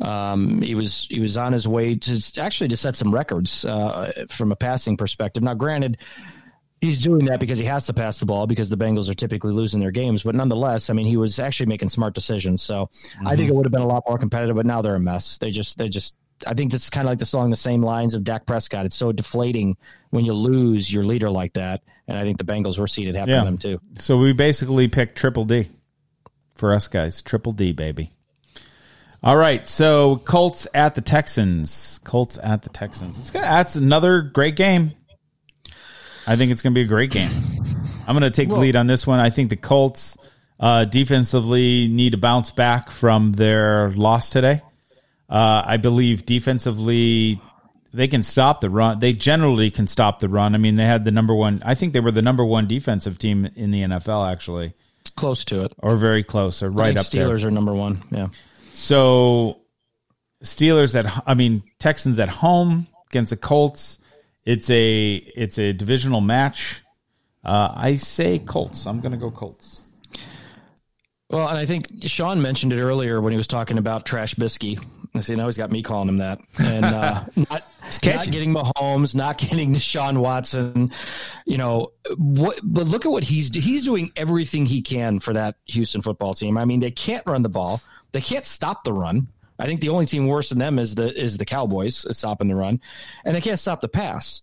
[0.00, 4.24] Um, he was he was on his way to actually to set some records uh,
[4.28, 5.42] from a passing perspective.
[5.42, 5.98] Now, granted,
[6.80, 9.52] he's doing that because he has to pass the ball because the Bengals are typically
[9.52, 10.22] losing their games.
[10.22, 12.62] But nonetheless, I mean, he was actually making smart decisions.
[12.62, 12.88] So
[13.26, 14.56] I think it would have been a lot more competitive.
[14.56, 15.38] But now they're a mess.
[15.38, 16.14] They just they just.
[16.44, 18.84] I think this is kind of like the song, the same lines of Dak Prescott.
[18.84, 19.76] It's so deflating
[20.10, 23.28] when you lose your leader like that, and I think the Bengals were seated half
[23.28, 23.40] Yeah.
[23.40, 23.80] of them too.
[24.00, 25.68] So we basically picked triple D
[26.56, 27.22] for us guys.
[27.22, 28.10] Triple D, baby.
[29.22, 29.66] All right.
[29.66, 32.00] So Colts at the Texans.
[32.04, 33.18] Colts at the Texans.
[33.18, 34.92] It's got, that's another great game.
[36.26, 37.30] I think it's going to be a great game.
[38.06, 39.20] I'm going to take the lead on this one.
[39.20, 40.16] I think the Colts
[40.60, 44.62] uh, defensively need to bounce back from their loss today.
[45.28, 47.40] Uh, I believe defensively
[47.92, 48.98] they can stop the run.
[48.98, 50.54] They generally can stop the run.
[50.54, 51.62] I mean, they had the number one.
[51.64, 54.74] I think they were the number one defensive team in the NFL, actually,
[55.16, 55.72] Close to it.
[55.78, 57.28] or very close, or right up there.
[57.28, 58.02] Steelers are number one.
[58.10, 58.28] Yeah.
[58.82, 59.60] So
[60.42, 64.00] Steelers at I mean Texans at home against the Colts.
[64.44, 66.82] It's a it's a divisional match.
[67.44, 68.84] Uh, I say Colts.
[68.86, 69.84] I'm going to go Colts.
[71.30, 74.84] Well, and I think Sean mentioned it earlier when he was talking about Trash Bisky.
[75.20, 76.40] See, now he's got me calling him that.
[76.58, 77.64] And uh, not,
[78.04, 80.90] not getting Mahomes, not getting Deshaun Watson.
[81.46, 85.54] You know, what, but look at what he's he's doing everything he can for that
[85.66, 86.58] Houston football team.
[86.58, 87.80] I mean, they can't run the ball.
[88.12, 89.28] They can't stop the run.
[89.58, 92.56] I think the only team worse than them is the is the Cowboys stopping the
[92.56, 92.80] run,
[93.24, 94.42] and they can't stop the pass.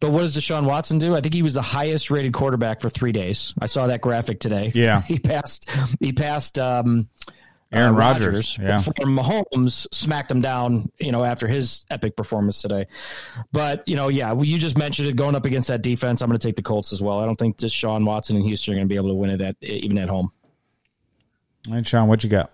[0.00, 1.14] But what does Deshaun Watson do?
[1.14, 3.52] I think he was the highest rated quarterback for three days.
[3.60, 4.72] I saw that graphic today.
[4.74, 5.00] Yeah.
[5.06, 5.68] he passed.
[6.00, 6.58] He passed.
[6.58, 7.08] Um,
[7.72, 8.76] Aaron uh, Rodgers, yeah.
[8.78, 12.88] before Mahomes smacked him down, you know, after his epic performance today.
[13.52, 16.20] But you know, yeah, well, you just mentioned it going up against that defense.
[16.20, 17.20] I'm going to take the Colts as well.
[17.20, 19.40] I don't think Deshaun Watson and Houston are going to be able to win it
[19.40, 20.32] at even at home.
[21.68, 22.50] All right, Sean, what you got?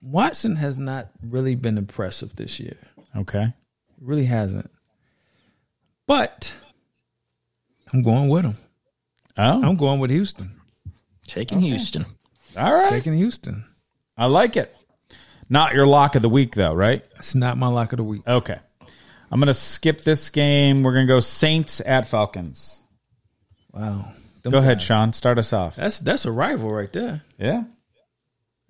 [0.00, 2.76] Watson has not really been impressive this year.
[3.16, 3.52] Okay.
[4.00, 4.70] Really hasn't.
[6.06, 6.52] But
[7.92, 8.56] I'm going with him.
[9.36, 10.60] Oh, I'm going with Houston.
[11.26, 12.04] Taking Houston.
[12.56, 12.90] all right.
[12.90, 13.64] Taking Houston.
[14.16, 14.74] I like it.
[15.48, 17.04] Not your lock of the week, though, right?
[17.16, 18.22] It's not my lock of the week.
[18.26, 18.58] Okay.
[19.30, 20.82] I'm going to skip this game.
[20.82, 22.82] We're going to go Saints at Falcons.
[23.72, 24.12] Wow.
[24.42, 24.80] Them Go ahead.
[24.80, 25.12] Sean.
[25.12, 25.76] Start us off.
[25.76, 27.22] That's that's a rival right there.
[27.38, 27.64] Yeah.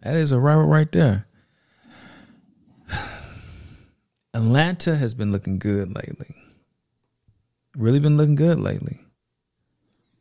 [0.02, 1.26] That is a rival right there.
[4.34, 6.34] Atlanta has been looking good lately.
[7.76, 9.00] Really been looking good lately.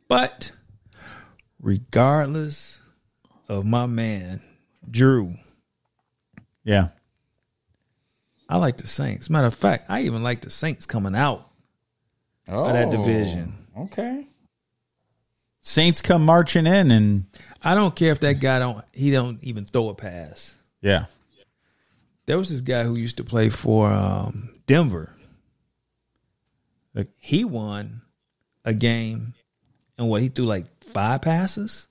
[0.08, 0.52] But
[1.60, 2.78] regardless
[3.48, 4.40] of my man,
[4.90, 5.34] Drew,
[6.64, 6.88] Yeah.
[8.48, 9.28] I like the Saints.
[9.28, 11.50] Matter of fact, I even like the Saints coming out
[12.48, 13.66] Oh, of that oh, division.
[13.78, 14.26] Okay.
[15.60, 17.26] Saints come marching in and
[17.62, 20.54] I don't care if that guy don't he don't even throw a pass.
[20.80, 21.06] yeah.
[22.26, 25.14] There was this guy who used to play for um, Denver.
[26.94, 28.02] Like- he won
[28.66, 29.32] a game,
[29.96, 31.88] and what he threw like five passes,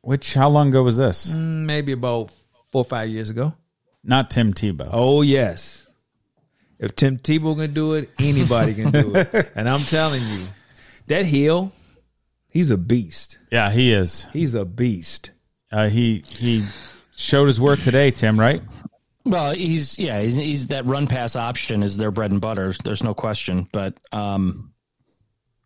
[0.00, 1.30] Which how long ago was this?
[1.30, 2.32] Mm, maybe about
[2.72, 3.54] four or five years ago.
[4.02, 4.88] Not Tim Tebow.
[4.92, 5.86] Oh yes,
[6.80, 9.52] if Tim Tebow can do it, anybody can do it.
[9.54, 10.44] And I'm telling you,
[11.06, 11.72] that Hill,
[12.58, 13.38] he's a beast.
[13.52, 14.26] Yeah, he is.
[14.32, 15.30] He's a beast.
[15.70, 16.64] Uh, he he
[17.16, 18.38] showed his worth today, Tim.
[18.38, 18.62] Right?
[19.24, 22.74] Well, he's yeah, he's, he's that run pass option is their bread and butter.
[22.82, 23.68] There's no question.
[23.72, 24.72] But um,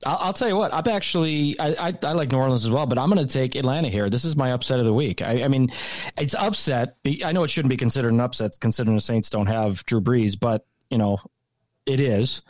[0.05, 2.85] I'll, I'll tell you what, I'm actually I, I, I like New Orleans as well,
[2.85, 4.11] but I'm going to take Atlanta here.
[4.11, 5.23] This is my upset of the week.
[5.23, 5.73] I, I mean,
[6.19, 6.97] it's upset.
[7.25, 10.39] I know it shouldn't be considered an upset considering the Saints don't have Drew Brees,
[10.39, 11.21] but you know,
[11.87, 12.43] it is.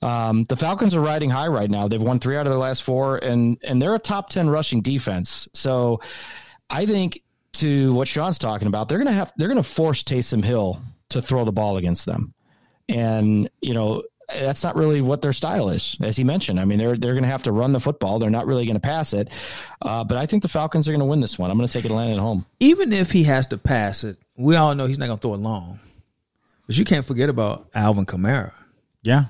[0.00, 1.88] Um, the Falcons are riding high right now.
[1.88, 4.80] They've won three out of their last four, and and they're a top ten rushing
[4.80, 5.48] defense.
[5.54, 6.00] So
[6.70, 7.22] I think
[7.54, 10.80] to what Sean's talking about, they're gonna have they're gonna force Taysom Hill
[11.10, 12.32] to throw the ball against them,
[12.88, 16.60] and you know that's not really what their style is, as he mentioned.
[16.60, 18.18] I mean, they're they're gonna have to run the football.
[18.18, 19.30] They're not really gonna pass it,
[19.82, 21.50] uh, but I think the Falcons are gonna win this one.
[21.50, 22.46] I'm gonna take Atlanta at home.
[22.60, 25.34] Even if he has to pass it, we all know he's not going to throw
[25.34, 25.80] it long.
[26.66, 28.52] But you can't forget about Alvin Kamara.
[29.02, 29.26] Yeah.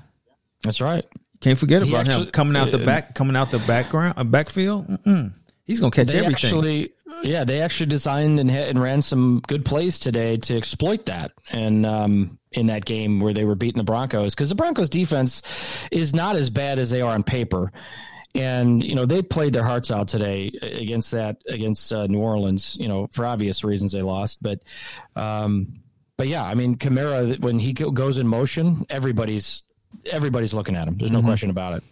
[0.63, 1.05] That's right.
[1.41, 4.87] Can't forget He about him coming out the back, coming out the background, uh, backfield.
[4.87, 5.33] Mm-mm.
[5.63, 6.33] He's going to catch They everything.
[6.33, 6.91] actually,
[7.21, 11.31] yeah, they actually designed and, and ran some good plays today to exploit that.
[11.51, 15.41] And um, in that game where they were beating the Broncos, because the Broncos defense
[15.91, 17.71] is not as bad as they are on paper.
[18.35, 22.77] And you know they played their hearts out today against that against uh, New Orleans.
[22.79, 24.59] You know for obvious reasons they lost, but
[25.15, 25.81] um,
[26.15, 29.63] but yeah, I mean Kamara when he goes in motion, everybody's
[30.11, 30.97] everybody's looking at him.
[30.97, 31.83] There's no question about it.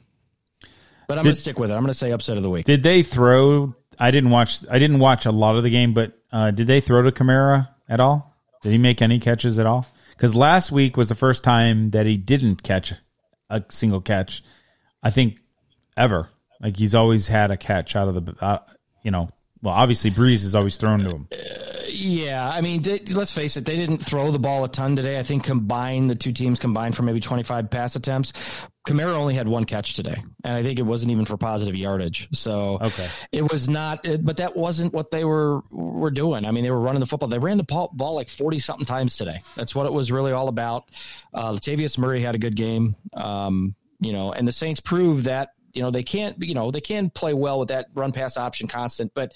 [1.08, 1.74] But I'm gonna stick with it.
[1.74, 2.66] I'm going to say upset of the week.
[2.66, 3.74] Did they throw?
[3.98, 4.66] I didn't watch.
[4.70, 7.70] I didn't watch a lot of the game, but uh, did they throw to Kamara
[7.88, 8.36] at all?
[8.62, 9.88] Did he make any catches at all?
[10.12, 12.94] Because last week was the first time that he didn't catch
[13.50, 14.44] a single catch.
[15.02, 15.40] I think
[15.96, 16.30] ever.
[16.60, 18.36] Like he's always had a catch out of the.
[18.42, 18.60] Uh,
[19.04, 19.30] you know,
[19.62, 21.28] well, obviously Brees is always thrown to him.
[21.90, 25.18] Yeah, I mean, let's face it, they didn't throw the ball a ton today.
[25.20, 28.34] I think combined, the two teams combined for maybe 25 pass attempts.
[28.88, 32.30] Kamara only had one catch today, and I think it wasn't even for positive yardage.
[32.34, 33.08] So Okay.
[33.32, 36.46] it was not, it, but that wasn't what they were were doing.
[36.46, 37.28] I mean, they were running the football.
[37.30, 39.42] They ran the ball, ball like 40 something times today.
[39.56, 40.86] That's what it was really all about.
[41.34, 45.50] Uh, Latavius Murray had a good game, um, you know, and the Saints proved that.
[45.78, 46.36] You know they can't.
[46.42, 49.34] You know they can play well with that run pass option constant, but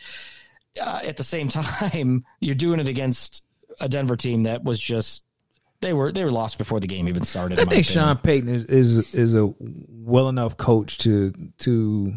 [0.82, 3.44] uh, at the same time, you're doing it against
[3.80, 5.24] a Denver team that was just
[5.82, 7.60] they were they were lost before the game even started.
[7.60, 7.94] I think opinion.
[7.94, 12.14] Sean Payton is, is is a well enough coach to to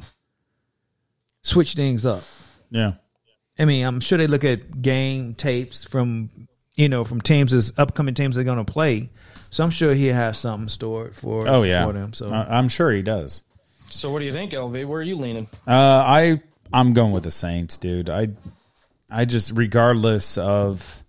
[1.43, 2.23] switch things up.
[2.71, 2.95] Yeah.
[3.59, 6.31] I mean, I'm sure they look at game tapes from
[6.77, 9.11] you know from teams as upcoming teams they're going to play.
[9.51, 11.87] So I'm sure he has something stored for Oh yeah.
[11.87, 12.13] for them.
[12.13, 13.45] So I- I'm sure he does.
[13.95, 14.87] So what do you think, LV?
[14.87, 15.49] Where are you leaning?
[15.67, 16.43] Uh, I
[16.73, 18.11] I'm going with the Saints, dude.
[18.11, 18.29] I
[19.09, 21.05] I just regardless of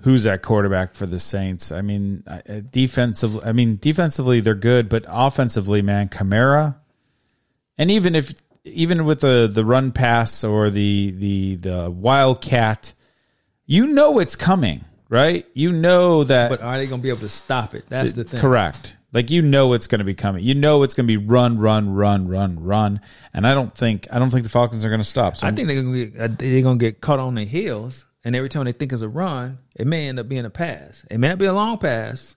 [0.00, 1.70] who's at quarterback for the Saints.
[1.70, 3.38] I mean, I- uh, defensive.
[3.44, 6.76] I mean, defensively they're good, but offensively, man, Kamara,
[7.78, 8.34] and even if
[8.64, 12.94] even with the the run pass or the the the wildcat,
[13.64, 15.46] you know it's coming, right?
[15.54, 17.84] You know that but are they going to be able to stop it?
[17.88, 18.40] That's the thing.
[18.40, 18.95] Correct.
[19.16, 20.44] Like you know it's going to be coming.
[20.44, 23.00] You know it's going to be run, run, run, run, run.
[23.32, 25.36] And I don't think I don't think the Falcons are going to stop.
[25.36, 27.46] So I think they're going to get uh, they're going to get caught on their
[27.46, 30.50] heels, and every time they think it's a run, it may end up being a
[30.50, 31.02] pass.
[31.10, 32.36] It may not be a long pass,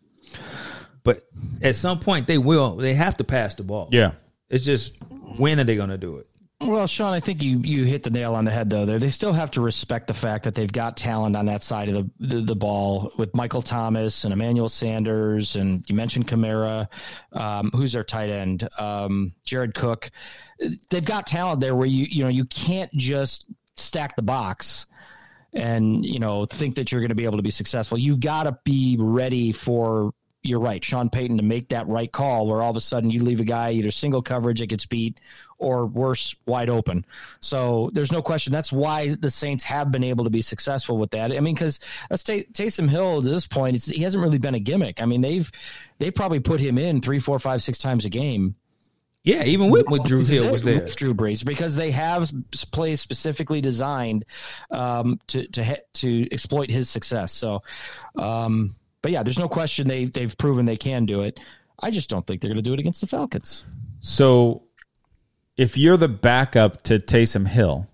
[1.03, 1.27] but
[1.61, 2.77] at some point they will.
[2.77, 3.89] They have to pass the ball.
[3.91, 4.11] yeah.
[4.49, 4.95] It's just
[5.37, 6.28] when are they going to do it?
[6.61, 8.85] Well, Sean, I think you you hit the nail on the head though.
[8.85, 11.87] There, they still have to respect the fact that they've got talent on that side
[11.87, 16.89] of the, the the ball with Michael Thomas and Emmanuel Sanders, and you mentioned Kamara,
[17.31, 20.11] um, who's their tight end, um, Jared Cook.
[20.89, 23.45] They've got talent there where you you know you can't just
[23.77, 24.85] stack the box
[25.53, 27.97] and you know think that you're going to be able to be successful.
[27.97, 30.11] You've got to be ready for.
[30.41, 33.23] You're right, Sean Payton, to make that right call where all of a sudden you
[33.23, 35.19] leave a guy either single coverage that gets beat
[35.59, 37.05] or worse, wide open.
[37.41, 38.51] So there's no question.
[38.51, 41.31] That's why the Saints have been able to be successful with that.
[41.31, 41.79] I mean, because
[42.09, 45.01] let's take Taysom Hill to this point, it's, he hasn't really been a gimmick.
[45.01, 45.49] I mean, they've
[45.99, 48.55] they probably put him in three, four, five, six times a game.
[49.23, 50.87] Yeah, even with, with Drew Hill was there.
[50.87, 52.31] Drew Brees because they have
[52.71, 54.23] plays specifically designed
[54.71, 57.33] um, to to to exploit his success.
[57.33, 57.61] So,
[58.15, 58.71] um,
[59.01, 61.39] but yeah, there's no question they they've proven they can do it.
[61.81, 63.65] I just don't think they're going to do it against the Falcons.
[63.99, 64.63] So
[65.59, 67.85] if you're the backup to Taysom Hill,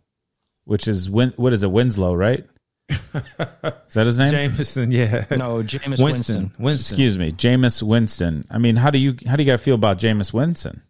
[0.65, 2.45] which is Win, what is it Winslow, right?
[2.89, 4.29] Is that his name?
[4.29, 5.25] Jameson, yeah.
[5.31, 6.03] No, Jameis Winston.
[6.03, 6.51] Winston.
[6.59, 6.93] Winston.
[6.93, 8.45] Excuse me, Jameis Winston.
[8.51, 10.83] I mean, how do you how do you guys feel about Jameis Winston?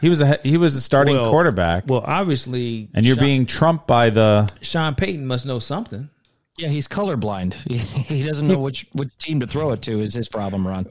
[0.00, 3.46] He was a he was a starting Well- quarterback, Well, obviously, and you're Sean, being
[3.46, 4.50] trumped by the.
[4.62, 6.10] Sean Payton must know something.
[6.56, 7.54] Yeah, he's colorblind.
[7.54, 7.76] He,
[8.16, 10.00] he doesn't know which which team to throw it to.
[10.00, 10.88] Is his problem, Ron?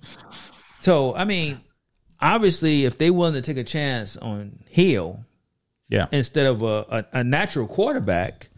[0.80, 1.60] So, I mean,
[2.22, 5.24] obviously, if they willing to take a chance on Hill
[5.90, 8.50] Yeah, instead of a, a, a natural quarterback,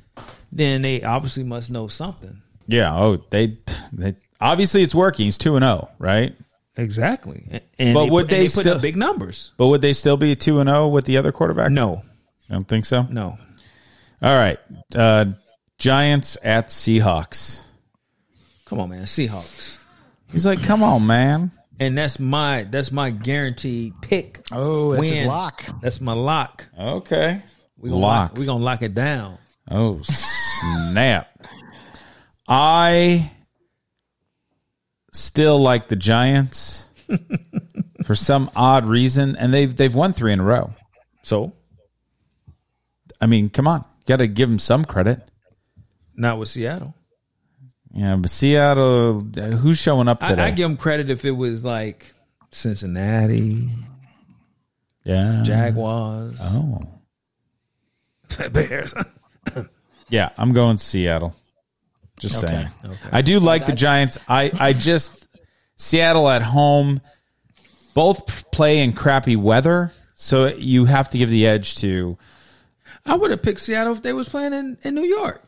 [0.52, 2.41] then they obviously must know something.
[2.68, 2.95] yeah.
[2.95, 3.57] Oh, they
[3.94, 5.26] they obviously it's working.
[5.26, 6.36] He's two and zero, right?
[6.77, 7.45] Exactly.
[7.52, 9.52] And- And But they would put, they put still- up big numbers?
[9.57, 11.72] But would they still be two and zero with the other quarterback?
[11.72, 12.03] No,
[12.49, 13.03] I don't think so.
[13.10, 13.38] no.
[14.22, 14.60] All right,
[14.95, 15.26] uh,
[15.77, 17.64] Giants at Seahawks.
[18.65, 19.03] Come on, man.
[19.06, 19.80] Seahawks.
[20.31, 21.52] He's like, come on, man.
[21.80, 24.41] And that's my that's my guaranteed pick.
[24.51, 25.27] Oh, it's his Win.
[25.27, 25.65] lock.
[25.81, 26.65] That's my lock.
[26.77, 27.41] Okay,
[27.77, 28.31] We gonna Lock.
[28.31, 28.38] lock.
[28.38, 29.38] We gonna lock it down.
[29.72, 31.47] Oh snap!
[32.47, 33.31] I
[35.14, 36.88] still like the Giants
[38.03, 40.73] for some odd reason, and they've they've won three in a row.
[41.23, 41.53] So
[43.22, 45.22] I mean, come on, got to give them some credit.
[46.15, 46.93] not with Seattle.
[47.94, 50.41] Yeah, but Seattle, who's showing up today?
[50.44, 52.14] I, I give them credit if it was like
[52.52, 53.70] Cincinnati,
[55.03, 56.84] yeah, Jaguars, Oh,
[58.52, 58.94] Bears.
[60.10, 61.36] yeah, I'm going Seattle.
[62.20, 62.68] Just Okay.
[62.84, 62.98] saying.
[63.11, 64.18] I do like the Giants.
[64.28, 65.28] I I just
[65.78, 67.02] Seattle at home.
[67.95, 72.18] Both play in crappy weather, so you have to give the edge to.
[73.06, 75.44] I would have picked Seattle if they was playing in, in New York.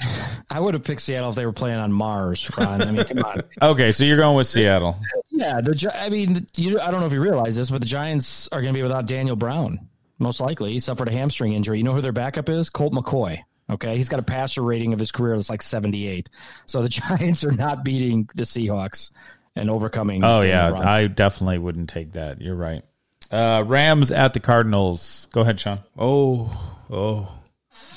[0.52, 2.50] I would have picked Seattle if they were playing on Mars.
[2.58, 2.82] Ron.
[2.82, 3.42] I mean, come on.
[3.62, 4.98] Okay, so you're going with Seattle.
[5.30, 8.48] Yeah, the I mean, you, I don't know if you realize this, but the Giants
[8.52, 9.88] are going to be without Daniel Brown
[10.18, 10.72] most likely.
[10.72, 11.78] He suffered a hamstring injury.
[11.78, 12.70] You know who their backup is?
[12.70, 13.42] Colt McCoy.
[13.70, 16.28] Okay, he's got a passer rating of his career that's like 78.
[16.66, 19.10] So the Giants are not beating the Seahawks
[19.56, 20.22] and overcoming.
[20.22, 20.84] Oh Daniel yeah, Brown.
[20.84, 22.40] I definitely wouldn't take that.
[22.40, 22.82] You're right.
[23.30, 25.28] Uh, Rams at the Cardinals.
[25.32, 25.80] Go ahead, Sean.
[25.98, 26.50] Oh,
[26.90, 27.32] oh,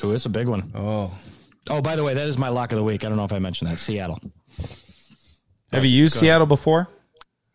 [0.04, 0.72] Ooh, it's a big one.
[0.76, 1.12] oh.
[1.70, 3.04] Oh, by the way, that is my lock of the week.
[3.04, 3.80] I don't know if I mentioned that.
[3.80, 4.20] Seattle.
[5.72, 6.88] Have you used Seattle before?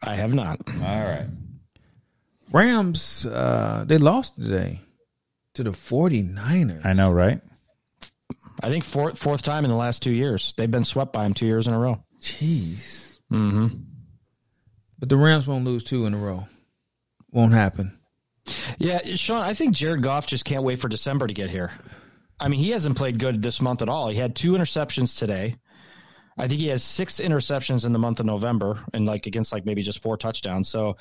[0.02, 0.60] I have not.
[0.68, 1.26] All right.
[2.52, 4.80] Rams, uh, they lost today
[5.54, 6.84] to the 49ers.
[6.84, 7.40] I know, right?
[8.62, 10.52] I think fourth fourth time in the last two years.
[10.56, 12.02] They've been swept by him two years in a row.
[12.20, 13.20] Jeez.
[13.32, 13.68] Mm-hmm.
[14.98, 16.46] But the Rams won't lose two in a row.
[17.30, 17.96] Won't happen.
[18.78, 21.70] Yeah, Sean, I think Jared Goff just can't wait for December to get here.
[22.40, 24.08] I mean, he hasn't played good this month at all.
[24.08, 25.56] He had two interceptions today.
[26.38, 29.66] I think he has six interceptions in the month of November and like against like
[29.66, 30.68] maybe just four touchdowns.
[30.68, 30.96] So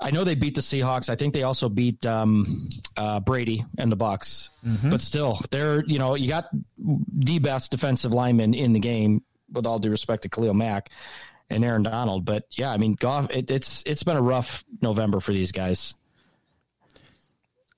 [0.00, 1.10] I know they beat the Seahawks.
[1.10, 4.48] I think they also beat um, uh, Brady and the Bucs.
[4.90, 6.48] But still, they're you know you got
[6.78, 9.22] the best defensive lineman in the game.
[9.52, 10.90] With all due respect to Khalil Mack
[11.50, 13.28] and Aaron Donald, but yeah, I mean, Goff.
[13.30, 15.96] It, it's it's been a rough November for these guys.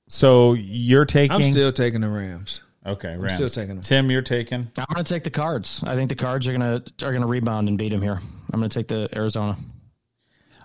[0.06, 1.34] So you're taking.
[1.34, 2.60] I'm still taking the Rams.
[2.86, 3.16] Okay.
[3.16, 3.34] Rams.
[3.34, 3.82] still taking them.
[3.82, 4.70] Tim, you're taking.
[4.76, 5.82] I'm going to take the Cards.
[5.86, 8.20] I think the Cards are going to are going to rebound and beat him here.
[8.52, 9.56] I'm going to take the Arizona.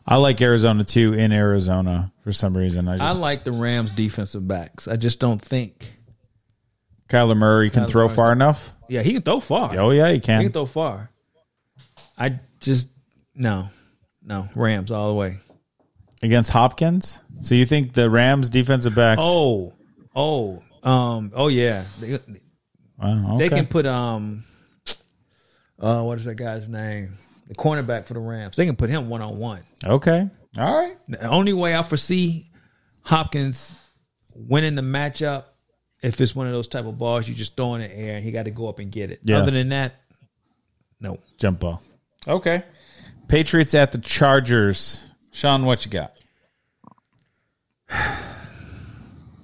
[0.06, 1.14] I like Arizona too.
[1.14, 4.88] In Arizona for some reason, I I like the Rams defensive backs.
[4.88, 5.94] I just don't think.
[7.10, 8.15] Kyler Murray can Kyler throw Murray.
[8.15, 8.72] far enough.
[8.88, 9.77] Yeah, he can throw far.
[9.77, 10.39] Oh yeah, he can.
[10.39, 10.52] He can.
[10.52, 11.10] can throw far.
[12.18, 12.88] I just
[13.35, 13.69] no,
[14.23, 15.38] no Rams all the way.
[16.23, 17.19] against Hopkins.
[17.41, 19.22] So you think the Rams defensive backs?
[19.23, 19.73] Oh,
[20.15, 21.85] oh, um, oh yeah.
[21.99, 22.19] They,
[22.99, 24.43] Wow, they can put um,
[25.79, 27.17] uh, what is that guy's name?
[27.47, 28.55] The cornerback for the Rams.
[28.55, 29.61] They can put him one on one.
[29.85, 30.27] Okay,
[30.57, 30.97] all right.
[31.07, 32.49] The only way I foresee
[33.03, 33.77] Hopkins
[34.33, 35.43] winning the matchup
[36.01, 38.23] if it's one of those type of balls you just throw in the air and
[38.23, 39.19] he got to go up and get it.
[39.23, 39.37] Yeah.
[39.37, 40.01] Other than that,
[40.99, 41.19] no.
[41.37, 41.81] Jump ball.
[42.27, 42.63] Okay.
[43.27, 45.05] Patriots at the Chargers.
[45.31, 46.13] Sean, what you got?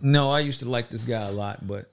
[0.03, 1.89] No, I used to like this guy a lot, but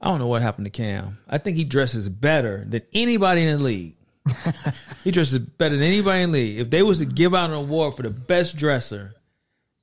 [0.00, 1.18] I don't know what happened to Cam.
[1.28, 3.94] I think he dresses better than anybody in the league.
[5.04, 6.58] he dresses better than anybody in the league.
[6.60, 9.12] If they was to give out an award for the best dresser,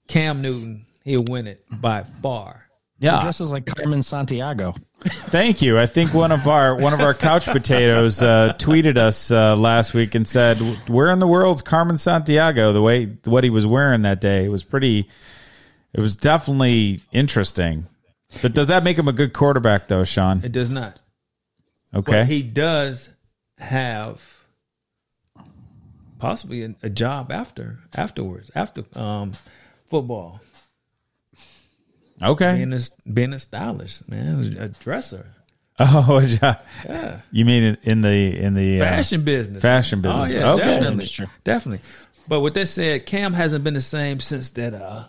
[0.07, 2.65] Cam Newton, he'll win it by far.
[2.97, 4.75] Yeah, He Yeah, dresses like Carmen Sandiego.
[5.05, 5.77] thank you.
[5.77, 9.93] I think one of our one of our couch potatoes uh, tweeted us uh, last
[9.93, 10.57] week and said,
[10.87, 14.63] "Where in the world's Carmen Sandiego?" The way what he was wearing that day was
[14.63, 15.07] pretty.
[15.93, 17.87] It was definitely interesting.
[18.41, 20.41] But does that make him a good quarterback, though, Sean?
[20.43, 20.99] It does not.
[21.93, 22.11] Okay.
[22.21, 23.09] But he does
[23.57, 24.21] have
[26.19, 29.33] possibly a, a job after afterwards after um,
[29.89, 30.39] football.
[32.21, 32.55] okay.
[32.55, 32.79] Being a
[33.11, 35.27] being a stylist man, a dresser.
[35.83, 37.21] Oh, yeah.
[37.31, 39.63] you mean in the in the uh, Fashion business.
[39.63, 40.35] fashion Oh business?
[40.35, 40.63] yeah, okay.
[40.63, 41.85] definitely, definitely.
[42.27, 45.05] But with that said, Cam hasn't been the same since that uh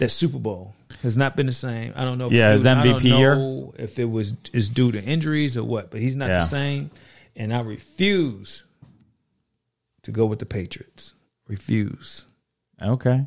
[0.00, 1.92] that Super Bowl has not been the same.
[1.96, 2.26] I don't know.
[2.26, 3.84] If Yeah, it his was- I don't MVP year?
[3.84, 6.40] If it was is due to injuries or what, but he's not Yeah.
[6.40, 6.90] the same.
[7.36, 8.64] And I refuse
[10.02, 11.14] to go with the Patriots.
[11.48, 12.24] Refuse.
[12.82, 13.26] Okay.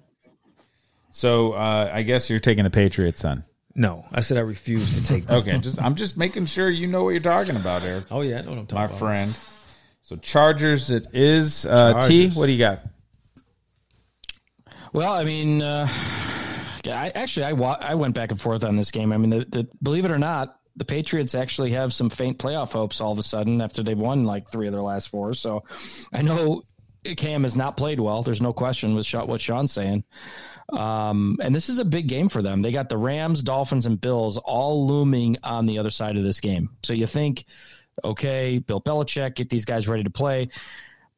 [1.12, 3.44] So uh, I guess you're taking the Patriots then.
[3.76, 5.28] No, I said I refuse to take.
[5.30, 8.38] Okay, just I'm just making sure you know what you're talking about, Eric, Oh yeah,
[8.40, 9.00] I know what I'm talking my about.
[9.00, 9.36] friend.
[10.04, 11.66] So Chargers, it is.
[11.66, 12.82] Uh, T, what do you got?
[14.92, 15.88] Well, I mean, uh,
[16.84, 19.12] yeah, I actually I wa- I went back and forth on this game.
[19.12, 22.72] I mean, the, the, believe it or not, the Patriots actually have some faint playoff
[22.72, 25.34] hopes all of a sudden after they've won like three of their last four.
[25.34, 25.64] So
[26.12, 26.64] I know
[27.16, 28.24] Cam has not played well.
[28.24, 30.04] There's no question with what Sean's saying.
[30.72, 32.62] Um, and this is a big game for them.
[32.62, 36.40] They got the Rams, Dolphins, and Bills all looming on the other side of this
[36.40, 36.70] game.
[36.84, 37.46] So you think,
[38.04, 40.50] okay, Bill Belichick, get these guys ready to play.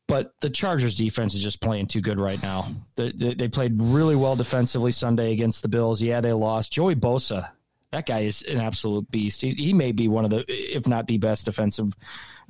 [0.08, 2.68] But the Chargers defense is just playing too good right now.
[2.96, 6.00] They, they, played really well defensively Sunday against the Bills.
[6.00, 6.72] Yeah, they lost.
[6.72, 7.50] Joey Bosa,
[7.92, 9.42] that guy is an absolute beast.
[9.42, 11.94] He, he may be one of the, if not the best defensive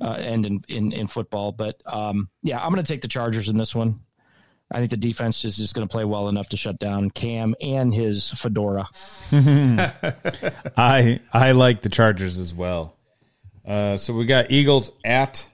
[0.02, 1.50] uh, end in, in, in football.
[1.50, 4.00] But um, yeah, I'm going to take the Chargers in this one.
[4.70, 7.54] I think the defense is just going to play well enough to shut down Cam
[7.60, 8.88] and his fedora.
[9.32, 12.96] I I like the Chargers as well.
[13.64, 15.48] Uh, so we got Eagles at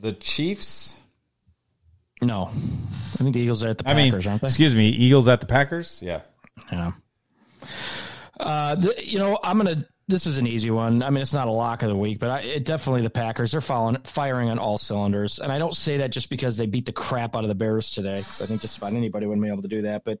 [0.00, 1.00] the Chiefs.
[2.22, 4.46] No, I think the Eagles are at the I mean, Packers, aren't they?
[4.46, 6.00] excuse me, Eagles at the Packers.
[6.02, 6.20] Yeah.
[6.70, 6.92] Yeah.
[8.38, 9.78] Uh, the, you know, I'm gonna.
[10.08, 11.02] This is an easy one.
[11.02, 13.52] I mean, it's not a lock of the week, but I, it definitely the Packers.
[13.52, 16.86] They're following, firing on all cylinders, and I don't say that just because they beat
[16.86, 19.50] the crap out of the Bears today, because I think just about anybody wouldn't be
[19.50, 20.04] able to do that.
[20.04, 20.18] But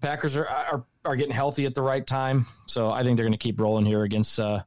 [0.00, 3.32] Packers are are, are getting healthy at the right time, so I think they're going
[3.32, 4.62] to keep rolling here against uh,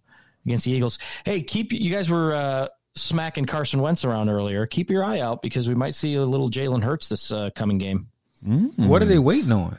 [0.45, 0.97] against the Eagles.
[1.23, 4.65] Hey, keep you guys were uh, smacking Carson Wentz around earlier.
[4.65, 7.77] Keep your eye out because we might see a little Jalen Hurts this uh, coming
[7.77, 8.07] game.
[8.75, 9.77] What are they waiting on?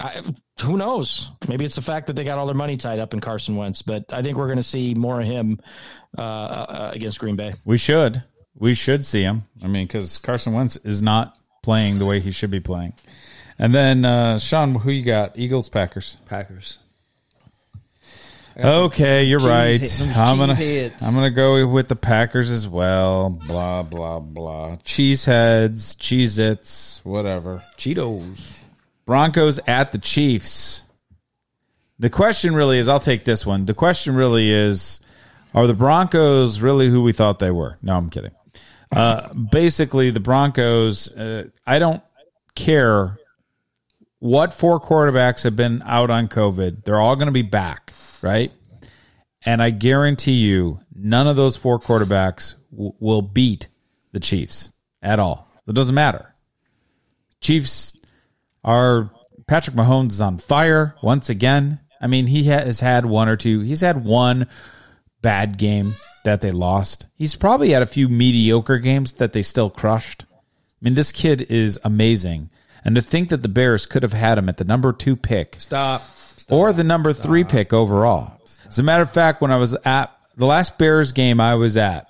[0.00, 0.22] I,
[0.60, 1.30] who knows?
[1.48, 3.82] Maybe it's the fact that they got all their money tied up in Carson Wentz,
[3.82, 5.58] but I think we're going to see more of him
[6.16, 7.54] uh, uh, against Green Bay.
[7.64, 8.22] We should.
[8.54, 9.44] We should see him.
[9.62, 12.92] I mean, because Carson Wentz is not playing the way he should be playing.
[13.58, 15.36] And then uh, Sean, who you got?
[15.38, 16.16] Eagles, Packers.
[16.26, 16.78] Packers.
[18.58, 19.80] Okay, you're cheese right.
[19.80, 21.02] head- I'm gonna heads.
[21.02, 23.30] I'm gonna go with the Packers as well.
[23.30, 24.76] Blah blah blah.
[24.84, 27.62] Cheeseheads, Cheez Its, whatever.
[27.76, 28.52] Cheetos.
[29.06, 30.82] Broncos at the Chiefs.
[32.00, 33.64] The question really is I'll take this one.
[33.64, 35.00] The question really is
[35.54, 37.78] are the Broncos really who we thought they were?
[37.82, 38.32] No, I'm kidding.
[38.94, 42.02] Uh, basically, the Broncos, uh, I don't
[42.54, 43.18] care
[44.18, 46.84] what four quarterbacks have been out on COVID.
[46.84, 47.92] They're all going to be back,
[48.22, 48.52] right?
[49.44, 53.68] And I guarantee you, none of those four quarterbacks w- will beat
[54.12, 54.70] the Chiefs
[55.02, 55.48] at all.
[55.66, 56.34] It doesn't matter.
[57.40, 57.96] Chiefs
[58.64, 59.10] are
[59.46, 61.80] Patrick Mahomes is on fire once again.
[62.00, 63.60] I mean, he has had one or two.
[63.60, 64.46] He's had one
[65.22, 67.06] bad game that they lost.
[67.14, 70.24] He's probably had a few mediocre games that they still crushed.
[70.30, 70.36] I
[70.80, 72.50] mean, this kid is amazing.
[72.84, 75.60] And to think that the Bears could have had him at the number two pick
[75.60, 76.02] Stop.
[76.50, 78.40] Or the number three pick overall.
[78.66, 81.76] As a matter of fact, when I was at the last Bears game I was
[81.76, 82.08] at,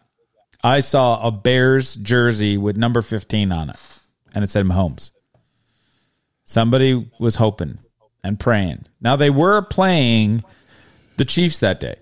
[0.62, 3.76] I saw a Bears jersey with number 15 on it,
[4.34, 5.12] and it said Mahomes.
[6.44, 7.78] Somebody was hoping
[8.24, 8.86] and praying.
[9.00, 10.42] Now, they were playing
[11.16, 11.96] the Chiefs that day.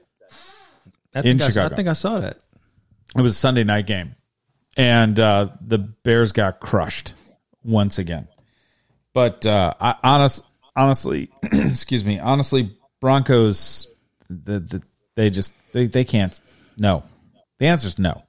[1.15, 1.73] I think I, Chicago.
[1.73, 2.39] I think I saw that.
[3.17, 4.15] It was a Sunday night game,
[4.77, 7.15] and uh, the Bears got crushed
[7.63, 8.29] once again.
[9.13, 10.43] But uh, I, honest,
[10.77, 13.89] honestly, excuse me, honestly, Broncos,
[14.29, 14.83] the, the,
[15.15, 16.39] they just they, they can't.
[16.77, 17.03] No,
[17.59, 18.23] the answer is no.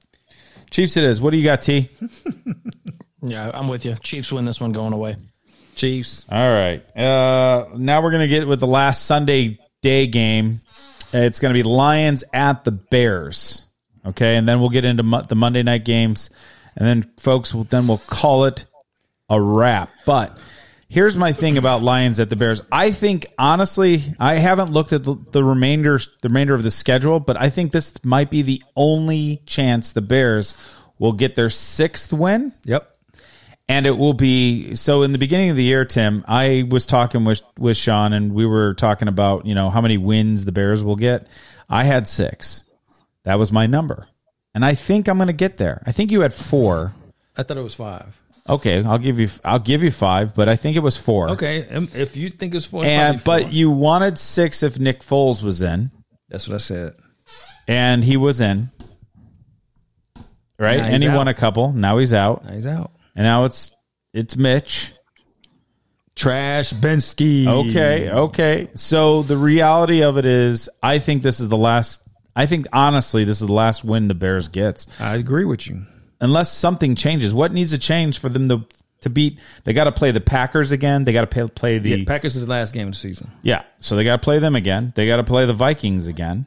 [0.70, 1.20] Chiefs, it is.
[1.20, 1.90] What do you got, T?
[3.22, 3.94] Yeah, I'm with you.
[3.96, 5.16] Chiefs win this one going away.
[5.74, 6.24] Chiefs.
[6.30, 6.84] All right.
[6.96, 10.60] Uh, now we're gonna get with the last Sunday day game.
[11.12, 13.64] It's gonna be Lions at the Bears.
[14.06, 16.30] Okay, and then we'll get into mo- the Monday night games,
[16.76, 18.64] and then folks, we'll, then we'll call it
[19.28, 19.90] a wrap.
[20.06, 20.38] But
[20.88, 22.62] here's my thing about Lions at the Bears.
[22.72, 27.20] I think honestly, I haven't looked at the, the remainder the remainder of the schedule,
[27.20, 30.54] but I think this might be the only chance the Bears
[30.98, 32.90] will get their sixth win Yep.
[33.68, 37.24] and it will be so in the beginning of the year tim i was talking
[37.24, 40.82] with with sean and we were talking about you know how many wins the bears
[40.82, 41.28] will get
[41.68, 42.64] i had six
[43.22, 44.08] that was my number
[44.56, 46.92] and i think i'm going to get there i think you had four
[47.36, 48.20] I thought it was five.
[48.48, 51.68] Okay i'll give you i'll give you five but i think it was four Okay.
[51.68, 53.50] um, If you think it's four, and but four.
[53.50, 55.90] you wanted six if nick foles was in
[56.28, 56.94] that's what I said.
[57.66, 58.70] and he was in.
[60.58, 61.16] Right, and he out.
[61.16, 61.72] won a couple.
[61.72, 62.90] Now he's out, Now he's out.
[63.14, 63.74] and now it's
[64.12, 64.92] it's Mitch.
[66.16, 67.46] Trash Bensky.
[67.46, 68.68] Okay, okay.
[68.74, 72.02] So the reality of it is, I think this is the last.
[72.34, 75.86] I think honestly, this is the last win the Bears gets, I agree with you.
[76.20, 77.32] Unless something changes.
[77.34, 78.64] What needs to change for them to
[79.02, 79.38] to beat?
[79.64, 81.04] They got to play the Packers again.
[81.04, 83.30] They got to play, play the Yeah, Packers is the last game of the season.
[83.42, 83.62] yeah.
[83.78, 84.92] So they got to play them again.
[84.96, 86.46] They got to play the Vikings again.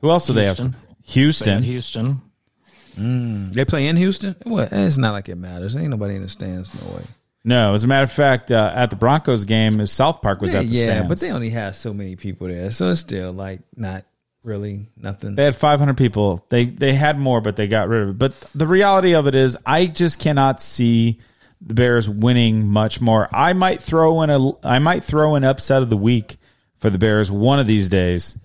[0.00, 0.56] Who else do they have?
[0.56, 0.72] Houston.
[0.72, 1.56] to Houston.
[1.56, 3.52] And Houston.
[3.52, 4.36] They play in Houston.
[4.44, 5.76] Well, it's not like it matters.
[5.76, 6.72] Ain't nobody in the stands.
[6.82, 7.02] No way.
[7.44, 10.60] No, as a matter of fact, uh, at the Broncos game, South Park was Yeah,
[10.60, 11.08] at the yeah, stands.
[11.08, 14.04] but they only have so many people there, so it's still like not
[14.46, 15.34] really nothing.
[15.34, 16.46] They had 500 people.
[16.48, 18.18] They they had more, but they got rid of it.
[18.18, 21.20] But the reality of it is, I just cannot see
[21.60, 23.28] the Bears winning much more.
[23.34, 26.38] I might throw in a I might throw an upset of the week
[26.78, 28.38] for the Bears one of these days,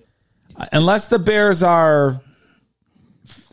[0.72, 2.22] unless the Bears are.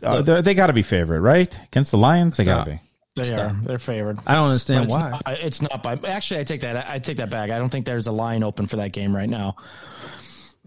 [0.01, 1.57] Uh, they're- got to be favorite, right?
[1.65, 2.81] Against the Lions, they got to be.
[3.15, 3.55] They are.
[3.63, 4.19] They're favored.
[4.25, 5.09] I don't understand it's why.
[5.09, 5.99] Not, it's not by.
[6.07, 6.89] Actually, I take that.
[6.89, 7.49] I take that back.
[7.49, 9.57] I don't think there's a line open for that game right now.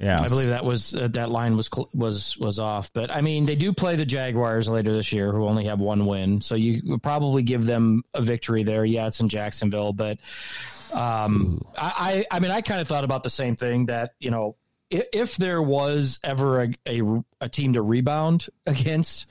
[0.03, 2.93] Yeah, I believe that was uh, that line was was was off.
[2.93, 6.07] But I mean, they do play the Jaguars later this year, who only have one
[6.07, 6.41] win.
[6.41, 8.85] So you would probably give them a victory there.
[8.85, 10.19] Yeah, it's in Jacksonville, but
[10.93, 14.31] um, I, I I mean, I kind of thought about the same thing that you
[14.31, 14.57] know.
[14.91, 19.27] If there was ever a, a, a team to rebound against,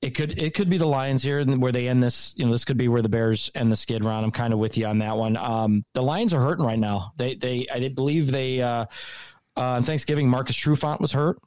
[0.00, 2.32] it could it could be the Lions here, and where they end this.
[2.36, 4.24] You know, this could be where the Bears end the skid round.
[4.24, 5.36] I'm kind of with you on that one.
[5.36, 7.12] Um, the Lions are hurting right now.
[7.16, 8.86] They they I believe they uh,
[9.56, 11.38] uh, on Thanksgiving Marcus Trufant was hurt.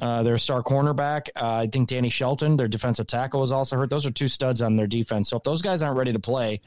[0.00, 1.28] Uh, their star cornerback.
[1.36, 3.90] Uh, I think Danny Shelton, their defensive tackle, was also hurt.
[3.90, 5.30] Those are two studs on their defense.
[5.30, 6.60] So if those guys aren't ready to play,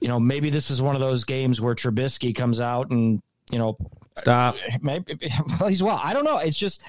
[0.00, 3.58] you know, maybe this is one of those games where Trubisky comes out and you
[3.58, 3.76] know
[4.16, 4.56] Stop.
[4.80, 5.16] maybe
[5.58, 6.00] plays well.
[6.02, 6.38] I don't know.
[6.38, 6.82] It's just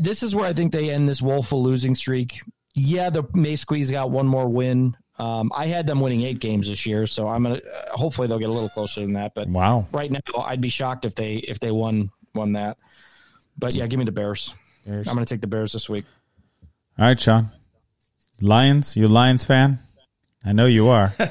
[0.00, 2.40] this is where I think they end this woeful losing streak.
[2.74, 4.96] Yeah, the May squeeze got one more win.
[5.18, 7.56] Um, I had them winning eight games this year, so I'm gonna.
[7.56, 9.34] Uh, hopefully, they'll get a little closer than that.
[9.34, 9.86] But wow.
[9.92, 12.78] right now, I'd be shocked if they if they won won that.
[13.58, 14.54] But yeah, give me the Bears.
[14.86, 16.04] I'm gonna take the Bears this week.
[16.98, 17.50] All right, Sean.
[18.40, 19.78] Lions, you a Lions fan?
[20.44, 21.14] I know you are.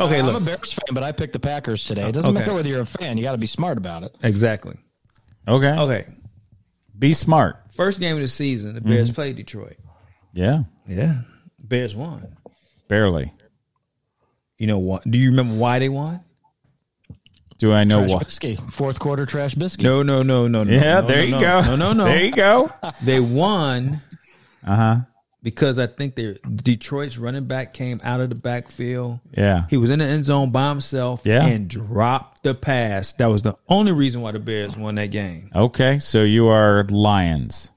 [0.00, 2.08] Okay, look, I'm a Bears fan, but I picked the Packers today.
[2.08, 2.38] It doesn't Okay.
[2.38, 4.14] matter whether you're a fan; you got to be smart about it.
[4.22, 4.76] Exactly.
[5.48, 5.72] Okay.
[5.72, 6.06] Okay.
[6.96, 7.56] Be smart.
[7.74, 9.16] First game of the season, the Bears mm-hmm.
[9.16, 9.76] played Detroit.
[10.32, 10.62] Yeah.
[10.86, 11.22] Yeah.
[11.58, 12.36] Bears won.
[12.86, 13.32] Barely.
[14.56, 15.08] You know what?
[15.10, 16.20] Do you remember why they won?
[17.58, 18.24] Do I know Trash what?
[18.24, 19.82] biscuit, fourth quarter trash biscuit.
[19.84, 20.72] No, no, no, no, no.
[20.72, 21.40] Yeah, no, there no, you no.
[21.40, 21.60] go.
[21.62, 22.04] No, no, no.
[22.04, 22.72] There you go.
[23.02, 24.00] They won
[24.64, 24.96] Uh huh.
[25.42, 29.18] because I think they Detroit's running back came out of the backfield.
[29.36, 29.64] Yeah.
[29.70, 31.46] He was in the end zone by himself Yeah.
[31.46, 33.12] and dropped the pass.
[33.14, 35.50] That was the only reason why the Bears won that game.
[35.54, 37.70] Okay, so you are Lions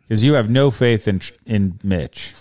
[0.00, 2.34] because you have no faith in in Mitch.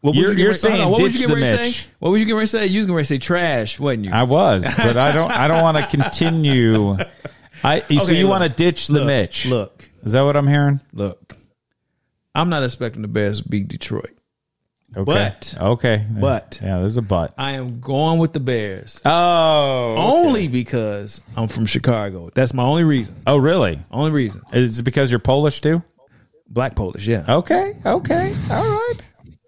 [0.00, 1.82] What You're- you you're saying on, what ditch you the to Mitch.
[1.84, 1.90] say?
[1.98, 2.66] What was you ready to say?
[2.66, 4.10] You was ready to say trash, wasn't you?
[4.12, 5.30] I was, but I don't.
[5.30, 6.96] I don't want to continue.
[7.64, 9.46] I so you want to ditch the Look, Mitch?
[9.46, 10.80] Look, Is that what I'm hearing?
[10.92, 11.36] look.
[12.34, 14.10] I'm not expecting the Bears to beat Detroit.
[14.96, 15.04] Okay.
[15.04, 17.34] But- okay, but- yeah, there's a but.
[17.38, 22.30] I am going with the Bears Oh, only because I'm from Chicago.
[22.34, 23.14] That's my only reason.
[23.26, 23.78] oh, really?
[23.90, 24.42] Only reason.
[24.52, 25.82] Is it because you're Polish too?
[26.48, 27.24] Black Polish, yeah.
[27.28, 28.98] Okay, okay, all right.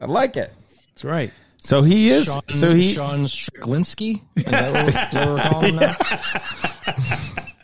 [0.01, 0.53] I like it.
[0.89, 1.33] That's right.
[1.59, 2.27] So he is.
[2.27, 2.93] Sean, so he.
[2.93, 4.21] Sean Stricklinski.
[4.37, 5.97] Is that what, is what we're calling now?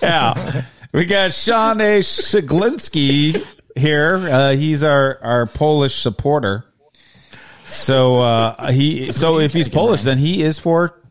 [0.00, 0.64] Yeah.
[0.92, 1.98] We got Sean A.
[1.98, 3.44] Shiglinski
[3.76, 4.16] here.
[4.16, 6.64] Uh, he's our, our Polish supporter.
[7.66, 11.02] So uh, he so if he's Polish, then he is for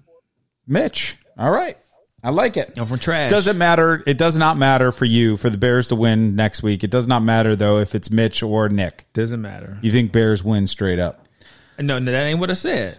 [0.65, 1.17] Mitch.
[1.37, 1.77] All right.
[2.25, 2.73] I like it.
[2.77, 3.29] I'm from trash.
[3.29, 4.01] Doesn't matter.
[4.07, 6.83] It does not matter for you for the Bears to win next week.
[6.83, 9.05] It does not matter though if it's Mitch or Nick.
[9.13, 9.77] Doesn't matter.
[9.83, 11.27] You think Bears win straight up?
[11.77, 12.97] No, no, that ain't what I said.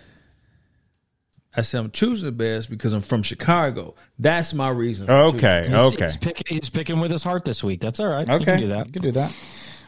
[1.57, 3.97] I said I'm choosing the Bears because I'm from Chicago.
[4.19, 5.11] That's my reason.
[5.11, 5.63] Okay.
[5.63, 6.05] He's, Okay.
[6.05, 7.81] he's, pick, he's picking with his heart this week.
[7.81, 8.29] That's all right.
[8.29, 8.45] You Okay.
[8.45, 8.87] can do that.
[8.87, 9.35] You can do that.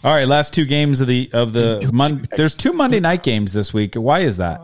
[0.03, 3.53] All right, last two games of the of the Mon- There's two Monday night games
[3.53, 3.95] this week.
[3.95, 4.61] Why is that?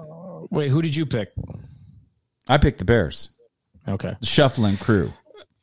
[0.50, 1.32] Wait, who did you pick?
[2.48, 3.30] I picked the Bears.
[3.86, 4.14] Okay.
[4.22, 5.12] Shuffling crew.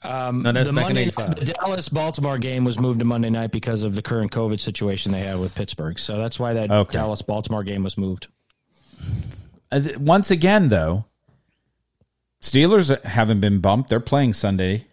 [0.04, 1.36] Um, No, that's the back Monday, 85.
[1.36, 5.12] the Dallas Baltimore game was moved to Monday night because of the current COVID situation
[5.12, 6.00] they have with Pittsburgh.
[6.00, 6.94] So that's why that Okay.
[6.94, 8.28] Dallas Baltimore game was moved.
[9.72, 11.06] Uh, Once again, though,
[12.42, 13.90] Steelers haven't been bumped.
[13.90, 14.86] They're playing Sunday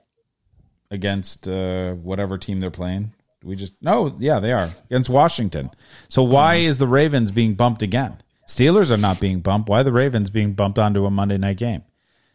[0.90, 3.12] against uh, whatever team they're playing.
[3.42, 5.70] We just no, yeah, they are against Washington.
[6.08, 8.16] So why is the Ravens being bumped again?
[8.48, 9.68] Steelers are not being bumped.
[9.68, 11.82] Why are the Ravens being bumped onto a Monday night game?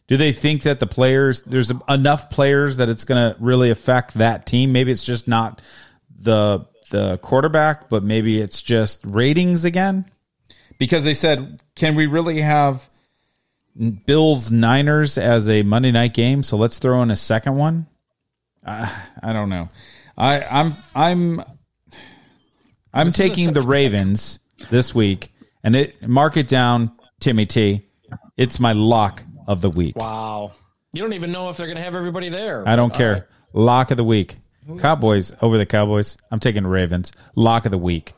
[0.07, 4.15] Do they think that the players there's enough players that it's going to really affect
[4.15, 4.71] that team?
[4.71, 5.61] Maybe it's just not
[6.19, 10.05] the the quarterback, but maybe it's just ratings again.
[10.77, 12.89] Because they said, can we really have
[14.05, 16.43] Bills Niners as a Monday night game?
[16.43, 17.87] So let's throw in a second one.
[18.65, 18.89] Uh,
[19.21, 19.69] I don't know.
[20.17, 21.43] I I'm I'm
[22.93, 24.39] I'm taking the Ravens
[24.69, 27.87] this week, and it mark it down, Timmy T.
[28.37, 29.95] It's my lock of the week.
[29.95, 30.53] Wow.
[30.91, 32.67] You don't even know if they're going to have everybody there.
[32.67, 33.27] I don't care.
[33.53, 34.37] Lock of the week.
[34.79, 36.17] Cowboys over the Cowboys.
[36.31, 37.11] I'm taking Ravens.
[37.35, 38.13] Lock of the week.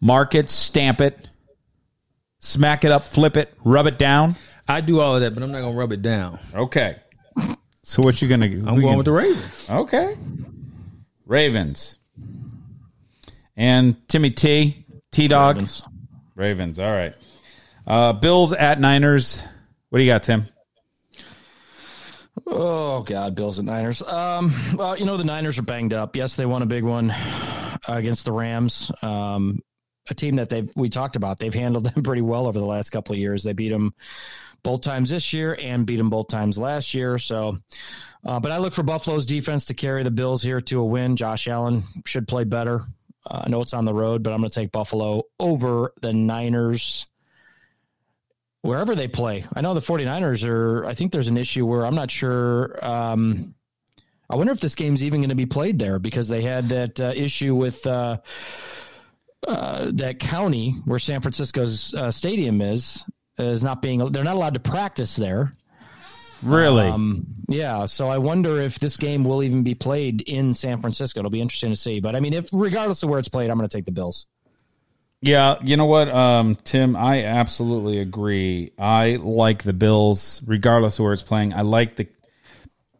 [0.00, 1.28] Mark it, stamp it,
[2.38, 4.36] smack it up, flip it, rub it down.
[4.68, 6.38] I do all of that, but I'm not gonna rub it down.
[6.54, 6.96] Okay.
[7.82, 8.46] So what you gonna?
[8.46, 9.70] I'm going with the Ravens.
[9.70, 10.16] Okay.
[11.26, 11.98] Ravens.
[13.56, 14.86] And Timmy T.
[15.10, 15.56] T Dog.
[15.56, 15.84] Ravens.
[16.34, 16.80] Ravens.
[16.80, 17.14] All right.
[17.86, 19.44] Uh, Bills at Niners.
[19.94, 20.48] What do you got, Tim?
[22.48, 24.02] Oh God, Bills and Niners.
[24.02, 26.16] Um, well, you know the Niners are banged up.
[26.16, 27.14] Yes, they won a big one
[27.86, 28.90] against the Rams.
[29.02, 29.60] Um,
[30.10, 31.38] a team that they've we talked about.
[31.38, 33.44] They've handled them pretty well over the last couple of years.
[33.44, 33.94] They beat them
[34.64, 37.16] both times this year and beat them both times last year.
[37.16, 37.56] So,
[38.26, 41.14] uh, but I look for Buffalo's defense to carry the Bills here to a win.
[41.14, 42.82] Josh Allen should play better.
[43.24, 46.12] Uh, I know it's on the road, but I'm going to take Buffalo over the
[46.12, 47.06] Niners
[48.64, 49.44] wherever they play.
[49.54, 52.78] I know the 49ers are, I think there's an issue where I'm not sure.
[52.82, 53.54] Um,
[54.30, 56.98] I wonder if this game's even going to be played there because they had that
[56.98, 58.18] uh, issue with uh,
[59.46, 63.04] uh, that county where San Francisco's uh, stadium is
[63.36, 64.10] is not being.
[64.12, 65.54] They're not allowed to practice there.
[66.42, 66.88] Really?
[66.88, 67.84] Um, yeah.
[67.84, 71.20] So I wonder if this game will even be played in San Francisco.
[71.20, 72.00] It'll be interesting to see.
[72.00, 74.26] But I mean, if regardless of where it's played, I'm going to take the Bills.
[75.24, 78.72] Yeah, you know what, um, Tim, I absolutely agree.
[78.78, 81.54] I like the Bills, regardless of where it's playing.
[81.54, 82.08] I like the,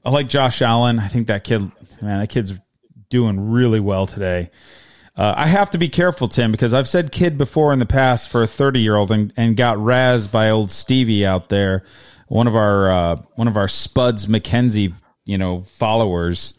[0.06, 0.98] I like Josh Allen.
[0.98, 1.60] I think that kid,
[2.00, 2.54] man, that kid's
[3.10, 4.50] doing really well today.
[5.14, 8.30] Uh, I have to be careful, Tim, because I've said kid before in the past
[8.30, 11.84] for a 30 year old and, and got razzed by old Stevie out there,
[12.28, 14.94] one of our uh, one of our Spuds MacKenzie,
[15.26, 16.54] you know, followers.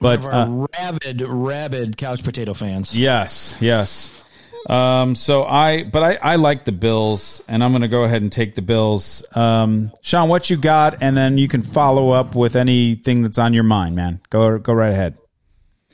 [0.00, 2.96] But uh, rabid, rabid couch potato fans.
[2.96, 4.21] Yes, yes.
[4.68, 8.22] Um, so I, but I, I like the Bills, and I'm going to go ahead
[8.22, 9.24] and take the Bills.
[9.34, 13.54] Um, Sean, what you got, and then you can follow up with anything that's on
[13.54, 14.20] your mind, man.
[14.30, 15.18] Go, go right ahead.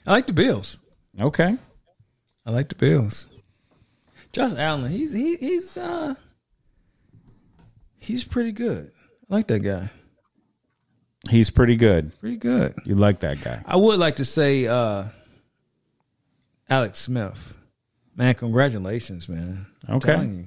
[0.06, 0.76] I like the Bills.
[1.20, 1.56] Okay.
[2.46, 3.26] I like the Bills.
[4.32, 6.14] Josh Allen, he's he, he's uh
[7.98, 8.90] he's pretty good.
[9.30, 9.90] I like that guy.
[11.28, 12.18] He's pretty good.
[12.20, 12.74] Pretty good.
[12.84, 13.62] You like that guy.
[13.66, 15.04] I would like to say uh
[16.70, 17.54] Alex Smith.
[18.18, 19.64] Man, congratulations, man.
[19.86, 20.44] I'm Okay.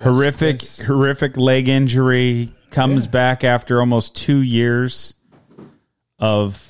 [0.00, 3.10] horrific, that's- horrific leg injury comes Yeah.
[3.10, 5.14] back after almost two years
[6.18, 6.68] of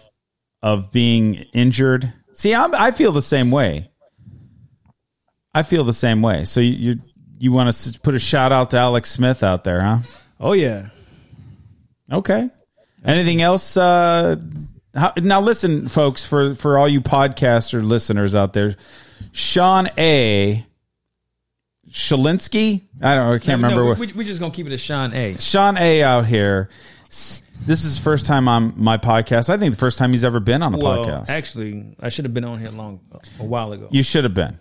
[0.62, 2.12] of being injured.
[2.34, 3.90] See, I'm, I feel the same way.
[5.54, 6.44] I feel the same way.
[6.44, 7.00] So you you,
[7.38, 9.98] you want to put a shout out to Alex Smith out there, huh?
[10.40, 10.88] Oh yeah.
[12.12, 12.48] Okay.
[13.04, 13.76] Anything else?
[13.76, 14.36] Uh,
[14.94, 18.76] how, now, listen, folks, for for all you podcaster listeners out there,
[19.32, 20.64] Sean A.
[21.90, 22.82] Shalinsky.
[23.02, 23.26] I don't.
[23.28, 23.32] know.
[23.34, 23.84] I can't No, remember.
[23.84, 25.34] we, what, we, we're just gonna keep it as Sean A.
[25.38, 26.02] Sean A.
[26.02, 26.68] out here.
[27.09, 29.48] This is first time on my podcast.
[29.48, 31.28] I think the first time he's ever been on a Well, podcast.
[31.28, 33.00] actually, I should have been on here long
[33.38, 33.88] a while ago.
[33.90, 34.59] you should have been.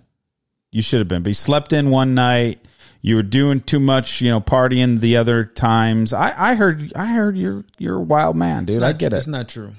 [0.71, 1.23] You should have been.
[1.23, 2.59] But you slept in one night.
[3.03, 6.13] You were doing too much, you know, partying the other times.
[6.13, 6.93] I, I heard.
[6.95, 8.83] I heard you're you're a wild man, dude.
[8.83, 9.17] I get it.
[9.17, 9.71] It's not true.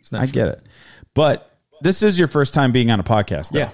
[0.00, 0.32] It's not I true.
[0.32, 0.62] get it.
[1.14, 1.48] But
[1.82, 3.60] this is your first time being on a podcast, though.
[3.60, 3.70] Yeah.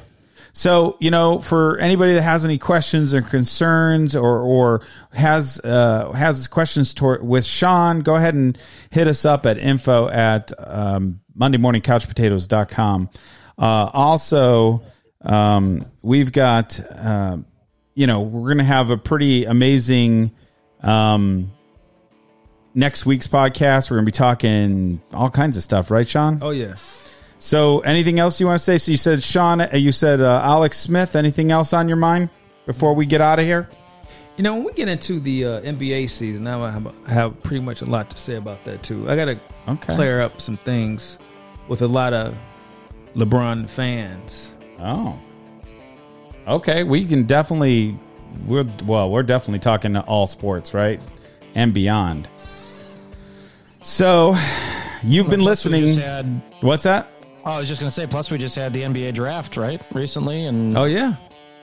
[0.53, 4.83] So, you know, for anybody that has any questions or concerns or, or
[5.13, 8.59] has, uh, has questions with Sean, go ahead and
[8.91, 13.11] hit us up at info at, um, MondayMorningCouchPotatoes.com.
[13.59, 14.83] Uh, also,
[15.23, 17.37] um, we've got, uh,
[17.95, 20.33] you know, we're going to have a pretty amazing,
[20.83, 21.53] um,
[22.75, 23.91] next week's podcast.
[23.91, 26.39] We're going to be talking all kinds of stuff, right, Sean?
[26.43, 26.77] Oh yeah.
[27.43, 28.77] So, anything else you want to say?
[28.77, 31.17] So, you said Sean, uh, you said uh, Alex Smith.
[31.17, 32.29] Anything else on your mind
[32.67, 33.67] before we get out of here?
[34.37, 37.81] You know, when we get into the uh, NBA season, I have, have pretty much
[37.81, 39.11] a lot to say about that too.
[39.11, 39.95] I got to Okay.
[39.95, 41.17] clear up some things
[41.67, 42.37] with a lot of
[43.15, 44.51] LeBron fans.
[44.79, 45.19] Oh,
[46.47, 46.85] okay.
[46.85, 47.99] We can definitely.
[48.47, 49.11] We're well.
[49.11, 51.01] We're definitely talking to all sports, right,
[51.55, 52.29] and beyond.
[53.83, 54.37] So,
[55.03, 55.87] you've been listening.
[55.87, 57.09] just had- What's that?
[57.45, 58.07] Oh, I was just going to say.
[58.07, 61.15] Plus, we just had the NBA draft right recently, and Oh yeah,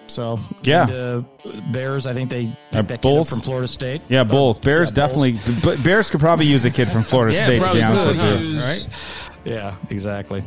[0.07, 0.87] So Yeah.
[0.87, 2.05] and, uh, Bears.
[2.05, 3.29] I think they Uh, picked that kid Bulls?
[3.29, 4.01] from Florida State.
[4.09, 4.57] Yeah, Bulls.
[4.59, 5.31] Bears yeah, Bulls.
[5.35, 5.59] definitely.
[5.63, 7.53] But Bears could probably use a kid from Florida Yeah, State.
[7.59, 8.59] To be probably honest with you.
[8.59, 8.87] right?
[9.45, 10.43] Yeah, exactly.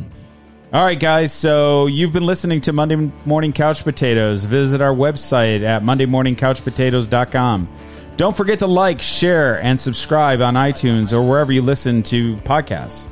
[0.73, 1.33] All right, guys.
[1.33, 4.45] So you've been listening to Monday Morning Couch Potatoes.
[4.45, 7.69] Visit our website at mondaymorningcouchpotatoes.com.
[8.17, 13.09] Don't forget to like, share, and subscribe on iTunes or wherever you listen to podcasts.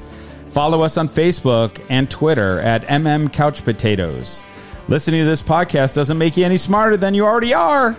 [0.58, 4.42] Follow us on Facebook and Twitter at MM Couch Potatoes.
[4.88, 7.96] Listening to this podcast doesn't make you any smarter than you already are.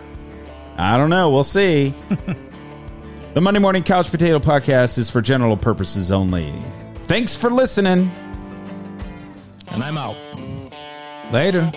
[0.75, 1.29] I don't know.
[1.29, 1.93] We'll see.
[3.33, 6.53] the Monday Morning Couch Potato Podcast is for general purposes only.
[7.07, 8.11] Thanks for listening.
[9.69, 10.17] And I'm out.
[11.31, 11.71] Later.